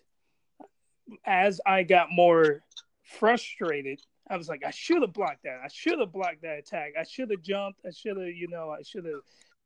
as 1.24 1.60
i 1.66 1.82
got 1.82 2.06
more 2.12 2.62
frustrated 3.02 4.00
i 4.28 4.36
was 4.36 4.48
like 4.48 4.62
i 4.64 4.70
should 4.70 5.02
have 5.02 5.12
blocked 5.12 5.42
that. 5.44 5.60
I 5.64 5.68
should 5.68 5.98
have 5.98 6.12
blocked 6.12 6.42
that 6.42 6.58
attack. 6.58 6.92
I 6.98 7.02
should 7.02 7.30
have 7.30 7.42
jumped. 7.42 7.80
I 7.84 7.90
should 7.90 8.16
have 8.16 8.28
you 8.28 8.48
know 8.48 8.70
i 8.70 8.82
should 8.82 9.04
have 9.06 9.20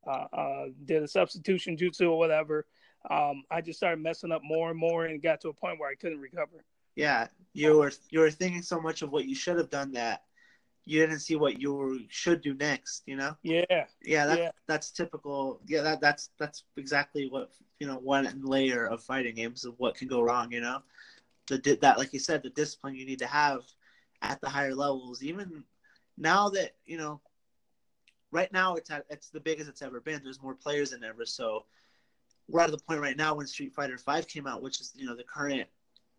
uh, 0.07 0.37
uh, 0.37 0.65
did 0.85 1.03
a 1.03 1.09
substitution 1.09 1.77
jutsu 1.77 2.11
or 2.11 2.19
whatever. 2.19 2.67
Um, 3.11 3.43
i 3.51 3.61
just 3.61 3.79
started 3.79 4.03
messing 4.03 4.33
up 4.33 4.43
more 4.43 4.71
and 4.71 4.79
more 4.79 5.05
and 5.05 5.23
got 5.23 5.41
to 5.43 5.49
a 5.49 5.53
point 5.53 5.79
where 5.79 5.91
i 5.91 5.95
couldn't 5.95 6.21
recover. 6.21 6.65
Yeah. 6.97 7.29
You 7.53 7.79
were 7.79 7.93
you 8.11 8.21
were 8.21 8.31
thinking 8.31 8.63
so 8.63 8.81
much 8.81 9.03
of 9.03 9.11
what 9.11 9.27
you 9.27 9.35
should 9.35 9.59
have 9.59 9.71
done 9.71 9.93
that 9.93 10.23
you 10.87 11.01
didn't 11.01 11.21
see 11.21 11.37
what 11.37 11.61
you 11.61 11.73
were, 11.73 11.97
should 12.09 12.43
do 12.43 12.55
next. 12.55 13.03
You 13.07 13.17
know. 13.17 13.37
yeah 13.43 13.87
Yeah, 14.03 14.27
that, 14.27 14.39
Yeah. 14.39 14.51
that's 14.67 14.91
typical. 14.91 15.61
Yeah, 15.67 15.83
that 15.83 16.01
that's 16.01 16.31
that's 16.39 16.65
exactly 16.77 17.29
what 17.29 17.53
you 17.81 17.87
know 17.87 17.97
one 17.97 18.43
layer 18.43 18.87
of 18.87 19.03
fighting 19.03 19.35
games 19.35 19.65
of 19.65 19.75
what 19.79 19.95
can 19.95 20.09
go 20.09 20.21
wrong. 20.21 20.53
You 20.53 20.61
know, 20.61 20.83
the 21.49 21.79
that 21.81 21.99
like 21.99 22.13
you 22.13 22.19
said, 22.19 22.43
the 22.43 22.51
discipline 22.51 22.95
you 22.97 23.07
need 23.07 23.19
to 23.21 23.27
have 23.27 23.63
at 24.23 24.41
the 24.41 24.49
higher 24.49 24.75
levels. 24.75 25.23
Even 25.23 25.65
now 26.19 26.49
that 26.51 26.77
you 26.87 26.99
know, 26.99 27.21
right 28.31 28.53
now 28.53 28.75
it's 28.75 28.91
at, 28.91 29.07
it's 29.09 29.31
the 29.31 29.41
biggest 29.41 29.69
it's 29.69 29.83
ever 29.83 30.01
been. 30.01 30.21
There's 30.23 30.43
more 30.43 30.55
players 30.55 30.91
than 30.91 31.03
ever. 31.05 31.25
So 31.25 31.65
we're 32.49 32.61
at 32.61 32.71
the 32.71 32.79
point 32.79 33.01
right 33.01 33.17
now 33.17 33.35
when 33.35 33.47
Street 33.47 33.75
Fighter 33.75 33.97
Five 33.97 34.29
came 34.29 34.47
out, 34.47 34.63
which 34.63 34.81
is 34.81 34.93
you 34.95 35.07
know 35.07 35.17
the 35.17 35.25
current 35.25 35.67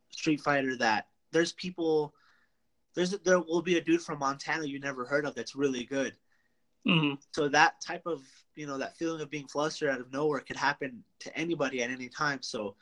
Street 0.10 0.42
Fighter 0.42 0.76
that 0.78 1.08
there's 1.32 1.52
people. 1.54 2.16
There's 2.96 3.12
there 3.12 3.40
will 3.40 3.62
be 3.62 3.78
a 3.78 3.82
dude 3.82 4.02
from 4.02 4.20
Montana 4.20 4.66
you 4.66 4.80
never 4.80 5.06
heard 5.06 5.26
of 5.26 5.36
that's 5.36 5.56
really 5.56 5.84
good. 5.84 6.16
Hmm 6.86 7.16
so 7.34 7.50
that 7.50 7.82
type 7.82 8.06
of 8.06 8.22
you 8.56 8.66
know 8.66 8.78
that 8.78 8.98
feeling 8.98 9.22
of 9.22 9.30
being 9.30 9.48
flustered 9.48 9.90
out 9.90 10.00
of 10.00 10.12
nowhere 10.12 10.40
could 10.40 10.56
happen 10.56 11.04
to 11.20 11.38
anybody 11.38 11.84
at 11.84 11.90
any 11.90 12.08
time. 12.08 12.42
So 12.42 12.76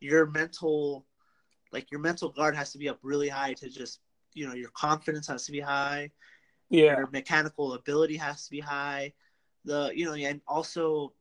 your 0.00 0.26
mental 0.26 1.06
like 1.72 1.90
your 1.90 2.00
mental 2.00 2.28
guard 2.28 2.54
has 2.54 2.72
to 2.72 2.78
be 2.78 2.88
up 2.88 2.98
really 3.02 3.28
high 3.28 3.54
to 3.54 3.70
just 3.70 4.00
you 4.34 4.46
know 4.46 4.54
your 4.54 4.70
confidence 4.70 5.26
has 5.28 5.46
to 5.46 5.52
be 5.52 5.60
high. 5.60 6.10
Yeah. 6.70 6.98
Your 6.98 7.10
mechanical 7.10 7.74
ability 7.74 8.16
has 8.16 8.44
to 8.44 8.50
be 8.50 8.60
high. 8.60 9.12
The 9.64 9.92
you 9.94 10.04
know 10.04 10.14
and 10.14 10.40
also 10.46 11.12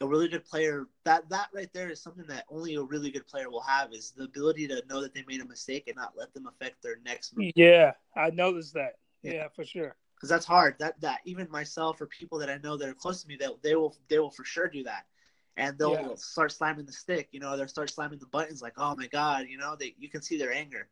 a 0.00 0.06
really 0.08 0.28
good 0.28 0.44
player 0.44 0.86
that 1.04 1.28
that 1.30 1.48
right 1.54 1.72
there 1.72 1.90
is 1.90 2.00
something 2.02 2.26
that 2.26 2.44
only 2.50 2.74
a 2.74 2.82
really 2.82 3.10
good 3.10 3.26
player 3.26 3.50
will 3.50 3.60
have 3.62 3.92
is 3.92 4.12
the 4.12 4.24
ability 4.24 4.66
to 4.68 4.82
know 4.88 5.00
that 5.00 5.14
they 5.14 5.24
made 5.28 5.40
a 5.40 5.46
mistake 5.46 5.84
and 5.88 5.96
not 5.96 6.14
let 6.16 6.32
them 6.34 6.46
affect 6.46 6.82
their 6.82 6.96
next 7.04 7.34
move 7.36 7.50
Yeah, 7.54 7.92
I 8.16 8.30
noticed 8.30 8.74
that. 8.74 8.94
Yeah. 9.22 9.32
Yeah, 9.32 9.48
for 9.48 9.64
sure. 9.64 9.96
because 10.16 10.28
that's 10.30 10.46
hard. 10.46 10.76
That 10.78 11.00
that 11.00 11.20
even 11.24 11.50
myself 11.50 12.00
or 12.00 12.06
people 12.06 12.38
that 12.38 12.50
I 12.50 12.58
know 12.58 12.76
that 12.76 12.88
are 12.88 12.94
close 12.94 13.22
to 13.22 13.28
me, 13.28 13.36
that 13.40 13.62
they 13.62 13.74
will 13.74 13.96
they 14.08 14.18
will 14.18 14.30
for 14.30 14.44
sure 14.44 14.68
do 14.68 14.82
that, 14.84 15.06
and 15.56 15.78
they'll 15.78 15.92
Yeah. 15.92 16.16
start 16.16 16.52
slamming 16.52 16.86
the 16.86 16.92
stick. 16.92 17.28
You 17.32 17.40
know, 17.40 17.56
they'll 17.56 17.68
start 17.68 17.90
slamming 17.90 18.18
the 18.18 18.26
buttons 18.26 18.62
like, 18.62 18.74
oh 18.78 18.94
my 18.96 19.06
god, 19.08 19.46
you 19.48 19.58
know, 19.58 19.76
they 19.78 19.94
you 19.98 20.08
can 20.08 20.22
see 20.22 20.38
their 20.38 20.52
anger, 20.52 20.88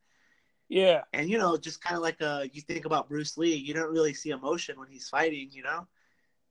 Yeah, 0.68 1.04
and 1.12 1.28
you 1.28 1.38
know, 1.38 1.56
just 1.56 1.82
kind 1.82 1.96
of 1.96 2.02
like 2.02 2.20
uh, 2.20 2.44
you 2.52 2.60
think 2.62 2.84
about 2.84 3.08
Bruce 3.08 3.36
Lee, 3.38 3.54
you 3.54 3.74
don't 3.74 3.90
really 3.92 4.14
see 4.14 4.30
emotion 4.30 4.78
when 4.78 4.88
he's 4.88 5.08
fighting, 5.08 5.48
you 5.52 5.62
know, 5.62 5.86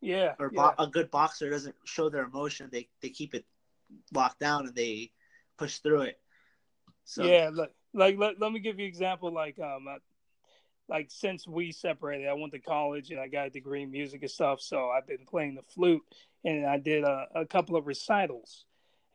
yeah, 0.02 0.34
or 0.39 0.52
yeah. 0.54 0.72
a 0.78 0.88
good 0.88 1.10
boxer 1.12 1.50
doesn't 1.50 1.76
show 1.86 2.10
their 2.10 2.24
emotion. 2.24 2.70
They 2.72 2.88
they 3.02 3.10
keep 3.10 3.34
it 3.34 3.45
locked 4.14 4.39
down 4.39 4.68
and 4.68 4.76
they 4.76 5.12
push 5.58 5.80
through 5.80 6.02
it. 6.02 6.20
So 7.06 7.24
yeah. 7.24 7.50
look, 7.52 7.72
like 7.93 8.18
let, 8.18 8.39
let 8.39 8.52
me 8.52 8.60
give 8.60 8.80
you 8.80 8.86
an 8.86 8.89
example. 8.89 9.32
Like, 9.32 9.60
um, 9.60 9.88
I, 9.88 9.98
like 10.89 11.08
since 11.10 11.48
we 11.48 11.72
separated, 11.72 12.28
I 12.28 12.34
went 12.34 12.54
to 12.54 12.60
college 12.60 13.12
and 13.12 13.20
I 13.20 13.28
got 13.28 13.48
a 13.48 13.50
degree 13.50 13.84
in 13.84 13.91
music 13.91 14.22
and 14.22 14.32
stuff. 14.32 14.62
So 14.62 14.89
I've 14.89 15.08
been 15.08 15.26
playing 15.26 15.56
the 15.56 15.62
flute, 15.62 16.04
and 16.43 16.66
I 16.66 16.78
did 16.78 17.04
a, 17.04 17.28
a 17.36 17.45
couple 17.45 17.76
of 17.76 17.88
recitals. 17.88 18.66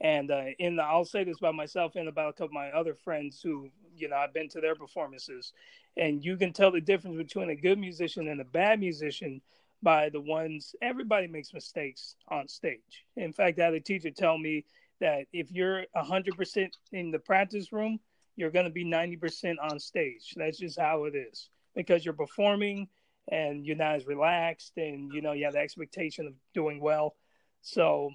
And 0.00 0.32
uh, 0.32 0.46
in 0.58 0.76
the, 0.76 0.82
I'll 0.82 1.04
say 1.04 1.22
this 1.22 1.38
about 1.38 1.54
myself 1.54 1.94
and 1.94 2.08
about 2.08 2.30
a 2.30 2.32
couple 2.32 2.46
of 2.46 2.52
my 2.54 2.70
other 2.70 2.94
friends 2.94 3.40
who, 3.40 3.68
you 3.94 4.08
know, 4.08 4.16
I've 4.16 4.34
been 4.34 4.48
to 4.48 4.60
their 4.60 4.74
performances, 4.74 5.52
and 5.96 6.24
you 6.24 6.36
can 6.36 6.52
tell 6.52 6.72
the 6.72 6.80
difference 6.80 7.16
between 7.16 7.50
a 7.50 7.54
good 7.54 7.78
musician 7.78 8.26
and 8.26 8.40
a 8.40 8.44
bad 8.44 8.80
musician 8.80 9.40
by 9.82 10.08
the 10.08 10.20
ones. 10.20 10.74
Everybody 10.80 11.26
makes 11.26 11.52
mistakes 11.52 12.16
on 12.28 12.48
stage. 12.48 13.04
In 13.16 13.32
fact, 13.32 13.58
I 13.58 13.66
had 13.66 13.74
a 13.74 13.80
teacher 13.80 14.10
tell 14.10 14.38
me 14.38 14.64
that 15.00 15.26
if 15.32 15.50
you're 15.50 15.84
hundred 15.96 16.36
percent 16.36 16.76
in 16.92 17.10
the 17.10 17.18
practice 17.18 17.72
room, 17.72 17.98
you're 18.36 18.50
going 18.50 18.64
to 18.64 18.70
be 18.70 18.84
90% 18.84 19.56
on 19.60 19.78
stage. 19.78 20.32
That's 20.36 20.58
just 20.58 20.78
how 20.78 21.04
it 21.04 21.14
is 21.14 21.50
because 21.74 22.04
you're 22.04 22.14
performing 22.14 22.88
and 23.28 23.66
you're 23.66 23.76
not 23.76 23.96
as 23.96 24.06
relaxed 24.06 24.72
and 24.76 25.12
you 25.12 25.22
know 25.22 25.32
you 25.32 25.44
have 25.44 25.54
the 25.54 25.60
expectation 25.60 26.26
of 26.26 26.34
doing 26.54 26.80
well. 26.80 27.14
So, 27.62 28.10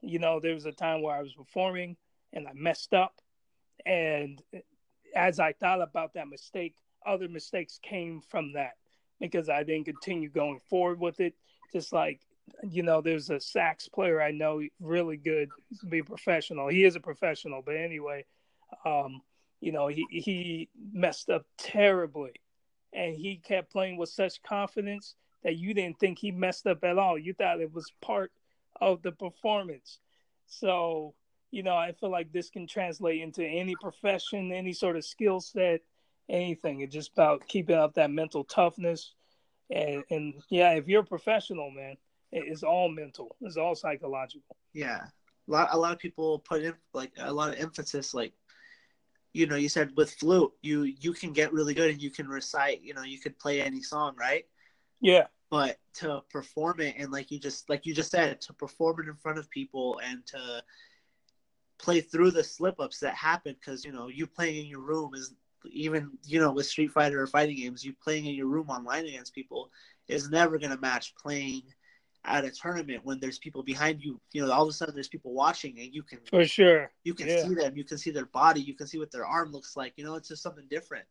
you 0.00 0.18
know, 0.18 0.40
there 0.40 0.54
was 0.54 0.66
a 0.66 0.72
time 0.72 1.02
where 1.02 1.14
I 1.14 1.22
was 1.22 1.34
performing 1.34 1.96
and 2.32 2.46
I 2.46 2.52
messed 2.54 2.94
up 2.94 3.20
and 3.86 4.42
as 5.14 5.40
I 5.40 5.52
thought 5.52 5.82
about 5.82 6.14
that 6.14 6.28
mistake, 6.28 6.74
other 7.06 7.28
mistakes 7.28 7.78
came 7.82 8.20
from 8.20 8.52
that 8.52 8.74
because 9.20 9.48
I 9.48 9.62
didn't 9.62 9.84
continue 9.84 10.28
going 10.28 10.60
forward 10.68 10.98
with 10.98 11.20
it. 11.20 11.34
Just 11.72 11.92
like, 11.92 12.20
you 12.68 12.82
know, 12.82 13.00
there's 13.00 13.30
a 13.30 13.40
sax 13.40 13.88
player 13.88 14.20
I 14.20 14.32
know 14.32 14.62
really 14.80 15.16
good, 15.16 15.50
to 15.80 15.86
be 15.86 16.02
professional. 16.02 16.68
He 16.68 16.84
is 16.84 16.96
a 16.96 17.00
professional, 17.00 17.62
but 17.64 17.76
anyway, 17.76 18.24
um, 18.84 19.22
you 19.60 19.72
know, 19.72 19.88
he 19.88 20.06
he 20.10 20.68
messed 20.92 21.30
up 21.30 21.44
terribly, 21.58 22.32
and 22.92 23.14
he 23.14 23.36
kept 23.36 23.70
playing 23.70 23.98
with 23.98 24.08
such 24.08 24.42
confidence 24.42 25.14
that 25.42 25.56
you 25.56 25.74
didn't 25.74 25.98
think 25.98 26.18
he 26.18 26.30
messed 26.30 26.66
up 26.66 26.82
at 26.84 26.98
all. 26.98 27.18
You 27.18 27.34
thought 27.34 27.60
it 27.60 27.72
was 27.72 27.92
part 28.00 28.32
of 28.80 29.02
the 29.02 29.12
performance. 29.12 29.98
So, 30.46 31.14
you 31.50 31.62
know, 31.62 31.76
I 31.76 31.92
feel 31.92 32.10
like 32.10 32.32
this 32.32 32.50
can 32.50 32.66
translate 32.66 33.20
into 33.20 33.44
any 33.44 33.74
profession, 33.80 34.52
any 34.52 34.72
sort 34.72 34.96
of 34.96 35.04
skill 35.04 35.40
set, 35.40 35.80
anything. 36.30 36.80
It's 36.80 36.94
just 36.94 37.12
about 37.12 37.46
keeping 37.48 37.76
up 37.76 37.94
that 37.94 38.10
mental 38.10 38.44
toughness. 38.44 39.14
And, 39.70 40.02
and 40.10 40.34
yeah, 40.48 40.72
if 40.72 40.88
you're 40.88 41.02
a 41.02 41.06
professional, 41.06 41.70
man, 41.70 41.96
it's 42.32 42.62
all 42.62 42.88
mental. 42.88 43.36
It's 43.40 43.56
all 43.56 43.74
psychological. 43.74 44.56
Yeah, 44.72 45.02
a 45.48 45.50
lot 45.50 45.68
a 45.72 45.78
lot 45.78 45.92
of 45.92 45.98
people 45.98 46.38
put 46.38 46.62
in 46.62 46.74
like 46.94 47.12
a 47.18 47.32
lot 47.32 47.52
of 47.52 47.58
emphasis 47.58 48.14
like 48.14 48.32
you 49.32 49.46
know 49.46 49.56
you 49.56 49.68
said 49.68 49.90
with 49.96 50.12
flute 50.14 50.52
you 50.62 50.82
you 50.82 51.12
can 51.12 51.32
get 51.32 51.52
really 51.52 51.74
good 51.74 51.90
and 51.90 52.02
you 52.02 52.10
can 52.10 52.28
recite 52.28 52.82
you 52.82 52.94
know 52.94 53.02
you 53.02 53.18
could 53.18 53.38
play 53.38 53.60
any 53.60 53.82
song 53.82 54.14
right 54.18 54.44
Yeah. 55.00 55.26
but 55.50 55.78
to 55.94 56.22
perform 56.30 56.80
it 56.80 56.96
and 56.98 57.12
like 57.12 57.30
you 57.30 57.38
just 57.38 57.68
like 57.68 57.86
you 57.86 57.94
just 57.94 58.10
said 58.10 58.40
to 58.42 58.52
perform 58.52 59.00
it 59.00 59.08
in 59.08 59.14
front 59.14 59.38
of 59.38 59.50
people 59.50 60.00
and 60.04 60.26
to 60.26 60.62
play 61.78 62.00
through 62.00 62.30
the 62.32 62.44
slip 62.44 62.78
ups 62.80 62.98
that 63.00 63.14
happen 63.14 63.54
because 63.58 63.84
you 63.84 63.92
know 63.92 64.08
you 64.08 64.26
playing 64.26 64.64
in 64.64 64.66
your 64.66 64.80
room 64.82 65.14
is 65.14 65.34
even 65.70 66.10
you 66.24 66.40
know 66.40 66.52
with 66.52 66.66
Street 66.66 66.92
Fighter 66.92 67.20
or 67.20 67.26
fighting 67.26 67.56
games, 67.56 67.84
you 67.84 67.94
playing 68.02 68.26
in 68.26 68.34
your 68.34 68.46
room 68.46 68.70
online 68.70 69.06
against 69.06 69.34
people 69.34 69.70
is 70.08 70.30
never 70.30 70.58
going 70.58 70.70
to 70.70 70.80
match 70.80 71.14
playing 71.14 71.62
at 72.24 72.44
a 72.44 72.50
tournament 72.50 73.04
when 73.04 73.18
there's 73.20 73.38
people 73.38 73.62
behind 73.62 74.02
you. 74.02 74.20
You 74.32 74.44
know, 74.44 74.52
all 74.52 74.62
of 74.62 74.68
a 74.68 74.72
sudden 74.72 74.94
there's 74.94 75.08
people 75.08 75.32
watching, 75.32 75.78
and 75.78 75.94
you 75.94 76.02
can 76.02 76.18
for 76.28 76.44
sure 76.44 76.90
you 77.04 77.14
can 77.14 77.28
yeah. 77.28 77.42
see 77.42 77.54
them, 77.54 77.76
you 77.76 77.84
can 77.84 77.98
see 77.98 78.10
their 78.10 78.26
body, 78.26 78.60
you 78.60 78.74
can 78.74 78.86
see 78.86 78.98
what 78.98 79.10
their 79.10 79.26
arm 79.26 79.52
looks 79.52 79.76
like. 79.76 79.94
You 79.96 80.04
know, 80.04 80.14
it's 80.14 80.28
just 80.28 80.42
something 80.42 80.66
different. 80.68 81.04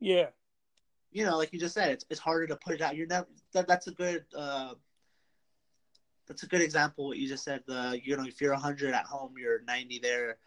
Yeah. 0.00 0.26
You 1.10 1.26
know, 1.26 1.36
like 1.36 1.52
you 1.52 1.60
just 1.60 1.74
said, 1.74 1.90
it's 1.90 2.04
it's 2.10 2.20
harder 2.20 2.46
to 2.46 2.56
put 2.56 2.74
it 2.74 2.80
out. 2.80 2.96
You're 2.96 3.06
never 3.06 3.26
that, 3.52 3.68
that's 3.68 3.86
a 3.86 3.92
good. 3.92 4.24
uh 4.36 4.74
that's 6.28 6.44
a 6.44 6.46
good 6.46 6.62
example. 6.62 7.08
What 7.08 7.18
you 7.18 7.28
just 7.28 7.44
said. 7.44 7.62
The 7.66 8.00
you 8.02 8.16
know, 8.16 8.24
if 8.24 8.40
you're 8.40 8.52
100 8.52 8.94
at 8.94 9.04
home, 9.04 9.34
you're 9.38 9.62
90 9.62 9.98
there. 9.98 10.38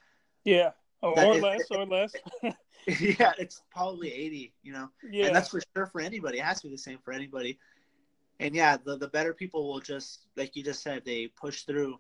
Yeah, 0.44 0.72
or, 1.02 1.20
or 1.20 1.36
less, 1.36 1.64
or 1.72 1.86
less. 1.86 2.14
yeah, 3.00 3.34
it's 3.40 3.64
probably 3.72 4.14
80, 4.14 4.54
you 4.64 4.74
know. 4.74 4.90
Yeah. 5.10 5.28
And 5.28 5.36
that's 5.36 5.50
for 5.50 5.62
sure 5.76 5.88
for 5.88 6.02
anybody. 6.02 6.40
It 6.40 6.46
has 6.46 6.62
to 6.62 6.68
be 6.68 6.72
the 6.72 6.78
same 6.78 7.00
for 7.04 7.14
anybody. 7.14 7.58
And 8.40 8.54
yeah, 8.54 8.78
the 8.78 8.98
the 8.98 9.08
better 9.08 9.34
people 9.34 9.68
will 9.68 9.80
just 9.80 10.28
like 10.36 10.56
you 10.56 10.64
just 10.64 10.84
said, 10.84 11.04
they 11.06 11.28
push 11.28 11.64
through. 11.64 12.00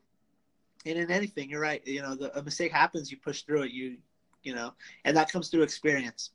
And 0.86 1.00
in 1.00 1.10
anything, 1.10 1.50
you're 1.50 1.62
right. 1.62 1.82
You 1.88 2.02
know, 2.02 2.14
the, 2.14 2.38
a 2.38 2.43
mistake 2.43 2.72
happens, 2.72 3.10
you 3.10 3.18
push 3.18 3.41
through 3.43 3.64
it. 3.64 3.72
You, 3.72 3.98
you 4.43 4.54
know, 4.54 4.74
and 5.06 5.18
that 5.18 5.32
comes 5.32 5.50
through 5.50 5.64
experience. 5.64 6.32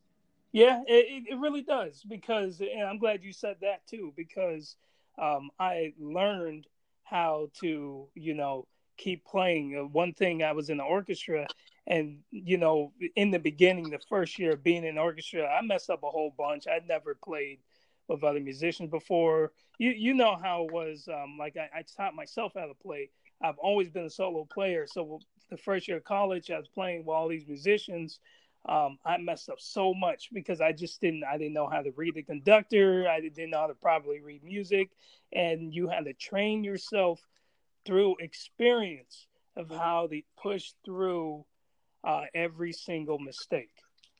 Yeah, 0.52 0.82
it, 0.88 1.26
it 1.30 1.38
really 1.38 1.62
does 1.62 2.02
because, 2.02 2.60
and 2.60 2.82
I'm 2.82 2.98
glad 2.98 3.22
you 3.22 3.32
said 3.32 3.56
that 3.60 3.86
too 3.86 4.12
because 4.16 4.74
um, 5.16 5.50
I 5.60 5.92
learned 5.98 6.66
how 7.04 7.50
to, 7.60 8.08
you 8.14 8.34
know, 8.34 8.66
keep 8.96 9.24
playing. 9.24 9.78
Uh, 9.78 9.86
one 9.86 10.12
thing 10.12 10.42
I 10.42 10.52
was 10.52 10.70
in 10.70 10.78
the 10.78 10.82
orchestra 10.82 11.46
and 11.90 12.20
you 12.30 12.56
know 12.56 12.92
in 13.16 13.30
the 13.30 13.38
beginning 13.38 13.90
the 13.90 13.98
first 14.08 14.38
year 14.38 14.52
of 14.52 14.62
being 14.62 14.84
in 14.84 14.96
orchestra 14.96 15.46
i 15.46 15.60
messed 15.60 15.90
up 15.90 16.02
a 16.02 16.10
whole 16.10 16.32
bunch. 16.38 16.66
I'd 16.66 16.88
never 16.88 17.14
played 17.14 17.58
with 18.08 18.24
other 18.24 18.40
musicians 18.40 18.90
before. 18.90 19.52
You 19.78 19.90
you 19.90 20.14
know 20.14 20.36
how 20.40 20.64
it 20.64 20.72
was 20.72 21.08
um, 21.08 21.36
like 21.38 21.56
I, 21.56 21.78
I, 21.78 21.82
taught 21.82 22.14
myself 22.14 22.52
how 22.54 22.66
to 22.66 22.74
play. 22.74 23.10
I've 23.42 23.58
always 23.58 23.88
been 23.88 24.04
a 24.04 24.10
solo 24.10 24.44
player. 24.44 24.86
So 24.86 25.20
the 25.50 25.56
first 25.56 25.88
year 25.88 25.96
of 25.96 26.04
college 26.04 26.50
i 26.50 26.58
was 26.58 26.68
playing 26.68 27.00
with 27.04 27.14
all 27.14 27.28
these 27.28 27.46
musicians. 27.46 28.20
Um, 28.68 28.98
i 29.06 29.16
messed 29.16 29.48
up 29.48 29.58
so 29.58 29.94
much 29.94 30.28
because 30.34 30.60
i 30.60 30.70
just 30.70 31.00
didn't 31.00 31.24
i 31.24 31.38
didn't 31.38 31.54
know 31.54 31.66
how 31.66 31.80
to 31.80 31.92
read 31.96 32.14
the 32.14 32.22
conductor. 32.22 33.08
I 33.08 33.20
didn't 33.20 33.50
know 33.50 33.60
how 33.60 33.66
to 33.68 33.74
properly 33.74 34.20
read 34.20 34.44
music. 34.44 34.90
And 35.32 35.74
you 35.74 35.88
had 35.88 36.04
to 36.04 36.12
train 36.12 36.62
yourself 36.62 37.20
through 37.86 38.16
experience 38.20 39.26
of 39.56 39.70
how 39.70 40.08
to 40.08 40.20
push 40.36 40.72
through 40.84 41.44
uh, 42.04 42.22
every 42.34 42.72
single 42.72 43.18
mistake. 43.18 43.70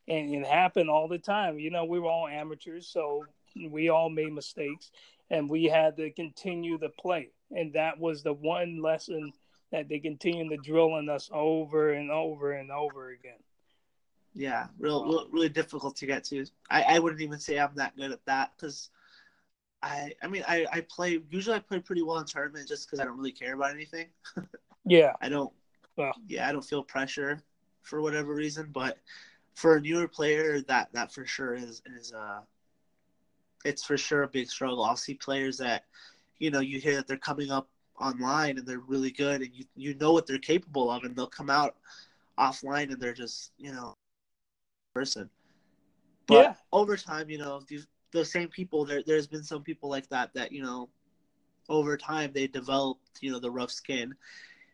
And 0.09 0.35
it 0.35 0.47
happened 0.47 0.91
all 0.91 1.09
the 1.09 1.19
time. 1.19 1.59
You 1.59 1.71
know, 1.71 1.85
we 1.85 2.01
were 2.01 2.09
all 2.09 2.27
amateurs, 2.27 2.89
so 2.89 3.25
we 3.71 3.89
all 3.89 4.11
made 4.11 4.33
mistakes 4.33 4.91
and 5.31 5.49
we 5.49 5.65
had 5.65 5.97
to 5.97 6.11
continue 6.11 6.79
to 6.79 6.89
play. 6.89 7.31
And 7.53 7.73
that 7.75 7.99
was 7.99 8.23
the 8.23 8.33
one 8.33 8.83
lesson 8.83 9.33
that 9.73 9.89
they 9.89 10.01
continued 10.01 10.51
to 10.51 10.57
drill 10.57 10.97
in 10.97 11.09
us 11.09 11.31
over 11.33 11.93
and 11.93 12.11
over 12.11 12.53
and 12.53 12.71
over 12.71 13.11
again. 13.11 13.39
Yeah, 14.35 14.67
real, 14.79 15.05
real 15.07 15.29
really 15.31 15.49
difficult 15.49 15.97
to 15.97 16.07
get 16.07 16.25
to. 16.25 16.45
I, 16.69 16.83
I 16.83 16.99
wouldn't 16.99 17.23
even 17.23 17.39
say 17.39 17.59
I'm 17.59 17.75
that 17.77 17.97
good 17.97 18.13
at 18.13 18.25
that 18.27 18.53
because 18.57 18.91
I 19.83 20.13
I 20.23 20.29
mean 20.29 20.45
I, 20.47 20.67
I 20.73 20.81
play 20.83 21.21
usually 21.31 21.57
I 21.57 21.61
play 21.61 21.81
pretty 21.81 22.03
well 22.03 22.19
in 22.19 22.27
tournaments 22.27 22.69
just 22.69 22.87
because 22.87 23.01
I 23.01 23.05
don't 23.05 23.17
really 23.17 23.33
care 23.33 23.55
about 23.55 23.73
anything. 23.73 24.07
yeah, 24.85 25.15
I 25.21 25.29
don't. 25.29 25.53
Well, 25.97 26.13
yeah, 26.29 26.49
I 26.49 26.53
don't 26.53 26.65
feel 26.65 26.85
pressure 26.85 27.43
for 27.83 28.01
whatever 28.01 28.35
reason. 28.35 28.71
But 28.73 28.99
for 29.55 29.77
a 29.77 29.81
newer 29.81 30.09
player, 30.09 30.61
that 30.63 30.93
that 30.93 31.13
for 31.13 31.27
sure 31.27 31.55
is 31.55 31.83
is 31.99 32.13
uh, 32.13 32.41
it's 33.65 33.85
for 33.85 33.97
sure 33.97 34.23
a 34.23 34.29
big 34.29 34.49
struggle. 34.49 34.85
I'll 34.85 34.97
see 34.97 35.15
players 35.15 35.59
that, 35.59 35.85
you 36.39 36.51
know, 36.51 36.61
you 36.61 36.81
hear 36.81 36.97
that 36.97 37.07
they're 37.07 37.17
coming 37.17 37.51
up 37.51 37.69
online 38.01 38.59
and 38.59 38.67
they're 38.67 38.81
really 38.81 39.11
good, 39.11 39.43
and 39.43 39.51
you 39.55 39.65
you 39.77 39.95
know 39.95 40.13
what 40.13 40.27
they're 40.27 40.39
capable 40.39 40.91
of, 40.91 41.05
and 41.05 41.15
they'll 41.15 41.27
come 41.27 41.51
out 41.51 41.77
offline 42.39 42.91
and 42.91 43.01
they're 43.01 43.13
just 43.13 43.53
you 43.59 43.73
know, 43.73 43.95
person. 44.95 45.29
But 46.27 46.45
yeah. 46.45 46.55
over 46.73 46.97
time, 46.97 47.29
you 47.29 47.39
know, 47.39 47.63
these 47.69 47.87
those 48.13 48.31
same 48.31 48.49
people, 48.49 48.85
there 48.85 49.03
there's 49.07 49.27
been 49.27 49.43
some 49.43 49.63
people 49.63 49.91
like 49.91 50.09
that 50.09 50.33
that 50.35 50.53
you 50.53 50.63
know, 50.63 50.89
over 51.69 51.97
time 51.97 52.31
they 52.33 52.47
developed 52.47 53.19
you 53.21 53.33
know 53.33 53.41
the 53.41 53.51
rough 53.51 53.71
skin. 53.71 54.15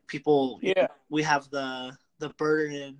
People, 0.06 0.60
yeah, 0.62 0.86
we 1.10 1.22
have 1.24 1.50
the 1.50 1.96
the 2.18 2.30
burden, 2.30 2.98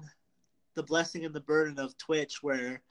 the 0.75 0.83
blessing 0.83 1.25
and 1.25 1.35
the 1.35 1.41
burden 1.41 1.79
of 1.79 1.97
Twitch, 1.99 2.43
where 2.43 2.83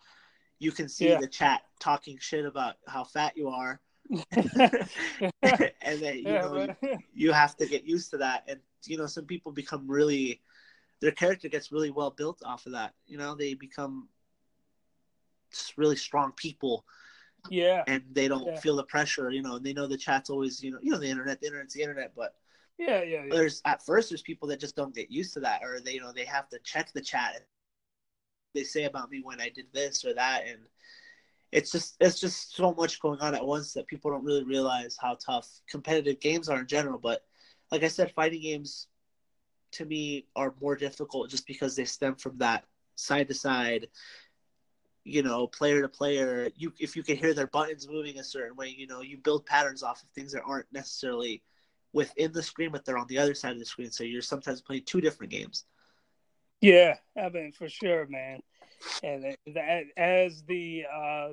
you 0.60 0.72
can 0.72 0.90
see 0.90 1.10
yeah. 1.10 1.20
the 1.20 1.28
chat 1.28 1.62
talking 1.80 2.18
shit 2.20 2.46
about 2.46 2.76
how 2.88 3.04
fat 3.04 3.34
you 3.36 3.50
are, 3.50 3.80
and 4.10 4.42
that 4.42 6.16
you 6.18 6.24
yeah, 6.24 6.42
know 6.42 6.76
you, 6.82 6.98
you 7.14 7.32
have 7.32 7.56
to 7.58 7.66
get 7.66 7.84
used 7.86 8.12
to 8.12 8.18
that. 8.18 8.44
And 8.48 8.60
you 8.86 8.98
know, 8.98 9.08
some 9.08 9.26
people 9.26 9.52
become 9.52 9.88
really, 9.88 10.42
their 11.02 11.12
character 11.12 11.50
gets 11.50 11.72
really 11.72 11.92
well 11.92 12.12
built 12.12 12.42
off 12.46 12.66
of 12.66 12.74
that. 12.74 12.94
You 13.08 13.18
know, 13.18 13.36
they 13.36 13.54
become 13.54 14.10
just 15.52 15.78
really 15.78 15.96
strong 15.96 16.32
people. 16.34 16.86
Yeah. 17.50 17.84
And 17.88 18.04
they 18.12 18.28
don't 18.28 18.46
yeah. 18.46 18.60
feel 18.60 18.76
the 18.76 18.84
pressure, 18.84 19.30
you 19.30 19.42
know, 19.42 19.56
and 19.56 19.66
they 19.66 19.74
know 19.74 19.88
the 19.88 19.98
chat's 19.98 20.30
always, 20.30 20.64
you 20.64 20.72
know, 20.72 20.80
you 20.82 20.92
know, 20.92 20.98
the 20.98 21.10
internet, 21.10 21.40
the 21.40 21.48
internet's 21.48 21.74
the 21.74 21.82
internet, 21.82 22.14
but 22.16 22.36
yeah, 22.78 23.04
yeah. 23.04 23.24
There's 23.30 23.62
at 23.66 23.86
first 23.86 24.10
there's 24.10 24.22
people 24.22 24.48
that 24.50 24.60
just 24.60 24.76
don't 24.76 24.96
get 24.96 25.12
used 25.12 25.34
to 25.34 25.40
that, 25.42 25.64
or 25.64 25.80
they 25.80 25.94
you 25.94 26.02
know 26.02 26.12
they 26.12 26.26
have 26.26 26.50
to 26.50 26.60
check 26.60 26.92
the 26.94 27.02
chat. 27.02 27.46
They 28.54 28.64
say 28.64 28.86
about 28.86 29.12
me 29.12 29.22
when 29.24 29.42
I 29.42 29.50
did 29.50 29.66
this 29.74 30.06
or 30.06 30.14
that, 30.14 30.46
and 30.48 30.60
it's 31.52 31.72
just 31.72 31.96
it's 32.00 32.20
just 32.20 32.56
so 32.56 32.74
much 32.74 33.00
going 33.00 33.20
on 33.20 33.36
at 33.36 33.46
once 33.46 33.74
that 33.74 33.88
people 33.88 34.12
don't 34.12 34.24
really 34.24 34.44
realize 34.44 34.98
how 35.00 35.16
tough 35.16 35.50
competitive 35.70 36.20
games 36.20 36.50
are 36.50 36.60
in 36.60 36.68
general. 36.68 37.00
But 37.00 37.24
like 37.72 37.84
I 37.84 37.88
said, 37.88 38.12
fighting 38.12 38.42
games 38.42 38.88
to 39.72 39.86
me 39.86 40.26
are 40.36 40.54
more 40.62 40.76
difficult 40.76 41.30
just 41.30 41.48
because 41.48 41.76
they 41.76 41.86
stem 41.86 42.16
from 42.16 42.38
that 42.38 42.66
side 42.96 43.28
to 43.28 43.34
side 43.34 43.88
you 45.04 45.22
know 45.22 45.48
player 45.48 45.82
to 45.82 45.90
player 45.90 46.50
you 46.56 46.74
if 46.80 46.96
you 46.96 47.04
can 47.04 47.18
hear 47.18 47.34
their 47.34 47.48
buttons 47.48 47.88
moving 47.88 48.18
a 48.18 48.24
certain 48.24 48.56
way 48.56 48.70
you 48.70 48.88
know 48.88 49.02
you 49.02 49.18
build 49.18 49.46
patterns 49.46 49.84
off 49.84 50.02
of 50.02 50.10
things 50.10 50.32
that 50.32 50.42
aren't 50.46 50.72
necessarily 50.72 51.44
within 51.96 52.34
the 52.34 52.44
screen, 52.44 52.72
but 52.72 52.84
they're 52.84 52.98
on 52.98 53.08
the 53.08 53.18
other 53.18 53.34
side 53.34 53.54
of 53.54 53.60
the 53.60 53.66
screen. 53.66 53.90
So 53.90 54.04
you're 54.04 54.22
sometimes 54.22 54.62
playing 54.62 54.84
two 54.86 55.00
different 55.00 55.32
games. 55.32 55.64
Yeah, 56.60 56.96
I 57.18 57.30
mean 57.30 57.54
for 57.54 57.70
sure, 57.70 58.06
man. 58.08 58.42
And 59.02 59.36
that, 59.56 59.84
as 59.96 60.44
the 60.44 60.84
uh, 60.94 61.30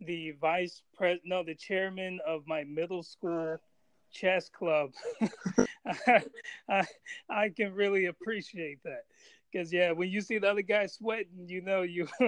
the 0.00 0.32
vice 0.40 0.82
pres 0.94 1.20
no, 1.24 1.44
the 1.44 1.54
chairman 1.54 2.18
of 2.26 2.42
my 2.46 2.64
middle 2.64 3.04
school 3.04 3.58
chess 4.10 4.48
club, 4.48 4.90
I, 6.06 6.24
I, 6.68 6.86
I 7.28 7.48
can 7.50 7.72
really 7.72 8.06
appreciate 8.06 8.82
that 8.84 9.04
because 9.50 9.72
yeah, 9.72 9.92
when 9.92 10.08
you 10.08 10.20
see 10.20 10.38
the 10.38 10.50
other 10.50 10.62
guy 10.62 10.86
sweating, 10.86 11.46
you 11.46 11.62
know 11.62 11.82
you 11.82 12.08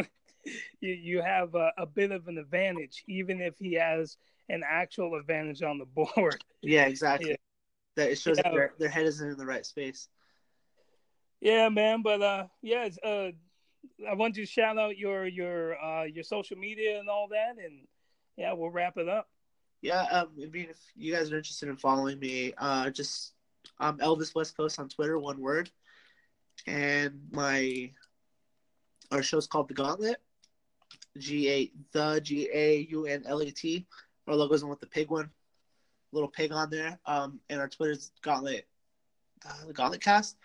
you 0.80 0.92
you 0.92 1.22
have 1.22 1.56
a, 1.56 1.72
a 1.78 1.86
bit 1.86 2.12
of 2.12 2.28
an 2.28 2.38
advantage, 2.38 3.02
even 3.08 3.40
if 3.40 3.58
he 3.58 3.74
has 3.74 4.18
an 4.48 4.62
actual 4.68 5.16
advantage 5.16 5.62
on 5.62 5.78
the 5.78 5.84
board. 6.16 6.44
Yeah, 6.60 6.84
exactly. 6.86 7.30
Yeah 7.30 7.36
that 7.96 8.10
it 8.10 8.18
shows 8.18 8.36
yeah. 8.38 8.42
that 8.44 8.52
their, 8.52 8.74
their 8.78 8.88
head 8.88 9.06
isn't 9.06 9.30
in 9.30 9.36
the 9.36 9.46
right 9.46 9.66
space. 9.66 10.08
Yeah, 11.40 11.68
man. 11.68 12.02
But 12.02 12.22
uh, 12.22 12.46
yeah, 12.62 12.88
uh, 13.04 13.30
I 14.08 14.14
want 14.14 14.36
you 14.36 14.44
to 14.44 14.50
shout 14.50 14.78
out 14.78 14.96
your 14.96 15.26
your 15.26 15.82
uh 15.82 16.04
your 16.04 16.24
social 16.24 16.56
media 16.56 16.98
and 17.00 17.08
all 17.08 17.28
that, 17.28 17.56
and 17.62 17.86
yeah, 18.36 18.52
we'll 18.52 18.70
wrap 18.70 18.96
it 18.96 19.08
up. 19.08 19.28
Yeah, 19.82 20.02
um, 20.02 20.28
I 20.40 20.46
mean, 20.46 20.68
if 20.70 20.78
you 20.94 21.12
guys 21.12 21.32
are 21.32 21.36
interested 21.36 21.68
in 21.68 21.76
following 21.76 22.18
me, 22.20 22.54
uh, 22.56 22.90
just 22.90 23.34
I'm 23.80 23.98
Elvis 23.98 24.34
West 24.34 24.56
Coast 24.56 24.78
on 24.78 24.88
Twitter, 24.88 25.18
one 25.18 25.40
word, 25.40 25.70
and 26.66 27.20
my 27.32 27.90
our 29.10 29.22
show's 29.22 29.48
called 29.48 29.68
The 29.68 29.74
Gauntlet, 29.74 30.18
G 31.18 31.50
A 31.50 31.72
the 31.92 32.20
G 32.20 32.48
A 32.52 32.86
U 32.90 33.06
N 33.06 33.24
L 33.26 33.42
E 33.42 33.50
T. 33.50 33.86
Our 34.28 34.36
logo's 34.36 34.62
on 34.62 34.70
with 34.70 34.80
the 34.80 34.86
pig 34.86 35.10
one 35.10 35.30
little 36.12 36.28
pig 36.28 36.52
on 36.52 36.70
there. 36.70 36.98
Um, 37.06 37.40
and 37.48 37.60
our 37.60 37.68
Twitter's 37.68 38.12
Gauntlet, 38.22 38.66
uh, 39.46 39.66
the 39.66 39.72
Gauntlet 39.72 40.02
Cast. 40.02 40.36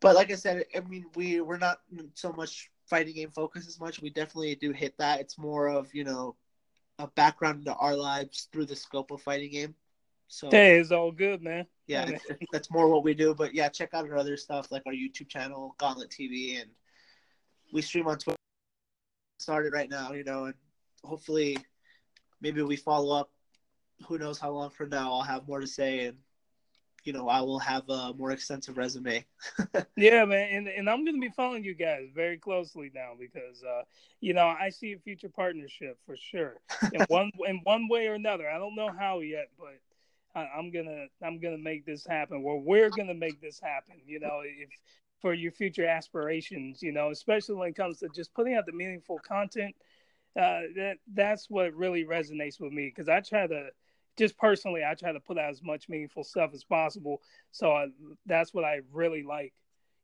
But 0.00 0.14
like 0.14 0.30
I 0.30 0.34
said, 0.34 0.64
I 0.74 0.80
mean, 0.80 1.06
we 1.14 1.40
we're 1.40 1.58
not 1.58 1.80
so 2.14 2.32
much 2.32 2.70
fighting 2.86 3.14
game 3.14 3.30
focus 3.30 3.68
as 3.68 3.78
much. 3.80 4.00
We 4.00 4.10
definitely 4.10 4.54
do 4.54 4.72
hit 4.72 4.96
that. 4.98 5.20
It's 5.20 5.38
more 5.38 5.68
of 5.68 5.94
you 5.94 6.04
know 6.04 6.36
a 6.98 7.06
background 7.08 7.60
into 7.60 7.74
our 7.74 7.96
lives 7.96 8.48
through 8.52 8.66
the 8.66 8.76
scope 8.76 9.10
of 9.10 9.22
fighting 9.22 9.50
game. 9.50 9.74
So 10.28 10.48
hey, 10.50 10.78
it's 10.78 10.92
all 10.92 11.10
good, 11.10 11.42
man. 11.42 11.66
Yeah, 11.86 12.08
that's 12.52 12.70
more 12.70 12.88
what 12.88 13.04
we 13.04 13.14
do. 13.14 13.34
But 13.34 13.54
yeah, 13.54 13.68
check 13.68 13.90
out 13.94 14.08
our 14.08 14.16
other 14.16 14.36
stuff 14.36 14.70
like 14.70 14.82
our 14.86 14.92
YouTube 14.92 15.28
channel, 15.28 15.74
Gauntlet 15.78 16.10
TV, 16.10 16.60
and 16.60 16.70
we 17.72 17.82
stream 17.82 18.06
on 18.06 18.18
Twitter. 18.18 18.36
Started 19.38 19.72
right 19.72 19.88
now, 19.88 20.12
you 20.12 20.22
know, 20.22 20.44
and 20.44 20.54
hopefully, 21.02 21.56
maybe 22.40 22.62
we 22.62 22.76
follow 22.76 23.18
up 23.18 23.30
who 24.06 24.18
knows 24.18 24.38
how 24.38 24.50
long 24.50 24.70
from 24.70 24.90
now 24.90 25.12
I'll 25.12 25.22
have 25.22 25.46
more 25.46 25.60
to 25.60 25.66
say 25.66 26.06
and 26.06 26.16
you 27.04 27.12
know 27.12 27.28
I 27.28 27.40
will 27.40 27.58
have 27.58 27.88
a 27.88 28.12
more 28.14 28.30
extensive 28.30 28.76
resume. 28.76 29.24
yeah, 29.96 30.24
man, 30.24 30.48
and 30.52 30.68
and 30.68 30.90
I'm 30.90 31.04
going 31.04 31.14
to 31.16 31.20
be 31.20 31.32
following 31.34 31.64
you 31.64 31.74
guys 31.74 32.08
very 32.14 32.38
closely 32.38 32.90
now 32.94 33.12
because 33.18 33.62
uh, 33.62 33.82
you 34.20 34.34
know 34.34 34.46
I 34.46 34.70
see 34.70 34.92
a 34.92 34.98
future 34.98 35.28
partnership 35.28 35.98
for 36.04 36.16
sure 36.16 36.56
in 36.92 37.00
one 37.08 37.30
in 37.46 37.60
one 37.64 37.88
way 37.88 38.08
or 38.08 38.14
another. 38.14 38.48
I 38.50 38.58
don't 38.58 38.74
know 38.74 38.90
how 38.96 39.20
yet, 39.20 39.48
but 39.58 39.78
I, 40.34 40.48
I'm 40.56 40.70
gonna 40.70 41.06
I'm 41.22 41.40
gonna 41.40 41.58
make 41.58 41.86
this 41.86 42.06
happen. 42.06 42.42
Well, 42.42 42.60
we're 42.60 42.90
gonna 42.90 43.14
make 43.14 43.40
this 43.40 43.60
happen. 43.60 43.96
You 44.06 44.20
know, 44.20 44.42
if 44.44 44.70
for 45.20 45.34
your 45.34 45.52
future 45.52 45.86
aspirations, 45.86 46.82
you 46.82 46.92
know, 46.92 47.10
especially 47.10 47.54
when 47.54 47.68
it 47.68 47.76
comes 47.76 47.98
to 47.98 48.08
just 48.14 48.32
putting 48.34 48.54
out 48.54 48.66
the 48.66 48.72
meaningful 48.72 49.18
content. 49.26 49.74
Uh, 50.36 50.70
that 50.76 50.94
that's 51.12 51.50
what 51.50 51.74
really 51.74 52.04
resonates 52.04 52.60
with 52.60 52.72
me 52.72 52.86
because 52.86 53.08
I 53.08 53.18
try 53.18 53.48
to 53.48 53.70
just 54.20 54.36
personally, 54.36 54.82
I 54.84 54.94
try 54.94 55.12
to 55.12 55.18
put 55.18 55.38
out 55.38 55.48
as 55.48 55.62
much 55.62 55.88
meaningful 55.88 56.24
stuff 56.24 56.50
as 56.52 56.62
possible. 56.62 57.22
So 57.52 57.72
I, 57.72 57.86
that's 58.26 58.52
what 58.52 58.64
I 58.64 58.80
really 58.92 59.22
like, 59.22 59.54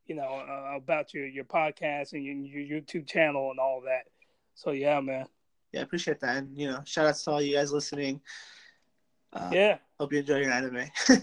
you 0.06 0.14
know, 0.14 0.22
uh, 0.22 0.74
about 0.74 1.12
your 1.12 1.26
your 1.26 1.44
podcast 1.44 2.14
and 2.14 2.24
your, 2.24 2.34
your 2.34 2.80
YouTube 2.80 3.06
channel 3.06 3.50
and 3.50 3.60
all 3.60 3.82
that. 3.82 4.06
So 4.54 4.70
yeah, 4.70 5.00
man. 5.00 5.26
Yeah, 5.72 5.80
I 5.80 5.82
appreciate 5.82 6.20
that, 6.20 6.36
and 6.36 6.56
you 6.58 6.68
know, 6.68 6.80
shout 6.86 7.06
out 7.06 7.16
to 7.16 7.30
all 7.30 7.42
you 7.42 7.56
guys 7.56 7.72
listening. 7.72 8.22
Uh, 9.34 9.50
yeah. 9.52 9.78
Hope 10.00 10.14
you 10.14 10.20
enjoy 10.20 10.38
your 10.38 10.50
anime. 10.50 10.90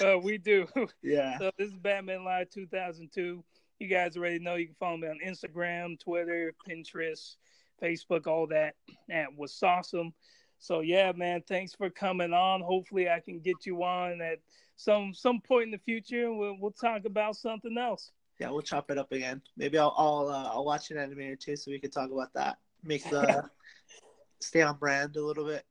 uh, 0.04 0.18
we 0.18 0.38
do. 0.38 0.66
Yeah. 1.02 1.38
So 1.38 1.50
this 1.58 1.68
is 1.68 1.76
Batman 1.76 2.24
Live 2.24 2.48
2002. 2.48 3.44
You 3.80 3.88
guys 3.88 4.16
already 4.16 4.38
know 4.38 4.54
you 4.54 4.66
can 4.66 4.76
follow 4.76 4.96
me 4.96 5.08
on 5.08 5.18
Instagram, 5.26 5.98
Twitter, 6.00 6.54
Pinterest, 6.66 7.36
Facebook, 7.82 8.26
all 8.26 8.46
that 8.46 8.76
at 9.10 9.36
was 9.36 9.58
awesome. 9.62 10.14
So 10.60 10.80
yeah, 10.80 11.12
man, 11.16 11.42
thanks 11.48 11.74
for 11.74 11.90
coming 11.90 12.32
on. 12.32 12.60
Hopefully, 12.60 13.08
I 13.08 13.20
can 13.20 13.40
get 13.40 13.66
you 13.66 13.82
on 13.82 14.20
at 14.20 14.38
some 14.76 15.12
some 15.14 15.40
point 15.40 15.64
in 15.64 15.70
the 15.70 15.78
future. 15.78 16.32
We'll 16.32 16.56
we'll 16.60 16.70
talk 16.70 17.06
about 17.06 17.36
something 17.36 17.76
else. 17.78 18.12
Yeah, 18.38 18.50
we'll 18.50 18.62
chop 18.62 18.90
it 18.90 18.98
up 18.98 19.10
again. 19.10 19.40
Maybe 19.56 19.78
I'll 19.78 19.94
I'll, 19.96 20.28
uh, 20.28 20.50
I'll 20.52 20.64
watch 20.64 20.90
an 20.90 20.98
anime 20.98 21.20
or 21.20 21.36
two 21.36 21.56
so 21.56 21.70
we 21.70 21.80
can 21.80 21.90
talk 21.90 22.10
about 22.10 22.32
that. 22.34 22.58
Make 22.84 23.08
the 23.08 23.48
stay 24.40 24.60
on 24.60 24.76
brand 24.76 25.16
a 25.16 25.24
little 25.24 25.46
bit. 25.46 25.64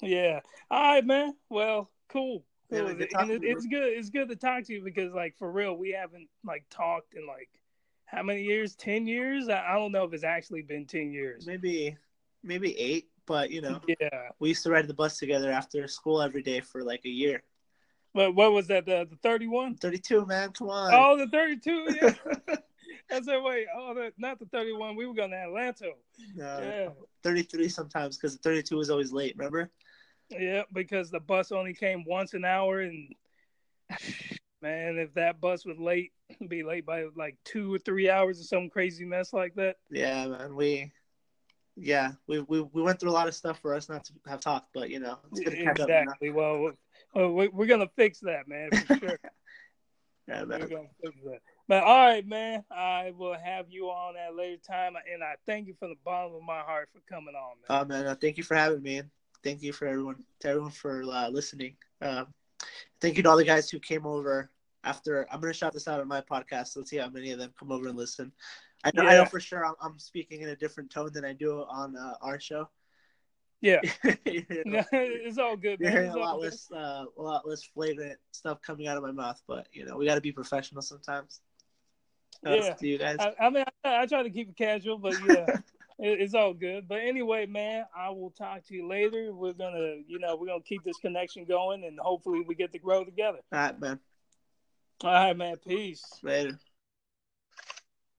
Yeah. 0.00 0.40
All 0.68 0.94
right, 0.94 1.06
man. 1.06 1.34
Well, 1.48 1.88
cool. 2.08 2.44
Cool. 2.70 2.78
Yeah, 2.78 2.88
it, 2.88 3.44
it's 3.44 3.66
good. 3.66 3.92
It's 3.92 4.10
good 4.10 4.28
to 4.30 4.36
talk 4.36 4.64
to 4.64 4.72
you 4.72 4.82
because, 4.82 5.12
like, 5.12 5.36
for 5.38 5.50
real, 5.50 5.76
we 5.76 5.90
haven't 5.90 6.28
like 6.44 6.64
talked 6.70 7.14
in 7.14 7.26
like 7.26 7.50
how 8.06 8.22
many 8.22 8.42
years? 8.42 8.74
Ten 8.74 9.06
years? 9.06 9.48
I, 9.48 9.64
I 9.64 9.74
don't 9.74 9.92
know 9.92 10.04
if 10.04 10.12
it's 10.12 10.24
actually 10.24 10.62
been 10.62 10.86
ten 10.86 11.12
years. 11.12 11.46
Maybe, 11.46 11.96
maybe 12.42 12.76
eight. 12.78 13.11
But 13.26 13.50
you 13.50 13.60
know, 13.60 13.80
yeah, 13.86 14.28
we 14.38 14.48
used 14.48 14.62
to 14.64 14.70
ride 14.70 14.88
the 14.88 14.94
bus 14.94 15.18
together 15.18 15.50
after 15.50 15.86
school 15.88 16.20
every 16.20 16.42
day 16.42 16.60
for 16.60 16.82
like 16.82 17.04
a 17.04 17.10
year. 17.10 17.42
But 18.14 18.34
what 18.34 18.52
was 18.52 18.66
that? 18.68 18.84
The 18.84 19.06
the 19.08 19.16
thirty 19.22 19.46
one? 19.46 19.76
Thirty 19.76 19.98
two, 19.98 20.26
man. 20.26 20.52
Come 20.52 20.70
on. 20.70 20.92
Oh, 20.94 21.16
the 21.16 21.28
thirty 21.28 21.56
two. 21.56 21.86
Yeah. 22.48 22.56
I 23.10 23.20
said, 23.20 23.42
wait, 23.42 23.66
oh, 23.76 23.94
the, 23.94 24.12
not 24.16 24.38
the 24.38 24.46
thirty 24.46 24.72
one. 24.72 24.96
We 24.96 25.06
were 25.06 25.14
going 25.14 25.30
to 25.30 25.36
Atlanta. 25.36 25.92
No, 26.34 26.60
yeah, 26.62 26.88
thirty 27.22 27.42
three 27.42 27.68
sometimes 27.68 28.16
because 28.16 28.36
the 28.36 28.42
thirty 28.42 28.62
two 28.62 28.76
was 28.76 28.90
always 28.90 29.12
late. 29.12 29.34
Remember? 29.36 29.70
Yeah, 30.30 30.62
because 30.72 31.10
the 31.10 31.20
bus 31.20 31.52
only 31.52 31.74
came 31.74 32.04
once 32.06 32.32
an 32.32 32.44
hour, 32.44 32.80
and 32.80 33.14
man, 34.62 34.98
if 34.98 35.12
that 35.14 35.40
bus 35.40 35.66
was 35.66 35.78
late, 35.78 36.12
be 36.48 36.62
late 36.62 36.86
by 36.86 37.04
like 37.16 37.36
two 37.44 37.74
or 37.74 37.78
three 37.78 38.08
hours 38.08 38.40
or 38.40 38.44
some 38.44 38.70
crazy 38.70 39.04
mess 39.04 39.32
like 39.32 39.54
that. 39.56 39.76
Yeah, 39.90 40.26
man, 40.28 40.54
we 40.54 40.92
yeah, 41.82 42.12
we, 42.28 42.40
we 42.40 42.62
we 42.62 42.82
went 42.82 43.00
through 43.00 43.10
a 43.10 43.12
lot 43.12 43.28
of 43.28 43.34
stuff 43.34 43.58
for 43.60 43.74
us 43.74 43.88
not 43.88 44.04
to 44.04 44.12
have 44.26 44.40
talked, 44.40 44.68
but 44.72 44.88
you 44.88 45.00
know, 45.00 45.18
it's 45.32 45.40
to 45.40 45.64
catch 45.64 45.80
exactly. 45.80 46.28
Up, 46.28 46.34
well, 46.34 46.72
well, 47.14 47.48
we're 47.52 47.66
gonna 47.66 47.90
fix 47.96 48.20
that, 48.20 48.46
man, 48.46 48.70
for 48.70 48.96
sure. 48.96 49.18
yeah, 50.28 50.44
man. 50.44 50.60
We're 50.60 50.68
gonna 50.68 50.88
fix 51.02 51.16
that. 51.24 51.40
But 51.66 51.82
all 51.82 52.06
right, 52.06 52.26
man, 52.26 52.64
I 52.70 53.12
will 53.16 53.34
have 53.34 53.66
you 53.68 53.86
on 53.86 54.16
at 54.16 54.32
a 54.32 54.36
later 54.36 54.60
time, 54.64 54.94
and 55.12 55.24
I 55.24 55.34
thank 55.44 55.66
you 55.66 55.74
from 55.78 55.90
the 55.90 55.96
bottom 56.04 56.34
of 56.34 56.42
my 56.42 56.60
heart 56.60 56.88
for 56.92 57.00
coming 57.12 57.34
on, 57.34 57.56
man. 57.68 57.80
Oh 57.80 57.84
man, 57.84 58.06
uh, 58.06 58.14
thank 58.14 58.36
you 58.36 58.44
for 58.44 58.54
having 58.54 58.82
me, 58.82 58.98
and 58.98 59.10
thank 59.42 59.62
you 59.62 59.72
for 59.72 59.88
everyone, 59.88 60.22
to 60.40 60.48
everyone 60.48 60.70
for 60.70 61.02
uh, 61.02 61.28
listening. 61.30 61.76
Um, 62.00 62.28
thank 63.00 63.16
you 63.16 63.24
to 63.24 63.30
all 63.30 63.36
the 63.36 63.44
guys 63.44 63.70
who 63.70 63.80
came 63.80 64.06
over 64.06 64.50
after. 64.84 65.26
I'm 65.32 65.40
gonna 65.40 65.52
shout 65.52 65.72
this 65.72 65.88
out 65.88 66.00
on 66.00 66.06
my 66.06 66.20
podcast. 66.20 66.76
Let's 66.76 66.90
see 66.90 66.98
how 66.98 67.10
many 67.10 67.32
of 67.32 67.40
them 67.40 67.52
come 67.58 67.72
over 67.72 67.88
and 67.88 67.98
listen. 67.98 68.32
I 68.84 68.90
know, 68.94 69.02
yeah. 69.04 69.10
I 69.10 69.14
know 69.16 69.24
for 69.24 69.40
sure 69.40 69.64
I'm, 69.64 69.74
I'm, 69.80 69.98
speaking 69.98 70.42
in 70.42 70.48
a 70.48 70.56
different 70.56 70.90
tone 70.90 71.10
than 71.12 71.24
I 71.24 71.32
do 71.32 71.64
on 71.68 71.96
uh, 71.96 72.14
our 72.20 72.40
show. 72.40 72.68
Yeah, 73.60 73.80
you 74.26 74.44
know, 74.64 74.82
it's 74.92 75.38
all 75.38 75.56
good. 75.56 75.78
You're 75.78 75.90
hearing 75.90 76.10
a 76.10 76.16
lot 76.16 76.40
good. 76.40 76.46
less, 76.46 76.70
uh, 76.72 77.04
a 77.16 77.22
lot 77.22 77.48
less 77.48 77.62
flagrant 77.62 78.18
stuff 78.32 78.60
coming 78.60 78.88
out 78.88 78.96
of 78.96 79.04
my 79.04 79.12
mouth, 79.12 79.40
but 79.46 79.68
you 79.72 79.84
know, 79.84 79.96
we 79.96 80.04
got 80.04 80.16
to 80.16 80.20
be 80.20 80.32
professional 80.32 80.82
sometimes. 80.82 81.40
yeah, 82.44 82.74
to 82.74 82.88
you 82.88 82.98
guys. 82.98 83.18
I, 83.20 83.34
I 83.38 83.50
mean, 83.50 83.64
I, 83.84 84.02
I, 84.02 84.06
try 84.06 84.24
to 84.24 84.30
keep 84.30 84.48
it 84.48 84.56
casual, 84.56 84.98
but 84.98 85.14
yeah, 85.28 85.46
it, 86.00 86.20
it's 86.20 86.34
all 86.34 86.52
good. 86.52 86.88
But 86.88 87.02
anyway, 87.02 87.46
man, 87.46 87.84
I 87.96 88.10
will 88.10 88.30
talk 88.30 88.66
to 88.66 88.74
you 88.74 88.88
later. 88.88 89.32
We're 89.32 89.52
gonna, 89.52 89.98
you 90.08 90.18
know, 90.18 90.34
we're 90.34 90.48
gonna 90.48 90.60
keep 90.60 90.82
this 90.82 90.96
connection 90.96 91.44
going, 91.44 91.84
and 91.84 92.00
hopefully, 92.00 92.40
we 92.40 92.56
get 92.56 92.72
to 92.72 92.80
grow 92.80 93.04
together. 93.04 93.38
All 93.52 93.58
right, 93.60 93.78
man. 93.78 94.00
All 95.04 95.12
right, 95.12 95.36
man. 95.36 95.56
Peace. 95.64 96.02
Later. 96.24 96.58